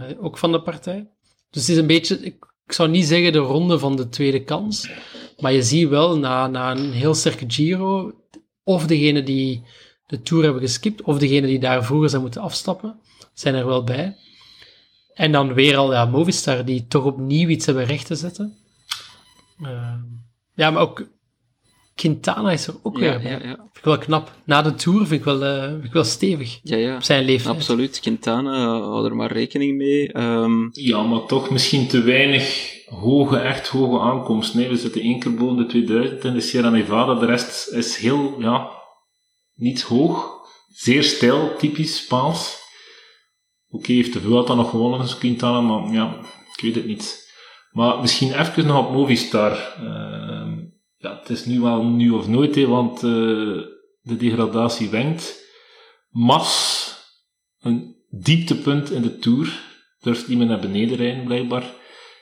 uh, 0.00 0.24
ook 0.24 0.38
van 0.38 0.52
de 0.52 0.62
partij. 0.62 1.10
Dus 1.50 1.62
het 1.62 1.70
is 1.70 1.76
een 1.76 1.86
beetje, 1.86 2.14
ik, 2.16 2.36
ik, 2.66 2.72
zou 2.72 2.88
niet 2.88 3.06
zeggen 3.06 3.32
de 3.32 3.38
ronde 3.38 3.78
van 3.78 3.96
de 3.96 4.08
tweede 4.08 4.44
kans, 4.44 4.90
maar 5.38 5.52
je 5.52 5.62
ziet 5.62 5.88
wel 5.88 6.18
na, 6.18 6.46
na 6.46 6.70
een 6.70 6.92
heel 6.92 7.14
sterke 7.14 7.44
Giro, 7.48 8.12
of 8.62 8.86
degene 8.86 9.22
die 9.22 9.62
de 10.06 10.22
Tour 10.22 10.44
hebben 10.44 10.62
geskipt, 10.62 11.02
of 11.02 11.18
degene 11.18 11.46
die 11.46 11.58
daar 11.58 11.84
vroeger 11.84 12.08
zijn 12.08 12.22
moeten 12.22 12.40
afstappen, 12.40 13.00
zijn 13.34 13.54
er 13.54 13.66
wel 13.66 13.84
bij. 13.84 14.16
En 15.22 15.32
dan 15.32 15.54
weer 15.54 15.76
al 15.76 15.92
ja, 15.92 16.04
Movistar, 16.04 16.64
die 16.64 16.86
toch 16.86 17.04
opnieuw 17.04 17.48
iets 17.48 17.66
hebben 17.66 17.84
recht 17.84 18.06
te 18.06 18.14
zetten. 18.14 18.56
Uh, 19.60 19.94
ja, 20.54 20.70
maar 20.70 20.82
ook 20.82 21.06
Quintana 21.94 22.50
is 22.50 22.66
er 22.66 22.74
ook 22.82 22.98
weer. 22.98 23.22
Ja, 23.22 23.30
ja. 23.30 23.38
Vind 23.38 23.76
ik 23.76 23.84
wel 23.84 23.98
knap. 23.98 24.32
Na 24.44 24.62
de 24.62 24.74
Tour 24.74 25.06
vind 25.06 25.20
ik 25.20 25.24
wel, 25.24 25.42
uh, 25.42 25.70
vind 25.70 25.84
ik 25.84 25.92
wel 25.92 26.04
stevig. 26.04 26.60
Ja, 26.62 26.76
ja. 26.76 26.96
Op 26.96 27.02
zijn 27.02 27.24
leeftijd. 27.24 27.54
Absoluut. 27.54 28.00
Quintana, 28.00 28.50
uh, 28.50 28.64
hou 28.64 29.06
er 29.06 29.16
maar 29.16 29.32
rekening 29.32 29.76
mee. 29.76 30.18
Um... 30.18 30.70
Ja, 30.72 31.02
maar 31.02 31.26
toch 31.26 31.50
misschien 31.50 31.88
te 31.88 32.02
weinig 32.02 32.74
hoge, 32.86 33.38
echt 33.38 33.68
hoge 33.68 34.00
aankomst. 34.00 34.54
Nee, 34.54 34.68
we 34.68 34.76
zitten 34.76 35.00
één 35.00 35.18
keer 35.18 35.34
boven 35.34 35.56
de 35.56 35.66
2000 35.66 36.24
in 36.24 36.34
de 36.34 36.40
Sierra 36.40 36.70
Nevada. 36.70 37.14
De 37.14 37.26
rest 37.26 37.68
is 37.72 37.96
heel, 37.96 38.34
ja, 38.38 38.70
niet 39.54 39.82
hoog. 39.82 40.40
Zeer 40.72 41.02
stijl, 41.02 41.56
typisch 41.58 41.96
Spaans. 41.96 42.61
Oké, 43.72 43.92
heeft 43.92 44.12
de 44.12 44.20
Vuelta 44.20 44.54
nog 44.54 44.70
gewonnen, 44.70 45.18
Quintana, 45.18 45.60
maar 45.60 45.92
ja, 45.92 46.16
ik 46.56 46.62
weet 46.62 46.74
het 46.74 46.86
niet. 46.86 47.30
Maar 47.70 48.00
misschien 48.00 48.40
even 48.40 48.66
nog 48.66 48.86
op 48.86 48.92
Movistar. 48.92 49.76
Uh, 49.80 50.52
ja, 50.96 51.18
het 51.18 51.30
is 51.30 51.44
nu 51.44 51.60
wel 51.60 51.84
nu 51.84 52.10
of 52.10 52.28
nooit, 52.28 52.54
hè, 52.54 52.66
want 52.66 53.02
uh, 53.02 53.62
de 54.00 54.16
degradatie 54.16 54.88
wenkt. 54.88 55.40
Mas, 56.10 56.94
een 57.60 57.96
dieptepunt 58.10 58.90
in 58.90 59.02
de 59.02 59.18
Tour, 59.18 59.60
durft 60.00 60.28
iemand 60.28 60.48
naar 60.48 60.60
beneden 60.60 60.96
rijden, 60.96 61.24
blijkbaar. 61.24 61.64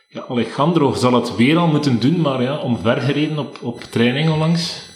Ja, 0.09 0.24
Alejandro 0.28 0.92
zal 0.94 1.12
het 1.12 1.36
weer 1.36 1.57
al 1.57 1.66
moeten 1.66 2.01
doen, 2.01 2.20
maar 2.20 2.42
ja, 2.42 2.59
omvergereden 2.59 3.38
op, 3.38 3.62
op 3.62 3.80
training 3.80 4.30
onlangs. 4.30 4.88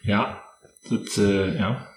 Ja, 0.00 0.44
het, 0.88 1.16
uh, 1.16 1.58
ja, 1.58 1.93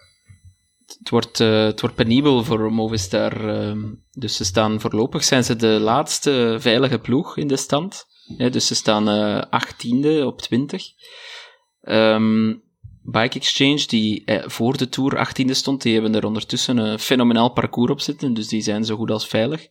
het 1.00 1.10
wordt, 1.10 1.40
uh, 1.40 1.64
het 1.64 1.82
wordt 1.82 1.96
penibel 1.96 2.44
voor 2.44 2.74
Movistar. 2.74 3.66
Uh, 3.68 3.84
dus 4.12 4.36
ze 4.36 4.46
staan 4.46 4.82
voorlopig 4.82 5.24
zijn 5.24 5.44
ze 5.44 5.56
de 5.56 5.68
laatste 5.68 6.58
veilige 6.60 7.00
ploeg 7.00 7.38
in 7.38 7.48
de 7.48 7.58
stand. 7.58 8.06
dus 8.38 8.68
ze 8.68 8.76
staan 8.76 9.10
uh, 9.10 9.44
18e 9.44 10.24
op 10.24 10.42
20. 10.42 10.86
Um, 11.82 11.94
ehm, 11.94 12.56
Bike 13.10 13.38
Exchange, 13.38 13.86
die 13.88 14.24
eh, 14.26 14.50
voor 14.50 14.78
de 14.78 14.90
Tour 14.90 15.28
18e 15.28 15.52
stond, 15.52 15.82
die 15.82 15.94
hebben 15.94 16.16
er 16.16 16.26
ondertussen 16.26 16.78
een 16.78 17.00
fenomenaal 17.00 17.50
parcours 17.50 17.92
op 17.92 18.02
zitten. 18.02 18.34
Dus 18.34 18.48
die 18.48 18.62
zijn 18.62 18.86
zo 18.86 18.96
goed 18.96 19.12
als 19.12 19.28
veilig. 19.28 19.68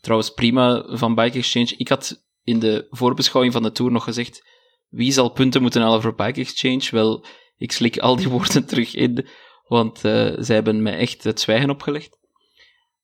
Trouwens, 0.00 0.30
prima 0.30 0.84
van 0.88 1.14
Bike 1.14 1.38
Exchange. 1.38 1.74
Ik 1.76 1.88
had 1.88 2.24
in 2.42 2.58
de 2.58 2.86
voorbeschouwing 2.90 3.52
van 3.52 3.62
de 3.62 3.72
Tour 3.72 3.92
nog 3.92 4.04
gezegd: 4.04 4.42
wie 4.88 5.12
zal 5.12 5.30
punten 5.30 5.62
moeten 5.62 5.82
halen 5.82 6.02
voor 6.02 6.14
Bike 6.14 6.40
Exchange? 6.40 6.88
Wel, 6.90 7.24
ik 7.56 7.72
slik 7.72 7.98
al 7.98 8.16
die 8.16 8.28
woorden 8.28 8.66
terug 8.70 8.94
in 8.94 9.26
want 9.66 10.04
uh, 10.04 10.32
zij 10.38 10.54
hebben 10.54 10.82
mij 10.82 10.96
echt 10.96 11.24
het 11.24 11.40
zwijgen 11.40 11.70
opgelegd. 11.70 12.18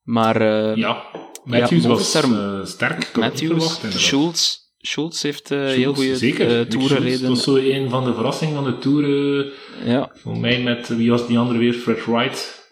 Maar... 0.03 0.43
Uh, 0.43 0.77
ja, 0.77 1.05
Matthews 1.45 1.83
ja, 1.83 1.89
was 1.89 2.25
uh, 2.25 2.65
sterk. 2.65 3.17
Matthews, 3.17 3.81
Schultz, 3.89 4.57
Schultz 4.79 5.23
heeft 5.23 5.49
heel 5.49 5.95
goede 5.95 6.17
Zeker. 6.17 6.69
toeren 6.69 7.11
Dat 7.11 7.21
was 7.21 7.43
zo 7.43 7.57
een 7.57 7.91
van 7.91 8.05
de 8.05 8.15
verrassingen 8.15 8.55
van 8.55 8.65
de 8.65 8.79
toeren. 8.79 9.53
ja. 9.85 10.11
Voor 10.15 10.39
mij 10.39 10.63
met, 10.63 10.89
wie 10.89 11.11
was 11.11 11.27
die 11.27 11.39
andere 11.39 11.59
weer? 11.59 11.73
Fred 11.73 12.05
Wright. 12.05 12.71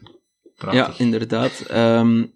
Prachtig. 0.57 0.97
Ja, 0.97 1.05
inderdaad. 1.05 1.67
Um, 1.73 2.35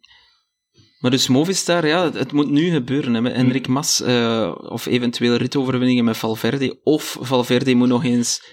maar 1.05 1.11
dus 1.13 1.29
Movistar, 1.29 1.87
ja, 1.87 2.13
het, 2.13 2.33
moet 2.33 2.51
nu 2.51 2.71
gebeuren. 2.71 3.15
Hè, 3.15 3.21
met 3.21 3.33
Enric 3.33 3.69
Mas, 3.69 4.01
uh, 4.01 4.55
of 4.59 4.87
eventueel 4.87 5.37
ritoverwinningen 5.37 6.05
met 6.05 6.17
Valverde. 6.17 6.81
Of 6.83 7.17
Valverde 7.21 7.75
moet 7.75 7.89
nog 7.89 8.05
eens 8.05 8.45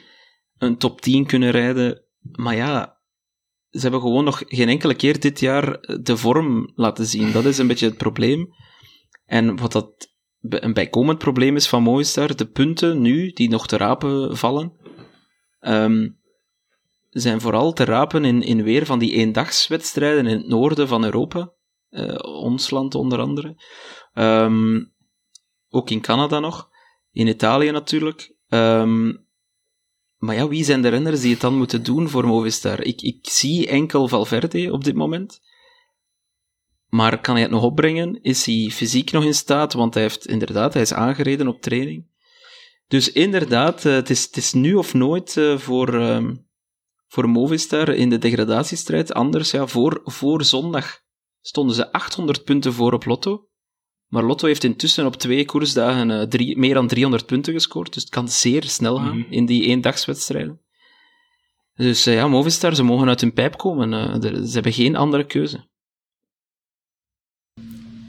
een 0.57 0.77
top 0.77 1.01
10 1.01 1.25
kunnen 1.25 1.51
rijden 1.51 2.05
maar 2.21 2.55
ja, 2.55 3.01
ze 3.69 3.79
hebben 3.79 4.01
gewoon 4.01 4.23
nog 4.23 4.43
geen 4.45 4.69
enkele 4.69 4.95
keer 4.95 5.19
dit 5.19 5.39
jaar 5.39 5.79
de 6.01 6.17
vorm 6.17 6.71
laten 6.75 7.05
zien. 7.05 7.31
Dat 7.31 7.45
is 7.45 7.57
een 7.57 7.67
beetje 7.67 7.87
het 7.87 7.97
probleem. 7.97 8.47
En 9.25 9.55
wat 9.59 9.71
dat 9.71 10.09
een 10.41 10.73
bijkomend 10.73 11.17
probleem 11.17 11.55
is 11.55 11.67
van 11.67 11.83
Movistar, 11.83 12.35
de 12.35 12.47
punten 12.47 13.01
nu, 13.01 13.31
die 13.31 13.49
nog 13.49 13.67
te 13.67 13.77
rapen 13.77 14.37
vallen, 14.37 14.73
um, 15.59 16.19
zijn 17.09 17.41
vooral 17.41 17.73
te 17.73 17.83
rapen 17.83 18.25
in, 18.25 18.41
in 18.41 18.63
weer 18.63 18.85
van 18.85 18.99
die 18.99 19.11
eendagswedstrijden 19.11 20.27
in 20.27 20.37
het 20.37 20.47
noorden 20.47 20.87
van 20.87 21.03
Europa. 21.03 21.53
Uh, 21.89 22.15
ons 22.21 22.69
land 22.69 22.95
onder 22.95 23.19
andere. 23.19 23.63
Um, 24.13 24.93
ook 25.69 25.89
in 25.89 26.01
Canada 26.01 26.39
nog. 26.39 26.69
In 27.11 27.27
Italië 27.27 27.71
natuurlijk. 27.71 28.35
Um, 28.47 29.27
maar 30.21 30.35
ja, 30.35 30.47
wie 30.47 30.63
zijn 30.63 30.81
de 30.81 30.87
renners 30.87 31.21
die 31.21 31.31
het 31.31 31.41
dan 31.41 31.57
moeten 31.57 31.83
doen 31.83 32.09
voor 32.09 32.27
Movistar? 32.27 32.81
Ik, 32.83 33.01
ik 33.01 33.29
zie 33.29 33.67
enkel 33.67 34.07
Valverde 34.07 34.71
op 34.71 34.83
dit 34.83 34.95
moment. 34.95 35.41
Maar 36.87 37.21
kan 37.21 37.33
hij 37.33 37.43
het 37.43 37.51
nog 37.51 37.63
opbrengen? 37.63 38.21
Is 38.21 38.45
hij 38.45 38.69
fysiek 38.73 39.11
nog 39.11 39.23
in 39.23 39.33
staat? 39.33 39.73
Want 39.73 39.93
hij 39.93 40.03
heeft 40.03 40.27
inderdaad, 40.27 40.73
hij 40.73 40.81
is 40.81 40.93
aangereden 40.93 41.47
op 41.47 41.61
training. 41.61 42.05
Dus 42.87 43.11
inderdaad, 43.11 43.85
eh, 43.85 43.93
het 43.93 44.09
is, 44.09 44.23
het 44.23 44.37
is 44.37 44.53
nu 44.53 44.73
of 44.73 44.93
nooit 44.93 45.37
eh, 45.37 45.57
voor, 45.57 45.93
uh, 45.93 46.29
voor 47.07 47.29
Movistar 47.29 47.89
in 47.89 48.09
de 48.09 48.17
degradatiestrijd. 48.17 49.13
Anders, 49.13 49.51
ja, 49.51 49.67
voor, 49.67 50.01
voor 50.03 50.43
zondag 50.43 50.99
stonden 51.41 51.75
ze 51.75 51.91
800 51.91 52.43
punten 52.43 52.73
voor 52.73 52.93
op 52.93 53.05
Lotto. 53.05 53.49
Maar 54.11 54.23
Lotto 54.23 54.47
heeft 54.47 54.63
intussen 54.63 55.05
op 55.05 55.15
twee 55.15 55.45
koersdagen 55.45 56.09
uh, 56.09 56.21
drie, 56.21 56.57
meer 56.57 56.73
dan 56.73 56.87
300 56.87 57.25
punten 57.25 57.53
gescoord. 57.53 57.93
Dus 57.93 58.03
het 58.03 58.11
kan 58.11 58.29
zeer 58.29 58.63
snel 58.63 58.95
gaan 58.95 59.15
mm 59.15 59.23
-hmm. 59.23 59.31
in 59.31 59.45
die 59.45 59.65
eendagswedstrijden. 59.65 60.61
Dus 61.75 62.07
uh, 62.07 62.13
ja, 62.13 62.27
Movistar, 62.27 62.75
ze 62.75 62.83
mogen 62.83 63.07
uit 63.07 63.21
hun 63.21 63.33
pijp 63.33 63.57
komen. 63.57 63.91
Uh, 63.91 64.45
ze 64.45 64.53
hebben 64.53 64.73
geen 64.73 64.95
andere 64.95 65.25
keuze. 65.25 65.67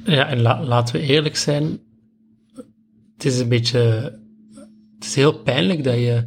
Ja, 0.04 0.28
en 0.28 0.40
la 0.40 0.64
laten 0.64 0.94
we 0.94 1.00
eerlijk 1.00 1.36
zijn. 1.36 1.80
Het 3.14 3.24
is 3.24 3.38
een 3.38 3.48
beetje... 3.48 3.78
Het 4.94 5.04
is 5.04 5.14
heel 5.14 5.38
pijnlijk 5.38 5.84
dat 5.84 5.94
je 5.94 6.26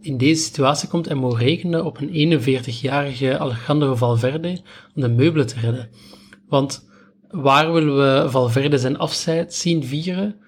in 0.00 0.16
deze 0.16 0.42
situatie 0.42 0.88
komt 0.88 1.06
en 1.06 1.18
moet 1.18 1.38
rekenen 1.38 1.84
op 1.84 1.98
een 2.00 2.40
41-jarige 2.42 3.38
Alejandro 3.38 3.94
Valverde 3.94 4.60
om 4.94 5.02
de 5.02 5.08
meubelen 5.08 5.46
te 5.46 5.60
redden. 5.60 5.90
Want 6.46 6.87
waar 7.28 7.72
willen 7.72 7.96
we 7.96 8.30
Valverde 8.30 8.78
zijn 8.78 8.98
afscheid 8.98 9.54
zien 9.54 9.84
vieren, 9.84 10.40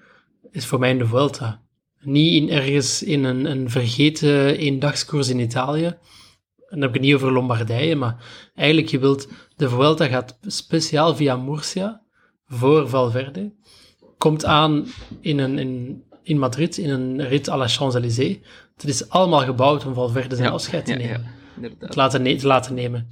is 0.51 0.65
voor 0.65 0.79
mij 0.79 0.89
in 0.89 0.97
de 0.97 1.05
Vuelta. 1.05 1.61
Niet 1.99 2.41
in 2.41 2.49
ergens 2.49 3.03
in 3.03 3.23
een, 3.23 3.45
een 3.45 3.69
vergeten 3.69 4.57
eendagskoers 4.57 5.29
in 5.29 5.39
Italië. 5.39 5.85
En 5.85 6.79
dan 6.79 6.81
heb 6.81 6.89
ik 6.89 6.95
het 6.95 7.03
niet 7.03 7.13
over 7.13 7.31
Lombardije, 7.31 7.95
maar 7.95 8.25
eigenlijk 8.55 8.87
je 8.87 8.99
wilt, 8.99 9.27
de 9.55 9.69
Vuelta 9.69 10.07
gaat 10.07 10.37
speciaal 10.41 11.15
via 11.15 11.35
Murcia 11.35 12.01
voor 12.45 12.89
Valverde. 12.89 13.53
Komt 14.17 14.45
aan 14.45 14.85
in, 15.21 15.39
een, 15.39 15.59
in, 15.59 16.03
in 16.23 16.39
Madrid 16.39 16.77
in 16.77 16.89
een 16.89 17.27
rit 17.27 17.49
à 17.49 17.57
la 17.57 17.67
Champs-Élysées. 17.67 18.37
Het 18.75 18.89
is 18.89 19.09
allemaal 19.09 19.41
gebouwd 19.43 19.85
om 19.85 19.93
Valverde 19.93 20.35
zijn 20.35 20.51
afscheid 20.51 20.85
te 20.85 20.93
nemen. 20.93 21.31
Ja, 21.61 21.67
ja, 21.79 21.87
te, 21.87 21.95
laten 21.95 22.37
te 22.37 22.47
laten 22.47 22.73
nemen 22.73 23.07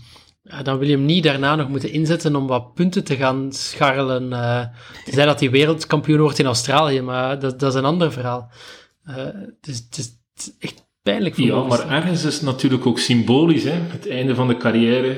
ja, 0.49 0.63
dan 0.63 0.77
wil 0.77 0.87
je 0.87 0.95
hem 0.95 1.05
niet 1.05 1.23
daarna 1.23 1.55
nog 1.55 1.69
moeten 1.69 1.91
inzetten 1.91 2.35
om 2.35 2.47
wat 2.47 2.73
punten 2.73 3.03
te 3.03 3.15
gaan 3.15 3.51
scharrelen. 3.53 4.31
Uh, 4.31 4.63
tenzij 5.05 5.25
dat 5.25 5.39
hij 5.39 5.49
wereldkampioen 5.49 6.19
wordt 6.19 6.39
in 6.39 6.45
Australië, 6.45 7.01
maar 7.01 7.39
dat, 7.39 7.59
dat 7.59 7.73
is 7.73 7.79
een 7.79 7.85
ander 7.85 8.11
verhaal. 8.11 8.51
Uh, 9.07 9.15
het, 9.15 9.67
is, 9.67 9.77
het, 9.77 9.97
is, 9.97 10.17
echt 10.59 10.87
pijnlijk 11.01 11.35
voor 11.35 11.45
Ja, 11.45 11.63
maar 11.63 11.89
ergens 11.89 12.23
is 12.23 12.33
het 12.33 12.43
natuurlijk 12.43 12.85
ook 12.85 12.99
symbolisch. 12.99 13.63
Hè? 13.63 13.71
Het 13.71 14.07
einde 14.07 14.35
van 14.35 14.47
de 14.47 14.57
carrière 14.57 15.17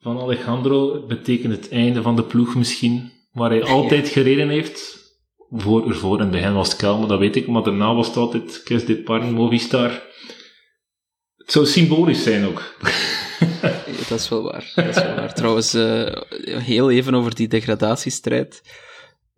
van 0.00 0.20
Alejandro 0.20 1.06
betekent 1.06 1.52
het 1.52 1.70
einde 1.70 2.02
van 2.02 2.16
de 2.16 2.24
ploeg 2.24 2.54
misschien, 2.54 3.12
waar 3.32 3.50
hij 3.50 3.64
altijd 3.76 4.08
gereden 4.08 4.48
heeft. 4.48 4.98
Voor, 5.50 5.94
voor 5.94 6.14
in 6.14 6.22
het 6.22 6.30
begin 6.30 6.54
was 6.54 6.68
het 6.68 6.76
Kelme, 6.76 7.06
dat 7.06 7.18
weet 7.18 7.36
ik, 7.36 7.46
maar 7.46 7.62
daarna 7.62 7.94
was 7.94 8.06
het 8.06 8.16
altijd 8.16 8.60
Chris 8.64 8.84
de 8.84 8.96
Parn, 8.96 9.32
Movistar. 9.32 10.02
Het 11.36 11.52
zou 11.52 11.66
symbolisch 11.66 12.22
zijn 12.22 12.46
ook. 12.46 12.62
dat 14.10 14.20
is 14.20 14.28
wel 14.28 14.42
waar. 14.42 14.72
Dat 14.74 14.96
is 14.96 15.02
wel 15.02 15.14
waar. 15.14 15.34
Trouwens, 15.34 15.74
uh, 15.74 16.12
heel 16.44 16.90
even 16.90 17.14
over 17.14 17.34
die 17.34 17.48
degradatiestrijd. 17.48 18.62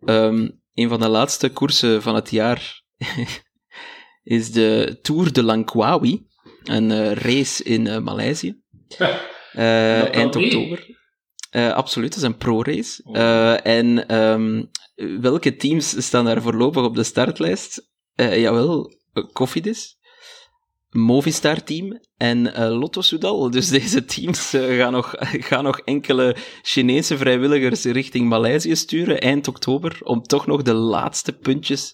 Um, 0.05 0.61
een 0.73 0.89
van 0.89 0.99
de 0.99 1.07
laatste 1.07 1.49
koersen 1.49 2.01
van 2.01 2.15
het 2.15 2.31
jaar 2.31 2.81
is 4.23 4.51
de 4.51 4.99
Tour 5.01 5.33
de 5.33 5.43
Langkawi, 5.43 6.27
een 6.63 6.89
uh, 6.89 7.11
race 7.11 7.63
in 7.63 7.85
uh, 7.85 7.99
Maleisië. 7.99 8.61
eind 9.53 10.35
oktober. 10.35 10.97
absoluut, 11.51 12.09
dat 12.09 12.17
is 12.17 12.23
een 12.23 12.37
pro-race. 12.37 13.01
Oh. 13.03 13.67
en 13.67 14.15
um, 14.15 14.69
welke 15.21 15.55
teams 15.55 16.05
staan 16.05 16.25
daar 16.25 16.41
voorlopig 16.41 16.83
op 16.83 16.95
de 16.95 17.03
startlijst? 17.03 17.91
jawel, 18.15 18.91
Cofidis. 19.33 19.97
Movistar-team 20.93 21.99
en 22.17 22.37
uh, 22.47 22.77
Lotto 22.79 23.01
Soudal. 23.01 23.51
Dus 23.51 23.69
deze 23.69 24.05
teams 24.05 24.53
uh, 24.53 24.77
gaan, 24.77 24.91
nog, 24.91 25.13
gaan 25.49 25.63
nog 25.63 25.79
enkele 25.79 26.35
Chinese 26.61 27.17
vrijwilligers 27.17 27.83
richting 27.83 28.29
Maleisië 28.29 28.75
sturen 28.75 29.21
eind 29.21 29.47
oktober, 29.47 29.99
om 30.03 30.21
toch 30.21 30.47
nog 30.47 30.61
de 30.61 30.73
laatste 30.73 31.33
puntjes 31.33 31.91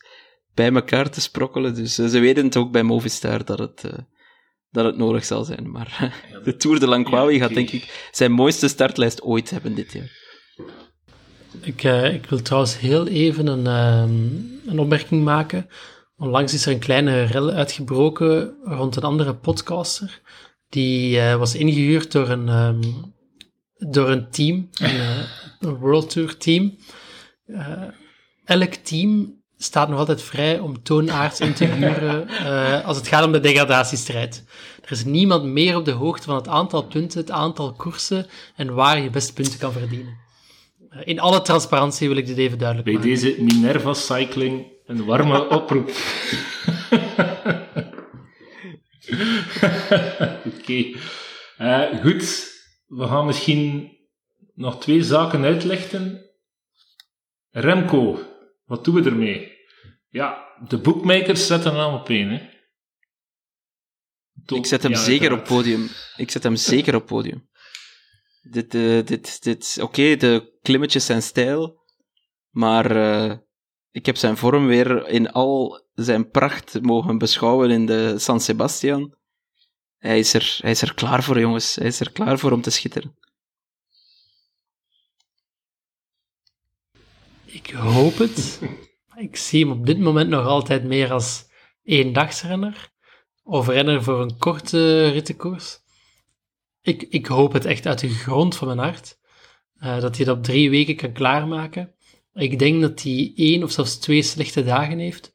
bij 0.54 0.74
elkaar 0.74 1.10
te 1.10 1.22
sprokkelen. 1.22 1.76
Dus 1.76 2.00
uh, 2.00 2.08
ze 2.08 2.20
weten 2.20 2.45
het 2.45 2.58
ook 2.58 2.72
bij 2.72 2.84
Movistar 2.84 3.45
dat 3.45 3.60
het, 3.60 3.84
dat 4.72 4.86
het 4.86 4.97
nodig 4.97 5.26
zal 5.26 5.43
zijn. 5.43 5.72
Maar 5.72 6.14
de 6.43 6.56
Tour 6.56 6.80
de 6.80 6.88
Langkawi 6.88 7.39
gaat 7.39 7.54
denk 7.54 7.70
ik 7.70 8.10
zijn 8.12 8.32
mooiste 8.32 8.68
startlijst 8.68 9.22
ooit 9.22 9.50
hebben 9.50 9.76
dit 9.76 9.93
jaar. 9.93 10.18
Ik, 11.62 11.84
ik 12.14 12.26
wil 12.26 12.41
trouwens 12.41 12.80
heel 12.80 13.08
even 13.08 13.47
een, 13.47 13.68
ehm, 13.68 14.70
een 14.70 14.80
opmerking 14.80 15.24
maken 15.24 15.70
Onlangs 16.20 16.53
is 16.53 16.65
er 16.65 16.72
een 16.72 16.80
kleine 16.80 17.24
rel 17.24 17.49
uitgebroken 17.49 18.55
rond 18.63 18.95
een 18.95 19.03
andere 19.03 19.36
podcaster. 19.36 20.22
Die 20.70 21.17
uh, 21.17 21.36
was 21.36 21.55
ingehuurd 21.55 22.11
door 22.11 22.30
een, 22.30 22.47
um, 22.47 23.13
door 23.78 24.09
een 24.09 24.30
team, 24.30 24.70
een, 24.74 24.95
uh, 24.95 25.17
een 25.59 25.76
World 25.76 26.09
Tour 26.09 26.38
team. 26.38 26.78
Uh, 27.47 27.84
elk 28.45 28.74
team 28.74 29.41
staat 29.57 29.89
nog 29.89 29.99
altijd 29.99 30.22
vrij 30.22 30.59
om 30.59 30.84
toonaards 30.84 31.39
in 31.39 31.53
te 31.53 31.65
huren 31.65 32.28
als 32.88 32.97
het 32.97 33.07
gaat 33.07 33.26
om 33.26 33.32
de 33.32 33.39
degradatiestrijd. 33.39 34.43
Er 34.82 34.91
is 34.91 35.05
niemand 35.05 35.43
meer 35.43 35.76
op 35.76 35.86
de 35.86 35.91
hoogte 35.91 36.26
van 36.26 36.36
het 36.36 36.47
aantal 36.47 36.84
punten, 36.84 37.20
het 37.20 37.32
aantal 37.32 37.74
koersen 37.74 38.28
en 38.55 38.74
waar 38.74 39.01
je 39.01 39.09
best 39.09 39.34
punten 39.34 39.59
kan 39.59 39.72
verdienen. 39.72 40.17
In 41.03 41.19
alle 41.19 41.41
transparantie 41.41 42.07
wil 42.07 42.17
ik 42.17 42.25
dit 42.25 42.37
even 42.37 42.57
duidelijk 42.57 42.87
Bij 42.87 42.97
maken. 42.97 43.11
Bij 43.11 43.21
deze 43.21 43.43
Minerva 43.43 43.93
Cycling 43.93 44.77
een 44.85 45.05
warme 45.05 45.49
oproep. 45.57 45.89
Oké. 50.59 50.91
Uh, 51.59 52.01
goed, 52.01 52.47
we 52.87 53.07
gaan 53.07 53.25
misschien 53.25 53.97
nog 54.53 54.79
twee 54.79 55.03
zaken 55.03 55.43
uitlichten. 55.43 56.25
Remco, 57.49 58.19
wat 58.65 58.85
doen 58.85 58.95
we 58.95 59.09
ermee? 59.09 59.57
Ja, 60.09 60.55
de 60.67 60.77
bookmakers 60.77 61.47
zetten 61.47 61.75
hem 61.75 61.93
op 61.93 62.09
één. 62.09 62.29
Hè. 62.29 62.57
Ik 64.55 64.65
zet 64.65 64.83
hem 64.83 64.95
zeker 64.95 65.31
op 65.31 65.43
podium. 65.43 65.89
Ik 66.15 66.31
zet 66.31 66.43
hem 66.43 66.55
zeker 66.55 66.95
op 66.95 67.05
podium. 67.05 67.49
Dit, 68.41 68.73
uh, 68.73 69.05
dit, 69.05 69.43
dit, 69.43 69.77
Oké, 69.81 70.15
de 70.15 70.57
klimmetjes 70.61 71.05
zijn 71.05 71.21
stijl, 71.21 71.83
maar 72.49 72.95
uh, 72.95 73.37
ik 73.91 74.05
heb 74.05 74.15
zijn 74.15 74.37
vorm 74.37 74.67
weer 74.67 75.07
in 75.07 75.31
al 75.31 75.87
zijn 75.93 76.29
pracht 76.29 76.81
mogen 76.81 77.17
beschouwen 77.17 77.69
in 77.71 77.85
de 77.85 78.19
San 78.19 78.39
Sebastian. 78.39 79.17
Hij 79.97 80.19
is 80.19 80.33
er, 80.33 80.57
hij 80.61 80.71
is 80.71 80.81
er 80.81 80.93
klaar 80.93 81.23
voor, 81.23 81.39
jongens. 81.39 81.75
Hij 81.75 81.87
is 81.87 81.99
er 81.99 82.11
klaar 82.11 82.39
voor 82.39 82.51
om 82.51 82.61
te 82.61 82.69
schitteren. 82.69 83.17
Ik 87.45 87.69
hoop 87.69 88.17
het. 88.17 88.59
Ik 89.19 89.35
zie 89.35 89.65
hem 89.65 89.79
op 89.79 89.85
dit 89.85 89.99
moment 89.99 90.29
nog 90.29 90.45
altijd 90.45 90.83
meer 90.83 91.11
als 91.11 91.45
eendagsrenner. 91.83 92.91
Of 93.43 93.67
renner 93.67 94.03
voor 94.03 94.21
een 94.21 94.37
korte 94.37 95.09
rittenkoers. 95.09 95.79
Ik, 96.82 97.01
ik 97.09 97.25
hoop 97.25 97.53
het 97.53 97.65
echt 97.65 97.86
uit 97.86 97.99
de 97.99 98.09
grond 98.09 98.55
van 98.55 98.67
mijn 98.67 98.80
hart. 98.80 99.17
Uh, 99.84 99.99
dat 99.99 100.15
hij 100.15 100.25
dat 100.25 100.38
op 100.38 100.43
drie 100.43 100.69
weken 100.69 100.95
kan 100.95 101.11
klaarmaken. 101.11 101.93
Ik 102.34 102.59
denk 102.59 102.82
dat 102.82 103.01
hij 103.01 103.32
één 103.36 103.63
of 103.63 103.71
zelfs 103.71 103.97
twee 103.97 104.21
slechte 104.21 104.63
dagen 104.63 104.97
heeft, 104.99 105.34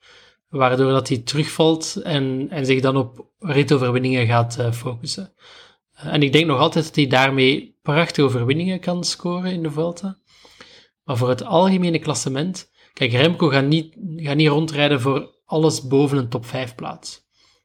waardoor 0.49 0.90
dat 0.90 1.09
hij 1.09 1.18
terugvalt 1.18 1.97
en, 1.97 2.47
en 2.51 2.66
zich 2.66 2.80
dan 2.80 2.97
op 2.97 3.28
ritoverwinningen 3.38 4.26
gaat 4.26 4.57
uh, 4.59 4.72
focussen. 4.72 5.32
Uh, 5.97 6.07
en 6.07 6.22
ik 6.22 6.32
denk 6.32 6.47
nog 6.47 6.59
altijd 6.59 6.84
dat 6.84 6.95
hij 6.95 7.07
daarmee 7.07 7.78
prachtige 7.82 8.26
overwinningen 8.26 8.80
kan 8.80 9.05
scoren 9.05 9.53
in 9.53 9.62
de 9.62 9.70
Vuelta. 9.70 10.18
Maar 11.05 11.16
voor 11.16 11.28
het 11.28 11.45
algemene 11.45 11.99
klassement, 11.99 12.70
kijk, 12.92 13.12
Remco 13.12 13.49
gaat 13.49 13.66
niet, 13.66 13.97
gaat 14.16 14.36
niet 14.36 14.49
rondrijden 14.49 15.01
voor 15.01 15.34
alles 15.45 15.86
boven 15.86 16.18
een 16.18 16.28
top 16.28 16.47
5 16.47 16.74
plaats. 16.74 17.22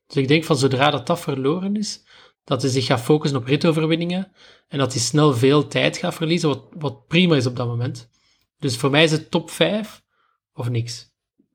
Dus 0.07 0.17
ik 0.17 0.27
denk 0.27 0.43
van 0.43 0.57
zodra 0.57 0.89
dat 0.89 1.07
dat 1.07 1.19
verloren 1.19 1.75
is, 1.75 2.07
dat 2.49 2.61
hij 2.61 2.71
zich 2.71 2.85
gaat 2.85 3.01
focussen 3.01 3.39
op 3.39 3.45
ritoverwinningen 3.45 4.31
en 4.67 4.77
dat 4.77 4.93
hij 4.93 5.01
snel 5.01 5.33
veel 5.33 5.67
tijd 5.67 5.97
gaat 5.97 6.15
verliezen, 6.15 6.49
wat, 6.49 6.63
wat 6.77 7.07
prima 7.07 7.35
is 7.35 7.45
op 7.45 7.55
dat 7.55 7.67
moment. 7.67 8.09
Dus 8.59 8.77
voor 8.77 8.89
mij 8.89 9.03
is 9.03 9.11
het 9.11 9.31
top 9.31 9.51
5 9.51 10.01
of 10.53 10.69
niks. 10.69 11.07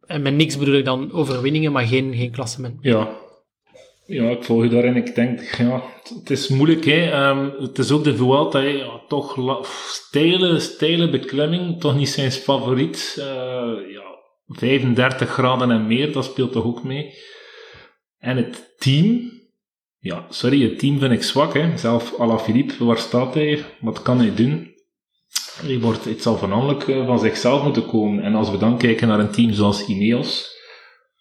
En 0.06 0.22
met 0.22 0.34
niks 0.34 0.58
bedoel 0.58 0.74
ik 0.74 0.84
dan 0.84 1.12
overwinningen, 1.12 1.72
maar 1.72 1.86
geen, 1.86 2.14
geen 2.14 2.30
klassement. 2.30 2.78
Ja. 2.80 3.16
ja, 4.06 4.28
ik 4.28 4.44
volg 4.44 4.62
je 4.62 4.68
daarin. 4.68 4.96
Ik 4.96 5.14
denk, 5.14 5.40
ja, 5.40 5.82
het 6.18 6.30
is 6.30 6.48
moeilijk. 6.48 6.84
Hè. 6.84 7.28
Um, 7.28 7.54
het 7.58 7.78
is 7.78 7.90
ook 7.90 8.04
de 8.04 8.16
Vuelta. 8.16 8.58
Ja, 8.58 9.00
toch 9.08 9.66
steile, 9.88 10.60
steile 10.60 11.10
beklimming, 11.10 11.80
toch 11.80 11.96
niet 11.96 12.08
zijn 12.08 12.32
favoriet. 12.32 13.16
Uh, 13.18 13.24
ja, 13.92 14.04
35 14.46 15.30
graden 15.30 15.70
en 15.70 15.86
meer, 15.86 16.12
dat 16.12 16.24
speelt 16.24 16.52
toch 16.52 16.64
ook 16.64 16.82
mee. 16.82 17.14
En 18.18 18.36
het 18.36 18.74
team, 18.78 19.33
ja, 20.04 20.26
sorry, 20.28 20.62
het 20.62 20.78
team 20.78 20.98
vind 20.98 21.12
ik 21.12 21.22
zwak. 21.22 21.54
Hè. 21.54 21.76
Zelf 21.78 22.18
Alaphilippe, 22.18 22.84
waar 22.84 22.98
staat 22.98 23.34
hij? 23.34 23.64
Wat 23.80 24.02
kan 24.02 24.18
hij 24.18 24.34
doen? 24.34 24.72
Die 25.66 25.80
wordt, 25.80 26.04
het 26.04 26.22
zal 26.22 26.36
voornamelijk 26.36 26.88
eh, 26.88 27.06
van 27.06 27.18
zichzelf 27.18 27.62
moeten 27.62 27.86
komen. 27.86 28.24
En 28.24 28.34
als 28.34 28.50
we 28.50 28.58
dan 28.58 28.78
kijken 28.78 29.08
naar 29.08 29.18
een 29.18 29.30
team 29.30 29.52
zoals 29.52 29.86
Ineos, 29.86 30.52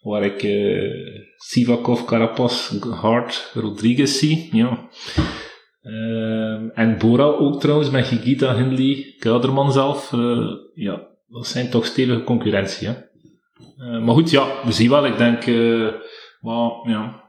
waar 0.00 0.24
ik 0.24 0.42
uh, 0.42 0.90
Sivakov, 1.36 2.04
Carapaz, 2.04 2.70
Hart, 2.90 3.50
Rodriguez 3.54 4.18
zie, 4.18 4.48
ja. 4.52 4.88
Uh, 5.82 6.78
en 6.78 6.98
Bora 6.98 7.24
ook 7.24 7.60
trouwens, 7.60 7.90
met 7.90 8.06
Gigita, 8.06 8.56
Hindley, 8.56 9.14
Kuiderman 9.18 9.72
zelf. 9.72 10.12
Uh, 10.12 10.50
ja, 10.74 11.08
dat 11.26 11.46
zijn 11.46 11.70
toch 11.70 11.86
stevige 11.86 12.24
concurrentie. 12.24 12.88
Hè? 12.88 12.94
maar 14.00 14.14
goed, 14.14 14.30
ja, 14.30 14.46
we 14.64 14.72
zien 14.72 14.90
wel. 14.90 15.06
Ik 15.06 15.16
denk, 15.16 15.46
maar, 16.40 16.70
ja. 16.90 17.23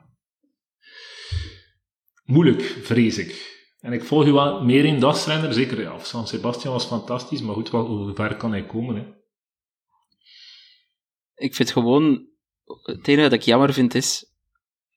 Moeilijk, 2.25 2.61
vrees 2.61 3.17
ik. 3.17 3.53
En 3.79 3.93
ik 3.93 4.03
volg 4.03 4.25
u 4.25 4.31
wel 4.31 4.63
meer 4.63 4.85
in 4.85 4.99
dagsrenner, 4.99 5.53
zeker. 5.53 5.81
Ja, 5.81 5.99
San 5.99 6.27
Sebastian 6.27 6.73
was 6.73 6.85
fantastisch, 6.85 7.41
maar 7.41 7.55
goed, 7.55 7.69
wel, 7.69 7.85
hoe 7.85 8.13
ver 8.13 8.35
kan 8.35 8.51
hij 8.51 8.65
komen? 8.65 8.95
Hè? 8.95 9.05
Ik 11.35 11.55
vind 11.55 11.71
gewoon, 11.71 12.27
het 12.65 13.07
enige 13.07 13.29
dat 13.29 13.39
ik 13.39 13.41
jammer 13.41 13.73
vind 13.73 13.95
is, 13.95 14.33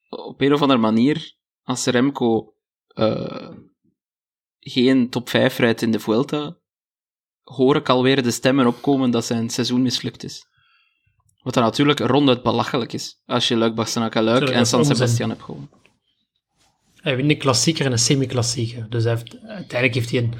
op 0.09 0.41
een 0.41 0.53
of 0.53 0.61
andere 0.61 0.79
manier, 0.79 1.35
als 1.63 1.85
Remco 1.85 2.53
uh, 2.93 3.49
geen 4.59 5.09
top 5.09 5.29
5 5.29 5.57
rijdt 5.57 5.81
in 5.81 5.91
de 5.91 5.99
Vuelta, 5.99 6.57
hoor 7.43 7.75
ik 7.75 7.89
alweer 7.89 8.23
de 8.23 8.31
stemmen 8.31 8.67
opkomen 8.67 9.11
dat 9.11 9.25
zijn 9.25 9.49
seizoen 9.49 9.81
mislukt 9.81 10.23
is. 10.23 10.47
Wat 11.41 11.53
dan 11.53 11.63
natuurlijk 11.63 11.99
ronduit 11.99 12.43
belachelijk 12.43 12.93
is, 12.93 13.21
als 13.25 13.47
je 13.47 13.55
Luik, 13.55 13.75
Bastenaken, 13.75 14.23
Luik 14.23 14.49
en 14.49 14.65
San 14.65 14.85
Sebastian 14.85 15.29
hebt 15.29 15.41
gewonnen. 15.41 15.78
Hij 17.01 17.15
wint 17.15 17.29
een 17.29 17.37
klassieker 17.37 17.85
en 17.85 17.91
een 17.91 17.99
semi-klassieker. 17.99 18.85
Dus 18.89 19.03
hij 19.03 19.13
heeft, 19.13 19.37
uiteindelijk 19.41 19.93
heeft 19.93 20.11
hij 20.11 20.19
een... 20.19 20.33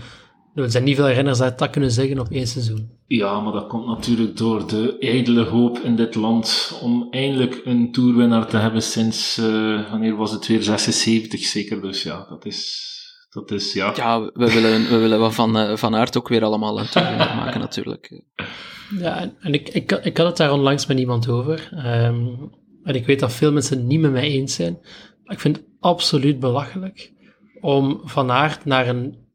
Er 0.55 0.71
zijn 0.71 0.83
niet 0.83 0.95
veel 0.95 1.09
renners 1.09 1.37
die 1.37 1.55
dat 1.55 1.69
kunnen 1.69 1.91
zeggen 1.91 2.19
op 2.19 2.31
één 2.31 2.47
seizoen. 2.47 2.89
Ja, 3.07 3.39
maar 3.39 3.53
dat 3.53 3.67
komt 3.67 3.87
natuurlijk 3.87 4.37
door 4.37 4.67
de 4.67 4.97
ijdele 4.99 5.43
hoop 5.43 5.77
in 5.77 5.95
dit 5.95 6.15
land 6.15 6.77
om 6.81 7.07
eindelijk 7.11 7.61
een 7.63 7.91
toerwinnaar 7.91 8.47
te 8.47 8.57
hebben 8.57 8.81
sinds, 8.81 9.37
uh, 9.37 9.89
wanneer 9.89 10.15
was 10.15 10.31
het 10.31 10.47
weer, 10.47 10.63
76 10.63 11.39
zeker. 11.39 11.81
Dus 11.81 12.03
ja, 12.03 12.25
dat 12.29 12.45
is, 12.45 12.87
dat 13.29 13.51
is 13.51 13.73
ja. 13.73 13.93
Ja, 13.95 14.21
we 14.21 14.53
willen, 14.53 14.89
we 14.89 14.97
willen 14.97 15.19
wat 15.19 15.33
van, 15.33 15.57
uh, 15.57 15.75
van 15.75 15.95
Aert 15.95 16.17
ook 16.17 16.27
weer 16.27 16.43
allemaal 16.43 16.79
een 16.79 16.89
toerwinnaar 16.89 17.35
maken 17.35 17.59
natuurlijk. 17.59 18.21
Ja, 18.97 19.31
en 19.39 19.53
ik, 19.53 19.69
ik, 19.69 19.91
ik 19.91 20.17
had 20.17 20.27
het 20.27 20.37
daar 20.37 20.53
onlangs 20.53 20.85
met 20.85 20.99
iemand 20.99 21.27
over. 21.27 21.69
Um, 21.85 22.51
en 22.83 22.95
ik 22.95 23.05
weet 23.05 23.19
dat 23.19 23.33
veel 23.33 23.51
mensen 23.51 23.77
het 23.77 23.85
niet 23.85 23.99
met 23.99 24.11
mij 24.11 24.29
eens 24.29 24.53
zijn. 24.53 24.79
Ik 25.25 25.39
vind 25.39 25.57
het 25.57 25.65
absoluut 25.79 26.39
belachelijk 26.39 27.11
om 27.61 28.01
Van 28.03 28.31
Aert 28.31 28.65
naar 28.65 28.87
een 28.87 29.27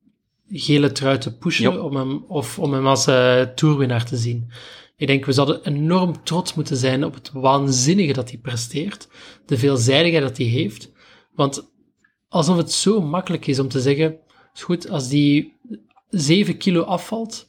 gele 0.49 0.93
trui 0.93 1.19
te 1.19 1.37
pushen 1.37 1.85
om 1.85 1.97
hem, 1.97 2.25
of 2.29 2.59
om 2.59 2.73
hem 2.73 2.87
als 2.87 3.09
uh, 3.09 3.41
toerwinnaar 3.41 4.05
te 4.05 4.17
zien. 4.17 4.51
Ik 4.97 5.07
denk, 5.07 5.25
we 5.25 5.33
zouden 5.33 5.65
enorm 5.65 6.25
trots 6.25 6.55
moeten 6.55 6.77
zijn 6.77 7.05
op 7.05 7.15
het 7.15 7.31
waanzinnige 7.33 8.13
dat 8.13 8.31
hij 8.31 8.39
presteert, 8.39 9.09
de 9.47 9.59
veelzijdigheid 9.59 10.23
dat 10.23 10.37
hij 10.37 10.47
heeft. 10.47 10.93
Want 11.33 11.71
alsof 12.29 12.57
het 12.57 12.73
zo 12.73 13.01
makkelijk 13.01 13.47
is 13.47 13.59
om 13.59 13.69
te 13.69 13.81
zeggen, 13.81 14.19
is 14.55 14.63
goed, 14.63 14.89
als 14.89 15.09
die 15.09 15.57
7 16.09 16.57
kilo 16.57 16.83
afvalt, 16.83 17.49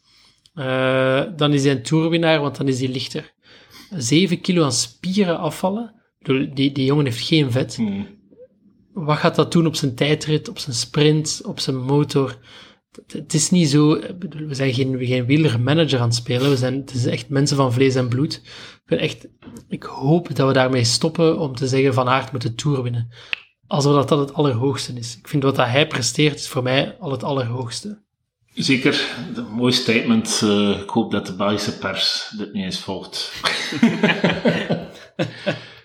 uh, 0.55 1.23
dan 1.35 1.53
is 1.53 1.63
hij 1.63 1.71
een 1.71 1.83
toerwinnaar, 1.83 2.41
want 2.41 2.57
dan 2.57 2.67
is 2.67 2.79
hij 2.79 2.89
lichter. 2.89 3.33
7 3.89 4.41
kilo 4.41 4.63
aan 4.63 4.71
spieren 4.71 5.39
afvallen, 5.39 5.93
die, 6.53 6.71
die 6.71 6.85
jongen 6.85 7.05
heeft 7.05 7.27
geen 7.27 7.51
vet. 7.51 7.75
Hmm. 7.75 8.14
Wat 8.95 9.17
gaat 9.17 9.35
dat 9.35 9.51
doen 9.51 9.65
op 9.65 9.75
zijn 9.75 9.95
tijdrit, 9.95 10.49
op 10.49 10.59
zijn 10.59 10.75
sprint, 10.75 11.41
op 11.45 11.59
zijn 11.59 11.77
motor? 11.77 12.37
Het 13.07 13.33
is 13.33 13.49
niet 13.49 13.69
zo, 13.69 13.99
we 14.19 14.55
zijn 14.55 14.73
geen, 14.73 15.05
geen 15.05 15.25
wielermanager 15.25 15.99
aan 15.99 16.07
het 16.07 16.15
spelen, 16.15 16.49
we 16.49 16.57
zijn, 16.57 16.73
het 16.73 16.93
is 16.93 17.05
echt 17.05 17.29
mensen 17.29 17.57
van 17.57 17.73
vlees 17.73 17.95
en 17.95 18.07
bloed. 18.07 18.33
Ik, 18.33 18.81
ben 18.85 18.99
echt, 18.99 19.27
ik 19.67 19.83
hoop 19.83 20.35
dat 20.35 20.47
we 20.47 20.53
daarmee 20.53 20.83
stoppen 20.83 21.39
om 21.39 21.55
te 21.55 21.67
zeggen 21.67 21.93
Van 21.93 22.07
Aert 22.07 22.31
moet 22.31 22.41
de 22.41 22.55
Tour 22.55 22.83
winnen. 22.83 23.09
Alsof 23.67 23.93
dat, 23.93 24.09
dat 24.09 24.19
het 24.19 24.33
allerhoogste 24.33 24.93
is. 24.93 25.17
Ik 25.17 25.27
vind 25.27 25.43
wat 25.43 25.55
dat 25.55 25.67
hij 25.67 25.87
presteert, 25.87 26.39
is 26.39 26.47
voor 26.47 26.63
mij 26.63 26.97
al 26.99 27.11
het 27.11 27.23
allerhoogste. 27.23 28.03
Zeker, 28.53 29.15
een 29.35 29.51
mooi 29.51 29.73
statement. 29.73 30.41
Uh, 30.43 30.81
ik 30.81 30.89
hoop 30.89 31.11
dat 31.11 31.25
de 31.25 31.35
Belgische 31.35 31.77
pers 31.77 32.33
dit 32.37 32.53
niet 32.53 32.63
eens 32.63 32.79
volgt. 32.79 33.29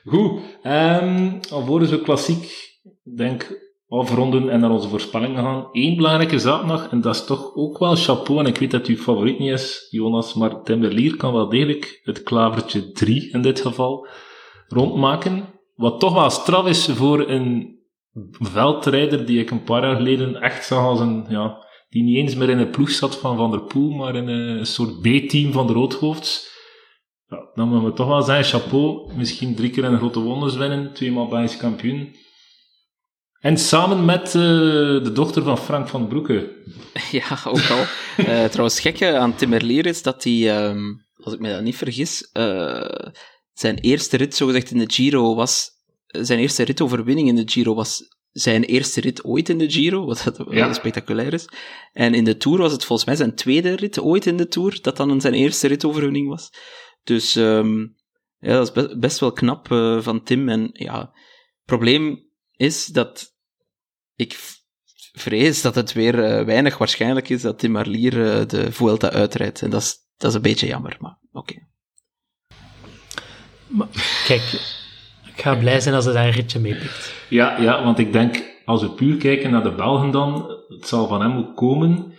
Goed, 0.05 0.41
um, 0.65 1.41
alvorens 1.51 1.91
we 1.91 2.03
klassiek, 2.03 2.70
denk 3.17 3.69
afronden 3.89 4.49
en 4.49 4.61
naar 4.61 4.71
onze 4.71 4.89
voorspellingen 4.89 5.43
gaan. 5.43 5.69
Eén 5.73 5.97
belangrijke 5.97 6.39
zaak 6.39 6.65
nog, 6.67 6.89
en 6.91 7.01
dat 7.01 7.15
is 7.15 7.25
toch 7.25 7.55
ook 7.55 7.79
wel 7.79 7.97
chapeau, 7.97 8.41
en 8.41 8.47
ik 8.47 8.59
weet 8.59 8.71
dat 8.71 8.87
uw 8.87 8.97
favoriet 8.97 9.39
niet 9.39 9.53
is, 9.53 9.87
Jonas, 9.91 10.35
maar 10.35 10.63
Timberlier 10.63 11.17
kan 11.17 11.33
wel 11.33 11.49
degelijk 11.49 12.01
het 12.03 12.23
klavertje 12.23 12.91
3 12.93 13.33
in 13.33 13.43
dit 13.43 13.61
geval 13.61 14.07
rondmaken. 14.69 15.45
Wat 15.75 16.01
toch 16.01 16.15
wel 16.15 16.31
straf 16.31 16.67
is 16.67 16.87
voor 16.87 17.29
een 17.29 17.79
veldrijder 18.39 19.27
die 19.27 19.41
ik 19.41 19.51
een 19.51 19.63
paar 19.63 19.83
jaar 19.83 19.97
geleden 19.97 20.41
echt 20.41 20.65
zag 20.65 20.85
als 20.85 21.01
een, 21.01 21.27
ja, 21.29 21.67
die 21.89 22.03
niet 22.03 22.17
eens 22.17 22.35
meer 22.35 22.49
in 22.49 22.59
een 22.59 22.71
ploeg 22.71 22.91
zat 22.91 23.17
van 23.17 23.37
Van 23.37 23.51
der 23.51 23.63
Poel, 23.63 23.91
maar 23.91 24.17
in 24.17 24.29
een 24.29 24.67
soort 24.67 25.01
B-team 25.01 25.53
van 25.53 25.67
de 25.67 25.73
Roodhoofds. 25.73 26.59
Dan 27.55 27.69
moeten 27.69 27.89
we 27.89 27.95
toch 27.95 28.09
wel 28.09 28.23
zeggen, 28.23 28.61
chapeau, 28.61 29.15
misschien 29.17 29.55
drie 29.55 29.71
keer 29.71 29.85
een 29.85 29.99
grote 29.99 30.21
wonders 30.21 30.57
winnen, 30.57 30.93
tweemaal 30.93 31.29
Belgisch 31.29 31.57
kampioen. 31.57 32.15
En 33.41 33.59
samen 33.59 34.05
met 34.05 34.27
uh, 34.27 34.33
de 35.03 35.11
dochter 35.13 35.43
van 35.43 35.59
Frank 35.59 35.89
van 35.89 36.09
Broeke. 36.09 36.59
Ja, 37.11 37.39
ook 37.45 37.69
al. 37.71 37.85
uh, 38.17 38.45
trouwens, 38.45 38.81
gekke 38.81 39.17
aan 39.17 39.35
Timmerlier 39.35 39.87
is 39.87 40.03
dat 40.03 40.25
hij, 40.25 40.67
um, 40.69 41.07
als 41.15 41.35
ik 41.35 41.41
me 41.41 41.51
dat 41.51 41.63
niet 41.63 41.77
vergis, 41.77 42.31
uh, 42.33 43.09
zijn 43.53 43.79
eerste 43.79 44.17
rit, 44.17 44.35
zogezegd 44.35 44.71
in 44.71 44.79
de 44.79 44.93
Giro, 44.93 45.35
was... 45.35 45.79
Zijn 46.07 46.39
eerste 46.39 46.63
ritoverwinning 46.63 47.29
in 47.29 47.37
de 47.37 47.49
Giro 47.51 47.75
was 47.75 48.03
zijn 48.31 48.65
eerste 48.65 49.01
rit 49.01 49.25
ooit 49.25 49.49
in 49.49 49.59
de 49.59 49.71
Giro, 49.71 50.07
wat 50.07 50.23
dat 50.25 50.47
ja. 50.51 50.73
spectaculair 50.73 51.33
is. 51.33 51.49
En 51.93 52.15
in 52.15 52.25
de 52.25 52.37
Tour 52.37 52.59
was 52.59 52.73
het 52.73 52.85
volgens 52.85 53.09
mij 53.09 53.17
zijn 53.17 53.35
tweede 53.35 53.77
rit 53.77 54.01
ooit 54.01 54.27
in 54.27 54.37
de 54.37 54.49
Tour, 54.49 54.79
dat 54.83 54.97
dan 54.97 55.21
zijn 55.21 55.35
eerste 55.35 55.67
ritoverwinning 55.67 56.29
was. 56.29 56.51
Dus 57.05 57.35
um, 57.35 57.97
ja, 58.39 58.53
dat 58.53 58.77
is 58.77 58.99
best 58.99 59.19
wel 59.19 59.33
knap 59.33 59.67
van 60.01 60.23
Tim. 60.23 60.49
En 60.49 60.71
ja, 60.73 61.15
probleem 61.65 62.30
is 62.61 62.87
dat 62.87 63.35
ik 64.15 64.39
vrees 65.13 65.63
dat 65.63 65.75
het 65.75 65.93
weer 65.93 66.15
uh, 66.15 66.45
weinig 66.45 66.79
waarschijnlijk 66.79 67.29
is 67.29 67.43
dat 67.43 67.59
Tim 67.59 67.71
Marlier 67.71 68.15
uh, 68.15 68.47
de 68.47 68.73
Vuelta 68.73 69.11
uitrijdt. 69.11 69.63
En 69.63 69.71
dat 69.71 69.83
is, 69.83 69.97
dat 70.17 70.31
is 70.31 70.37
een 70.37 70.43
beetje 70.43 70.67
jammer, 70.67 70.97
maar 70.99 71.19
oké. 71.33 71.55
Okay. 73.69 73.89
Kijk, 74.27 74.43
ik 75.35 75.41
ga 75.43 75.57
blij 75.57 75.81
zijn 75.81 75.95
als 75.95 76.05
hij 76.05 76.15
daar 76.15 76.27
een 76.27 76.33
ritje 76.33 76.59
meepikt. 76.59 77.15
Ja, 77.29 77.61
ja, 77.61 77.85
want 77.85 77.99
ik 77.99 78.13
denk, 78.13 78.43
als 78.65 78.83
we 78.83 78.91
puur 78.91 79.17
kijken 79.17 79.51
naar 79.51 79.63
de 79.63 79.75
Belgen 79.75 80.11
dan, 80.11 80.51
het 80.69 80.89
zal 80.89 81.09
van 81.09 81.21
hem 81.21 81.37
ook 81.37 81.57
komen. 81.57 82.15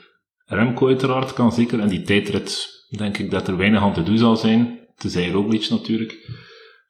Remco 0.46 0.88
uiteraard 0.88 1.34
kan 1.34 1.52
zeker, 1.52 1.80
en 1.80 1.88
die 1.88 2.02
tijdrit 2.02 2.70
denk 2.98 3.18
ik 3.18 3.32
dat 3.32 3.48
er 3.48 3.58
weinig 3.58 3.82
aan 3.82 3.94
te 3.94 4.04
doen 4.04 4.18
zal 4.18 4.36
zijn. 4.36 4.80
Tenzij 4.96 5.30
Roglic 5.30 5.70
natuurlijk. 5.70 6.30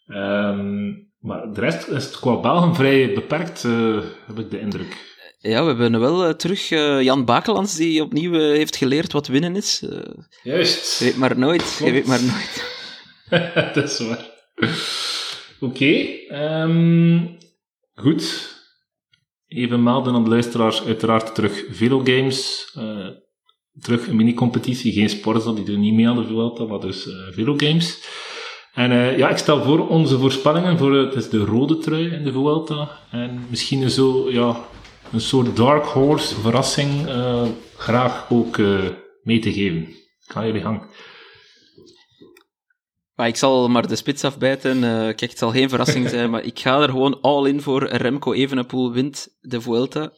Um, 0.07 1.10
maar 1.21 1.53
de 1.53 1.59
rest 1.59 1.87
is 1.87 2.05
het 2.05 2.19
qua 2.19 2.39
Belgen 2.39 2.75
vrij 2.75 3.13
beperkt, 3.13 3.63
uh, 3.63 4.01
heb 4.27 4.39
ik 4.39 4.51
de 4.51 4.59
indruk. 4.59 5.09
Ja, 5.37 5.61
we 5.61 5.67
hebben 5.67 5.99
wel 5.99 6.27
uh, 6.27 6.33
terug 6.33 6.71
uh, 6.71 7.01
Jan 7.01 7.25
Bakelands, 7.25 7.75
die 7.75 8.03
opnieuw 8.03 8.33
heeft 8.33 8.75
geleerd 8.75 9.11
wat 9.11 9.27
winnen 9.27 9.55
is. 9.55 9.85
Juist. 10.43 10.99
Je 10.99 11.05
weet 11.05 11.17
maar 11.17 11.37
nooit, 11.37 11.81
je 11.83 11.91
weet 11.91 12.05
maar 12.05 12.23
nooit. 12.23 12.79
dat 13.73 13.89
is 13.89 13.99
waar. 13.99 14.29
Oké, 15.59 15.65
okay, 15.65 16.27
um, 16.29 17.17
ehm, 17.17 17.27
goed. 17.93 18.55
Even 19.47 19.83
melden 19.83 20.13
aan 20.13 20.23
de 20.23 20.29
luisteraars, 20.29 20.83
uiteraard 20.83 21.35
terug 21.35 21.63
Velo 21.69 21.99
Games. 22.03 22.71
terug 23.79 24.07
een 24.07 24.15
mini-competitie, 24.15 24.93
geen 24.93 25.09
sporten, 25.09 25.55
die 25.55 25.65
doen 25.65 25.79
niet 25.79 25.93
mee 25.93 26.07
aan 26.07 26.15
de 26.15 26.27
Vuelta, 26.27 26.63
maar 26.63 26.79
dus 26.79 27.07
Velo 27.31 27.53
Games. 27.57 27.99
En 28.71 28.91
uh, 28.91 29.17
ja, 29.17 29.29
ik 29.29 29.37
stel 29.37 29.63
voor 29.63 29.87
onze 29.87 30.19
voorspellingen 30.19 30.77
voor 30.77 30.93
het 30.93 31.13
is 31.13 31.29
de 31.29 31.45
rode 31.45 31.77
trui 31.77 32.11
in 32.11 32.23
de 32.23 32.31
Vuelta. 32.31 32.89
En 33.11 33.45
misschien 33.49 33.89
zo, 33.89 34.31
ja, 34.31 34.59
een 35.11 35.21
soort 35.21 35.55
dark 35.55 35.85
horse 35.85 36.35
verrassing 36.35 37.07
uh, 37.07 37.47
graag 37.77 38.31
ook 38.31 38.57
uh, 38.57 38.79
mee 39.23 39.39
te 39.39 39.53
geven. 39.53 39.87
Ga 40.19 40.45
jullie 40.45 40.61
gang. 40.61 40.81
Maar 43.15 43.27
ik 43.27 43.35
zal 43.35 43.69
maar 43.69 43.87
de 43.87 43.95
spits 43.95 44.23
afbijten. 44.23 44.81
kijk, 44.81 45.21
het 45.21 45.37
zal 45.37 45.51
geen 45.51 45.69
verrassing 45.69 46.09
zijn, 46.09 46.29
maar 46.29 46.43
ik 46.43 46.59
ga 46.59 46.81
er 46.81 46.89
gewoon 46.89 47.21
all 47.21 47.47
in 47.47 47.61
voor. 47.61 47.83
Remco 47.83 48.33
Evenepoel 48.33 48.91
wint 48.91 49.37
de 49.39 49.61
Vuelta. 49.61 50.11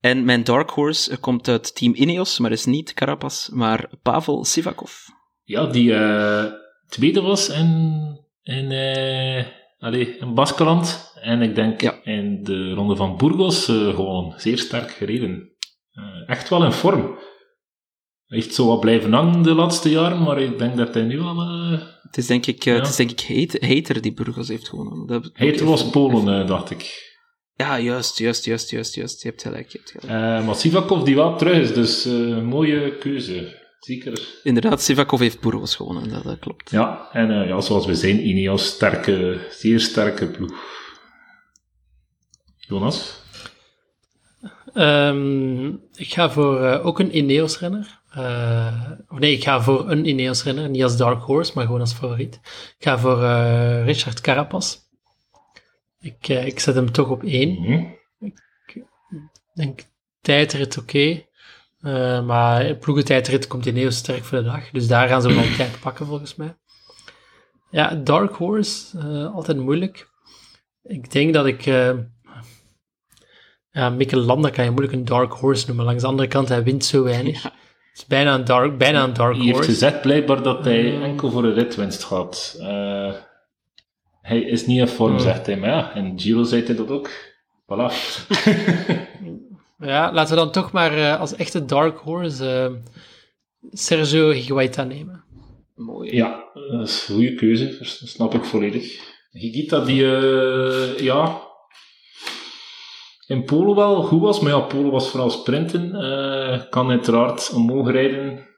En 0.00 0.24
mijn 0.24 0.44
dark 0.44 0.70
horse 0.70 1.16
komt 1.16 1.48
uit 1.48 1.74
team 1.76 1.94
Ineos, 1.94 2.38
maar 2.38 2.52
is 2.52 2.64
niet 2.64 2.94
Carapaz, 2.94 3.48
maar 3.48 3.90
Pavel 4.02 4.44
Sivakov. 4.44 4.92
Ja, 5.42 5.66
die 5.66 5.94
tweede 6.88 7.20
was 7.20 7.48
in, 7.48 8.02
in, 8.42 8.70
uh, 8.70 9.44
allez, 9.78 10.08
in 10.18 10.34
Baskeland. 10.34 11.12
En 11.20 11.42
ik 11.42 11.54
denk 11.54 11.80
ja. 11.80 12.00
in 12.04 12.42
de 12.42 12.72
ronde 12.72 12.96
van 12.96 13.16
Burgos 13.16 13.68
uh, 13.68 13.94
gewoon 13.94 14.34
zeer 14.36 14.58
sterk 14.58 14.90
gereden. 14.90 15.50
Uh, 15.92 16.28
echt 16.28 16.48
wel 16.48 16.64
in 16.64 16.72
vorm. 16.72 17.18
Echt 18.26 18.54
zo 18.54 18.66
wat 18.66 18.80
blijven 18.80 19.12
hangen 19.12 19.42
de 19.42 19.54
laatste 19.54 19.90
jaren, 19.90 20.22
maar 20.22 20.40
ik 20.40 20.58
denk 20.58 20.76
dat 20.76 20.94
hij 20.94 21.02
nu 21.02 21.20
al... 21.20 21.40
het 22.02 22.16
is 22.16 22.26
denk 22.26 22.46
ik, 22.46 22.64
ja. 22.64 22.74
het 22.74 22.86
is 22.86 22.96
denk 22.96 23.10
ik 23.10 23.50
Heiter 23.60 24.00
die 24.00 24.12
Burgos 24.12 24.48
heeft 24.48 24.68
gewonnen. 24.68 25.30
Heiter 25.32 25.66
was 25.66 25.90
Polen, 25.90 26.46
dacht 26.46 26.70
ik. 26.70 27.14
Ja, 27.54 27.80
juist, 27.80 28.18
juist, 28.18 28.44
juist, 28.44 28.70
juist, 28.70 28.94
juist. 28.94 29.22
Je 29.22 29.28
hebt 29.28 29.42
gelijk, 29.42 29.68
je 29.68 29.78
hebt 29.78 29.90
gelijk. 29.90 30.44
maar 30.44 30.54
Sivakov 30.54 31.04
die 31.04 31.14
wel 31.14 31.36
terug 31.36 31.56
is, 31.56 31.74
dus 31.74 32.04
mooie 32.42 32.96
keuze. 32.96 33.65
Zeker. 33.78 34.40
Inderdaad, 34.42 34.82
Sivakov 34.82 35.20
heeft 35.20 35.40
Burgos 35.40 35.74
gewonnen, 35.74 36.08
dat, 36.08 36.22
dat 36.22 36.38
klopt. 36.38 36.70
Ja, 36.70 37.08
en 37.12 37.30
uh, 37.30 37.48
ja, 37.48 37.60
zoals 37.60 37.86
we 37.86 37.94
zijn, 37.94 38.28
Ineos, 38.28 38.66
sterke, 38.66 39.46
zeer 39.50 39.80
sterke 39.80 40.26
ploeg. 40.26 40.52
Jonas? 42.56 43.22
Um, 44.74 45.80
ik 45.94 46.12
ga 46.12 46.30
voor 46.30 46.60
uh, 46.60 46.86
ook 46.86 46.98
een 46.98 47.16
Ineos-renner. 47.16 48.00
Uh, 48.16 48.90
of 49.08 49.18
nee, 49.18 49.32
ik 49.32 49.42
ga 49.42 49.62
voor 49.62 49.90
een 49.90 50.06
Ineos-renner, 50.06 50.68
niet 50.68 50.82
als 50.82 50.96
Dark 50.96 51.22
Horse, 51.22 51.52
maar 51.54 51.64
gewoon 51.64 51.80
als 51.80 51.92
favoriet. 51.92 52.34
Ik 52.78 52.84
ga 52.84 52.98
voor 52.98 53.20
Richard 53.84 54.20
Carapaz. 54.20 54.76
Ik, 56.00 56.28
ik 56.28 56.60
zet 56.60 56.74
hem 56.74 56.92
toch 56.92 57.08
op 57.08 57.22
één. 57.22 57.48
Mm 57.48 57.64
-hmm. 57.64 57.98
Ik 58.18 58.84
denk 59.54 59.80
tijdrit 60.20 60.78
oké. 60.78 60.96
Okay. 60.96 61.28
Uh, 61.86 62.26
maar 62.26 62.74
ploegentijdrit 62.74 63.46
komt 63.46 63.66
in 63.66 63.76
heel 63.76 63.90
sterk 63.90 64.24
voor 64.24 64.38
de 64.38 64.44
dag. 64.44 64.70
Dus 64.70 64.86
daar 64.86 65.08
gaan 65.08 65.22
ze 65.22 65.34
wel 65.34 65.44
tijd 65.56 65.80
pakken, 65.80 66.06
volgens 66.06 66.34
mij. 66.34 66.56
Ja, 67.70 67.94
Dark 67.94 68.34
Horse, 68.34 68.98
uh, 68.98 69.34
altijd 69.34 69.58
moeilijk. 69.58 70.08
Ik 70.82 71.12
denk 71.12 71.34
dat 71.34 71.46
ik... 71.46 71.66
Uh, 71.66 71.90
ja, 73.70 73.90
Mikkel 73.90 74.18
Landa 74.18 74.50
kan 74.50 74.64
je 74.64 74.70
moeilijk 74.70 74.94
een 74.94 75.04
Dark 75.04 75.32
Horse 75.32 75.66
noemen. 75.66 75.84
Langs 75.84 76.02
de 76.02 76.08
andere 76.08 76.28
kant, 76.28 76.48
hij 76.48 76.62
wint 76.62 76.84
zo 76.84 77.02
weinig. 77.02 77.42
Het 77.42 77.52
is 77.94 78.06
bijna 78.06 78.34
een 78.34 78.44
Dark, 78.44 78.78
bijna 78.78 79.04
een 79.04 79.12
dark 79.12 79.34
Horse. 79.34 79.48
Hij 79.48 79.56
heeft 79.56 79.68
gezegd 79.68 80.00
blijkbaar 80.00 80.42
dat 80.42 80.64
hij 80.64 81.02
enkel 81.02 81.30
voor 81.30 81.44
een 81.44 81.54
ritwinst 81.54 82.04
gaat. 82.04 82.56
hij 84.22 84.40
is 84.40 84.66
niet 84.66 84.78
in 84.78 84.88
vorm, 84.88 85.18
zegt 85.18 85.46
hij. 85.46 85.56
Maar 85.56 85.68
ja, 85.68 85.94
en 85.94 86.20
Giro 86.20 86.42
zei 86.42 86.64
hij 86.64 86.76
dat 86.76 86.90
ook. 86.90 87.10
Voilà. 87.62 87.92
Ja, 89.78 90.12
laten 90.12 90.34
we 90.34 90.40
dan 90.40 90.52
toch 90.52 90.72
maar 90.72 90.98
uh, 90.98 91.20
als 91.20 91.34
echte 91.34 91.64
dark 91.64 91.98
horse 91.98 92.70
uh, 92.70 92.92
Sergio 93.70 94.30
Higuaita 94.30 94.84
nemen. 94.84 95.24
Mooi. 95.74 96.16
Ja, 96.16 96.44
dat 96.54 96.88
is 96.88 97.08
een 97.08 97.14
goede 97.14 97.34
keuze, 97.34 97.76
dat 97.78 98.08
snap 98.08 98.34
ik 98.34 98.44
volledig. 98.44 99.14
Higuita 99.30 99.84
die, 99.84 100.02
uh, 100.02 100.98
ja, 100.98 101.40
in 103.26 103.44
Polo 103.44 103.74
wel 103.74 104.02
goed 104.02 104.20
was, 104.20 104.40
maar 104.40 104.52
ja, 104.52 104.60
Polo 104.60 104.90
was 104.90 105.10
vooral 105.10 105.30
sprinten. 105.30 105.90
kan 106.70 106.90
uiteraard 106.90 107.52
omhoog 107.52 107.90
rijden, 107.90 108.48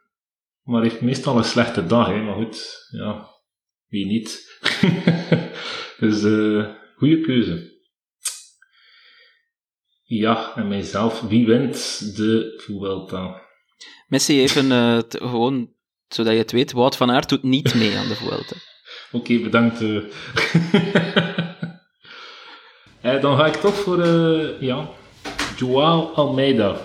maar 0.62 0.82
heeft 0.82 1.00
meestal 1.00 1.36
een 1.36 1.44
slechte 1.44 1.86
dag, 1.86 2.06
hè. 2.06 2.22
maar 2.22 2.34
goed, 2.34 2.86
ja, 2.90 3.28
wie 3.86 4.06
niet. 4.06 4.60
dus, 6.00 6.20
goede 6.96 7.20
keuze. 7.20 7.77
Ja, 10.10 10.52
en 10.54 10.68
mijzelf. 10.68 11.20
Wie 11.20 11.46
wint 11.46 11.76
de 12.16 12.54
Vuelta? 12.56 13.42
Messi 14.06 14.40
even 14.40 14.70
uh, 14.70 14.98
gewoon, 15.08 15.70
zodat 16.08 16.32
je 16.32 16.38
het 16.38 16.52
weet, 16.52 16.72
Wout 16.72 16.96
van 16.96 17.10
Aert 17.10 17.28
doet 17.28 17.42
niet 17.42 17.74
mee 17.74 17.96
aan 17.96 18.08
de 18.08 18.14
Vuelta. 18.14 18.56
Oké, 19.12 19.32
okay, 19.32 19.42
bedankt. 19.42 19.80
Uh. 19.80 20.02
uh, 23.04 23.20
dan 23.22 23.36
ga 23.36 23.46
ik 23.46 23.54
toch 23.54 23.74
voor, 23.74 24.06
ja, 24.60 24.88
Joao 25.56 26.12
Almeida. 26.14 26.80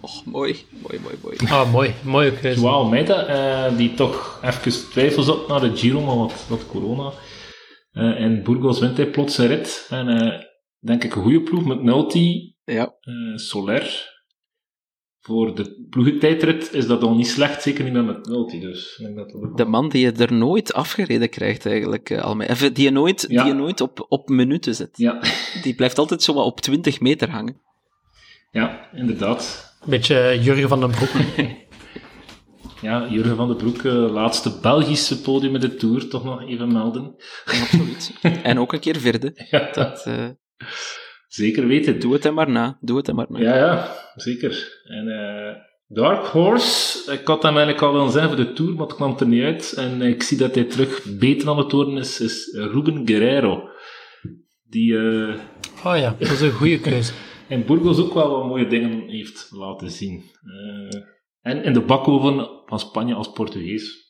Och, 0.00 0.24
mooi, 0.24 0.66
mooi, 0.70 0.98
mooi, 1.02 1.14
mooi. 1.22 1.36
Ah, 1.48 1.72
mooi, 1.72 1.94
mooie 2.02 2.32
keuze. 2.32 2.60
Joao 2.60 2.74
Almeida, 2.74 3.68
die 3.68 3.94
toch 3.94 4.40
even 4.44 4.90
twijfels 4.90 5.28
op 5.28 5.48
naar 5.48 5.60
de 5.60 5.76
Giro, 5.76 6.00
maar 6.00 6.16
wat, 6.16 6.44
wat 6.48 6.66
corona. 6.66 7.12
en 7.92 8.42
Burgos 8.42 8.78
wint 8.78 8.96
hij 8.96 9.06
plots 9.06 9.38
een 9.38 9.46
rit. 9.46 9.86
En 9.90 10.45
denk 10.86 11.04
ik 11.04 11.14
een 11.14 11.22
goede 11.22 11.42
ploeg 11.42 11.64
met 11.64 11.82
Nulti, 11.82 12.56
ja. 12.64 12.94
Soler 13.34 14.14
voor 15.26 15.54
de 15.54 15.86
ploegentijdrit 15.90 16.72
is 16.72 16.86
dat 16.86 17.02
al 17.02 17.14
niet 17.14 17.28
slecht, 17.28 17.62
zeker 17.62 17.84
niet 17.84 17.92
met 17.92 18.16
het 18.16 18.26
multi. 18.28 18.60
Dus, 18.60 19.02
dat 19.14 19.30
dat 19.30 19.56
de 19.56 19.64
man 19.64 19.88
die 19.88 20.00
je 20.00 20.12
er 20.12 20.32
nooit 20.32 20.72
afgereden 20.72 21.28
krijgt, 21.28 21.66
eigenlijk. 21.66 22.10
Uh, 22.10 22.22
al 22.22 22.40
Even, 22.40 22.74
die 22.74 22.84
je 22.84 22.90
nooit, 22.90 23.28
die 23.28 23.44
je 23.44 23.52
nooit 23.52 23.80
op, 23.80 24.06
op 24.08 24.28
minuten 24.28 24.74
zet. 24.74 24.90
Ja. 24.92 25.22
Die 25.62 25.74
blijft 25.74 25.98
altijd 25.98 26.22
zo 26.22 26.34
wat 26.34 26.44
op 26.44 26.60
20 26.60 27.00
meter 27.00 27.30
hangen. 27.30 27.60
Ja, 28.50 28.88
inderdaad. 28.92 29.74
Beetje 29.86 30.18
eh, 30.18 30.44
Jurgen 30.44 30.68
van 30.68 30.80
den 30.80 30.90
Broek. 30.90 31.10
ja, 32.88 33.08
Jurgen 33.08 33.36
van 33.36 33.48
den 33.48 33.56
Broek, 33.56 33.82
uh, 33.82 34.12
laatste 34.12 34.58
Belgische 34.62 35.20
podium 35.20 35.54
in 35.54 35.60
de 35.60 35.74
Tour, 35.74 36.08
toch 36.08 36.24
nog 36.24 36.48
even 36.48 36.72
melden. 36.72 37.14
absoluut. 37.44 38.12
en 38.42 38.58
ook 38.58 38.72
een 38.72 38.80
keer 38.80 38.96
vierde. 38.96 39.32
Ja. 39.50 39.70
Dat, 39.72 40.04
uh, 40.08 40.28
Zeker 41.28 41.66
weten. 41.66 42.00
Doe 42.00 42.12
het 42.12 42.22
hem 42.24 42.34
maar 42.34 42.50
na. 42.50 42.78
Doe 42.80 42.96
het 42.96 43.06
hem 43.06 43.16
maar 43.16 43.26
na. 43.28 43.38
Ja, 43.38 43.56
ja, 43.56 43.96
zeker. 44.14 44.80
En 44.84 45.06
uh, 45.06 45.64
Dark 45.88 46.26
Horse, 46.26 47.12
ik 47.12 47.26
had 47.26 47.42
hem 47.42 47.56
eigenlijk 47.56 47.84
al 47.84 47.92
willen 47.92 48.10
zijn 48.10 48.28
voor 48.28 48.36
de 48.36 48.52
Tour, 48.52 48.74
maar 48.74 48.86
het 48.86 48.96
kwam 48.96 49.16
er 49.18 49.26
niet 49.26 49.42
uit. 49.42 49.72
En 49.76 50.02
ik 50.02 50.22
zie 50.22 50.38
dat 50.38 50.54
hij 50.54 50.64
terug 50.64 51.04
beter 51.18 51.48
aan 51.48 51.58
het 51.58 51.72
worden 51.72 51.96
is, 51.96 52.20
is 52.20 52.52
Ruben 52.52 53.06
Guerrero. 53.06 53.68
Die... 54.62 54.92
Uh, 54.92 55.34
oh 55.84 55.96
ja, 55.96 56.16
dat 56.18 56.30
is 56.30 56.40
een 56.40 56.52
goede 56.52 56.80
keuze. 56.80 57.12
en 57.48 57.66
Burgos 57.66 57.98
ook 57.98 58.14
wel 58.14 58.30
wat 58.30 58.46
mooie 58.46 58.66
dingen 58.66 59.08
heeft 59.08 59.48
laten 59.50 59.90
zien. 59.90 60.24
Uh, 60.44 61.02
en 61.40 61.62
in 61.62 61.72
de 61.72 61.80
bakoven 61.80 62.48
van 62.66 62.80
Spanje 62.80 63.14
als 63.14 63.32
Portugees. 63.32 64.04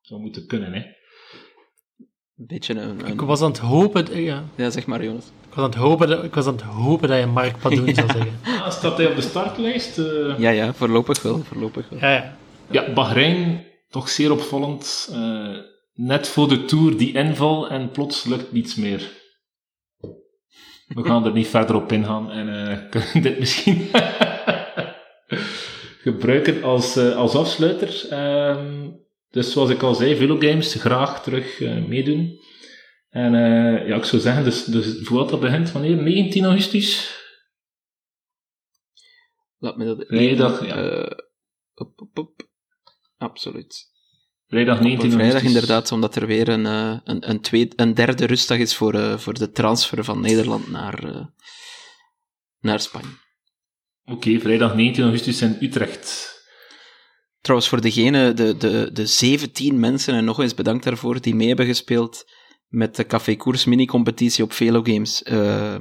Zou 0.00 0.20
moeten 0.20 0.46
kunnen, 0.46 0.72
hè. 0.72 0.80
Een 2.36 2.46
beetje 2.46 2.74
een, 2.74 2.88
een... 2.88 3.06
Ik 3.06 3.20
was 3.20 3.42
aan 3.42 3.50
het 3.50 3.58
hopen... 3.58 4.22
Ja. 4.22 4.44
ja, 4.54 4.70
zeg 4.70 4.86
maar, 4.86 5.04
Jonas. 5.04 5.30
Ik 5.48 5.54
was 5.54 5.64
aan 5.64 5.70
het 5.70 5.78
hopen 5.78 6.08
dat, 6.08 6.24
ik 6.24 6.34
was 6.34 6.46
aan 6.46 6.52
het 6.52 6.62
hopen 6.62 7.08
dat 7.08 7.18
je 7.18 7.26
Mark 7.26 7.58
Padoen 7.58 7.86
ja. 7.86 7.94
zou 7.94 8.08
zeggen. 8.12 8.40
Ah, 8.44 8.70
staat 8.70 8.96
hij 8.96 9.06
op 9.06 9.16
de 9.16 9.22
startlijst? 9.22 9.98
Uh... 9.98 10.38
Ja, 10.38 10.50
ja, 10.50 10.74
voorlopig 10.74 11.22
wel. 11.22 11.42
Voorlopig 11.44 11.88
wel. 11.88 11.98
Ja, 11.98 12.10
ja. 12.12 12.36
ja, 12.70 12.92
Bahrein, 12.92 13.66
toch 13.90 14.08
zeer 14.08 14.32
opvallend. 14.32 15.08
Uh, 15.12 15.56
net 15.94 16.28
voor 16.28 16.48
de 16.48 16.64
Tour 16.64 16.96
die 16.96 17.14
inval 17.14 17.68
en 17.68 17.90
plots 17.90 18.24
lukt 18.24 18.52
niets 18.52 18.74
meer. 18.74 19.10
We 20.86 21.04
gaan 21.04 21.26
er 21.26 21.32
niet 21.32 21.48
verder 21.48 21.76
op 21.76 21.92
ingaan 21.92 22.30
en 22.30 22.48
uh, 22.48 22.78
kunnen 22.90 23.22
dit 23.22 23.38
misschien 23.38 23.88
gebruiken 26.06 26.62
als, 26.62 26.96
als 26.96 27.34
afsluiter. 27.34 28.06
Ehm, 28.10 28.88
dus 29.30 29.52
zoals 29.52 29.70
ik 29.70 29.82
al 29.82 29.94
zei, 29.94 30.16
Velogames 30.16 30.74
graag 30.74 31.22
terug 31.22 31.60
meedoen. 31.88 32.38
En 33.08 33.34
uh, 33.34 33.88
ja, 33.88 33.96
ik 33.96 34.04
zou 34.04 34.22
zeggen, 34.22 34.44
dus, 34.44 34.64
dus 34.64 34.98
Vuelta 35.02 35.36
begint 35.36 35.72
wanneer? 35.72 36.02
19 36.02 36.44
augustus? 36.44 37.16
Laat 39.58 39.76
me 39.76 39.84
dat... 39.84 40.04
Vrijdag, 40.06 40.66
ja. 40.66 40.82
Uh, 40.82 41.10
op, 41.74 42.00
op, 42.00 42.18
op. 42.18 42.48
Absoluut. 43.16 43.90
Vrijdag 44.46 44.80
19 44.80 45.10
augustus. 45.10 45.30
Vrijdag 45.30 45.42
inderdaad, 45.42 45.92
omdat 45.92 46.16
er 46.16 46.26
weer 46.26 46.48
een, 46.48 46.64
uh, 46.64 46.98
een, 47.04 47.30
een, 47.30 47.40
tweede, 47.40 47.72
een 47.76 47.94
derde 47.94 48.24
rustdag 48.26 48.58
is 48.58 48.74
voor, 48.74 48.94
uh, 48.94 49.18
voor 49.18 49.34
de 49.34 49.50
transfer 49.50 50.04
van 50.04 50.20
Nederland 50.20 50.70
naar, 50.70 51.04
uh, 51.04 51.26
naar 52.60 52.80
Spanje. 52.80 53.26
Oké, 54.04 54.16
okay, 54.16 54.40
vrijdag 54.40 54.74
19 54.74 55.02
augustus 55.02 55.42
in 55.42 55.56
Utrecht. 55.60 56.36
Trouwens, 57.40 57.70
voor 57.70 57.80
degene, 57.80 58.32
de, 58.32 58.56
de, 58.56 58.90
de 58.92 59.06
17 59.06 59.80
mensen, 59.80 60.14
en 60.14 60.24
nog 60.24 60.40
eens 60.40 60.54
bedankt 60.54 60.84
daarvoor, 60.84 61.20
die 61.20 61.34
mee 61.34 61.48
hebben 61.48 61.66
gespeeld 61.66 62.24
met 62.68 62.96
de 62.96 63.06
Café 63.06 63.36
Koers 63.36 63.64
mini-competitie 63.64 64.44
op 64.44 64.52
Velo 64.52 64.82
Games. 64.82 65.22
Uh, 65.22 65.76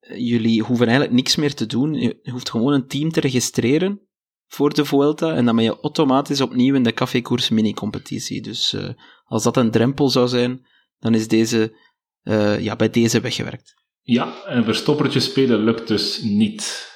jullie 0.00 0.62
hoeven 0.62 0.86
eigenlijk 0.86 1.16
niks 1.16 1.36
meer 1.36 1.54
te 1.54 1.66
doen. 1.66 1.94
Je 1.94 2.18
hoeft 2.22 2.50
gewoon 2.50 2.72
een 2.72 2.86
team 2.86 3.10
te 3.10 3.20
registreren 3.20 4.00
voor 4.46 4.74
de 4.74 4.84
Vuelta 4.84 5.34
en 5.34 5.44
dan 5.44 5.56
ben 5.56 5.64
je 5.64 5.80
automatisch 5.80 6.40
opnieuw 6.40 6.74
in 6.74 6.82
de 6.82 6.92
Café 6.92 7.20
Koers 7.20 7.48
mini-competitie. 7.48 8.42
Dus 8.42 8.72
uh, 8.72 8.88
als 9.24 9.42
dat 9.42 9.56
een 9.56 9.70
drempel 9.70 10.08
zou 10.08 10.28
zijn, 10.28 10.66
dan 10.98 11.14
is 11.14 11.28
deze 11.28 11.76
uh, 12.22 12.60
ja, 12.60 12.76
bij 12.76 12.90
deze 12.90 13.20
weggewerkt. 13.20 13.74
Ja, 14.02 14.44
en 14.44 14.64
verstoppertje 14.64 15.20
spelen 15.20 15.64
lukt 15.64 15.88
dus 15.88 16.22
niet. 16.22 16.86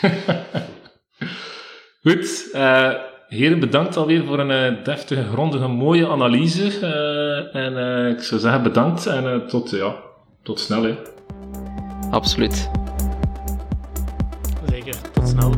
Goed, 2.02 2.48
uh, 2.52 2.94
heren, 3.34 3.60
bedankt 3.60 3.96
alweer 3.96 4.24
voor 4.24 4.38
een 4.38 4.72
uh, 4.72 4.84
deftige, 4.84 5.24
grondige, 5.24 5.68
mooie 5.68 6.08
analyse. 6.08 6.80
Uh, 6.80 7.62
en 7.62 7.72
uh, 7.72 8.10
ik 8.10 8.22
zou 8.22 8.40
zeggen 8.40 8.62
bedankt 8.62 9.06
en 9.06 9.46
tot, 9.46 9.70
ja, 9.70 9.94
tot 10.42 10.60
snel. 10.60 10.82
Hè. 10.82 10.94
Absoluut. 12.10 12.70
Zeker, 14.68 14.94
tot 15.12 15.28
snel. 15.28 15.52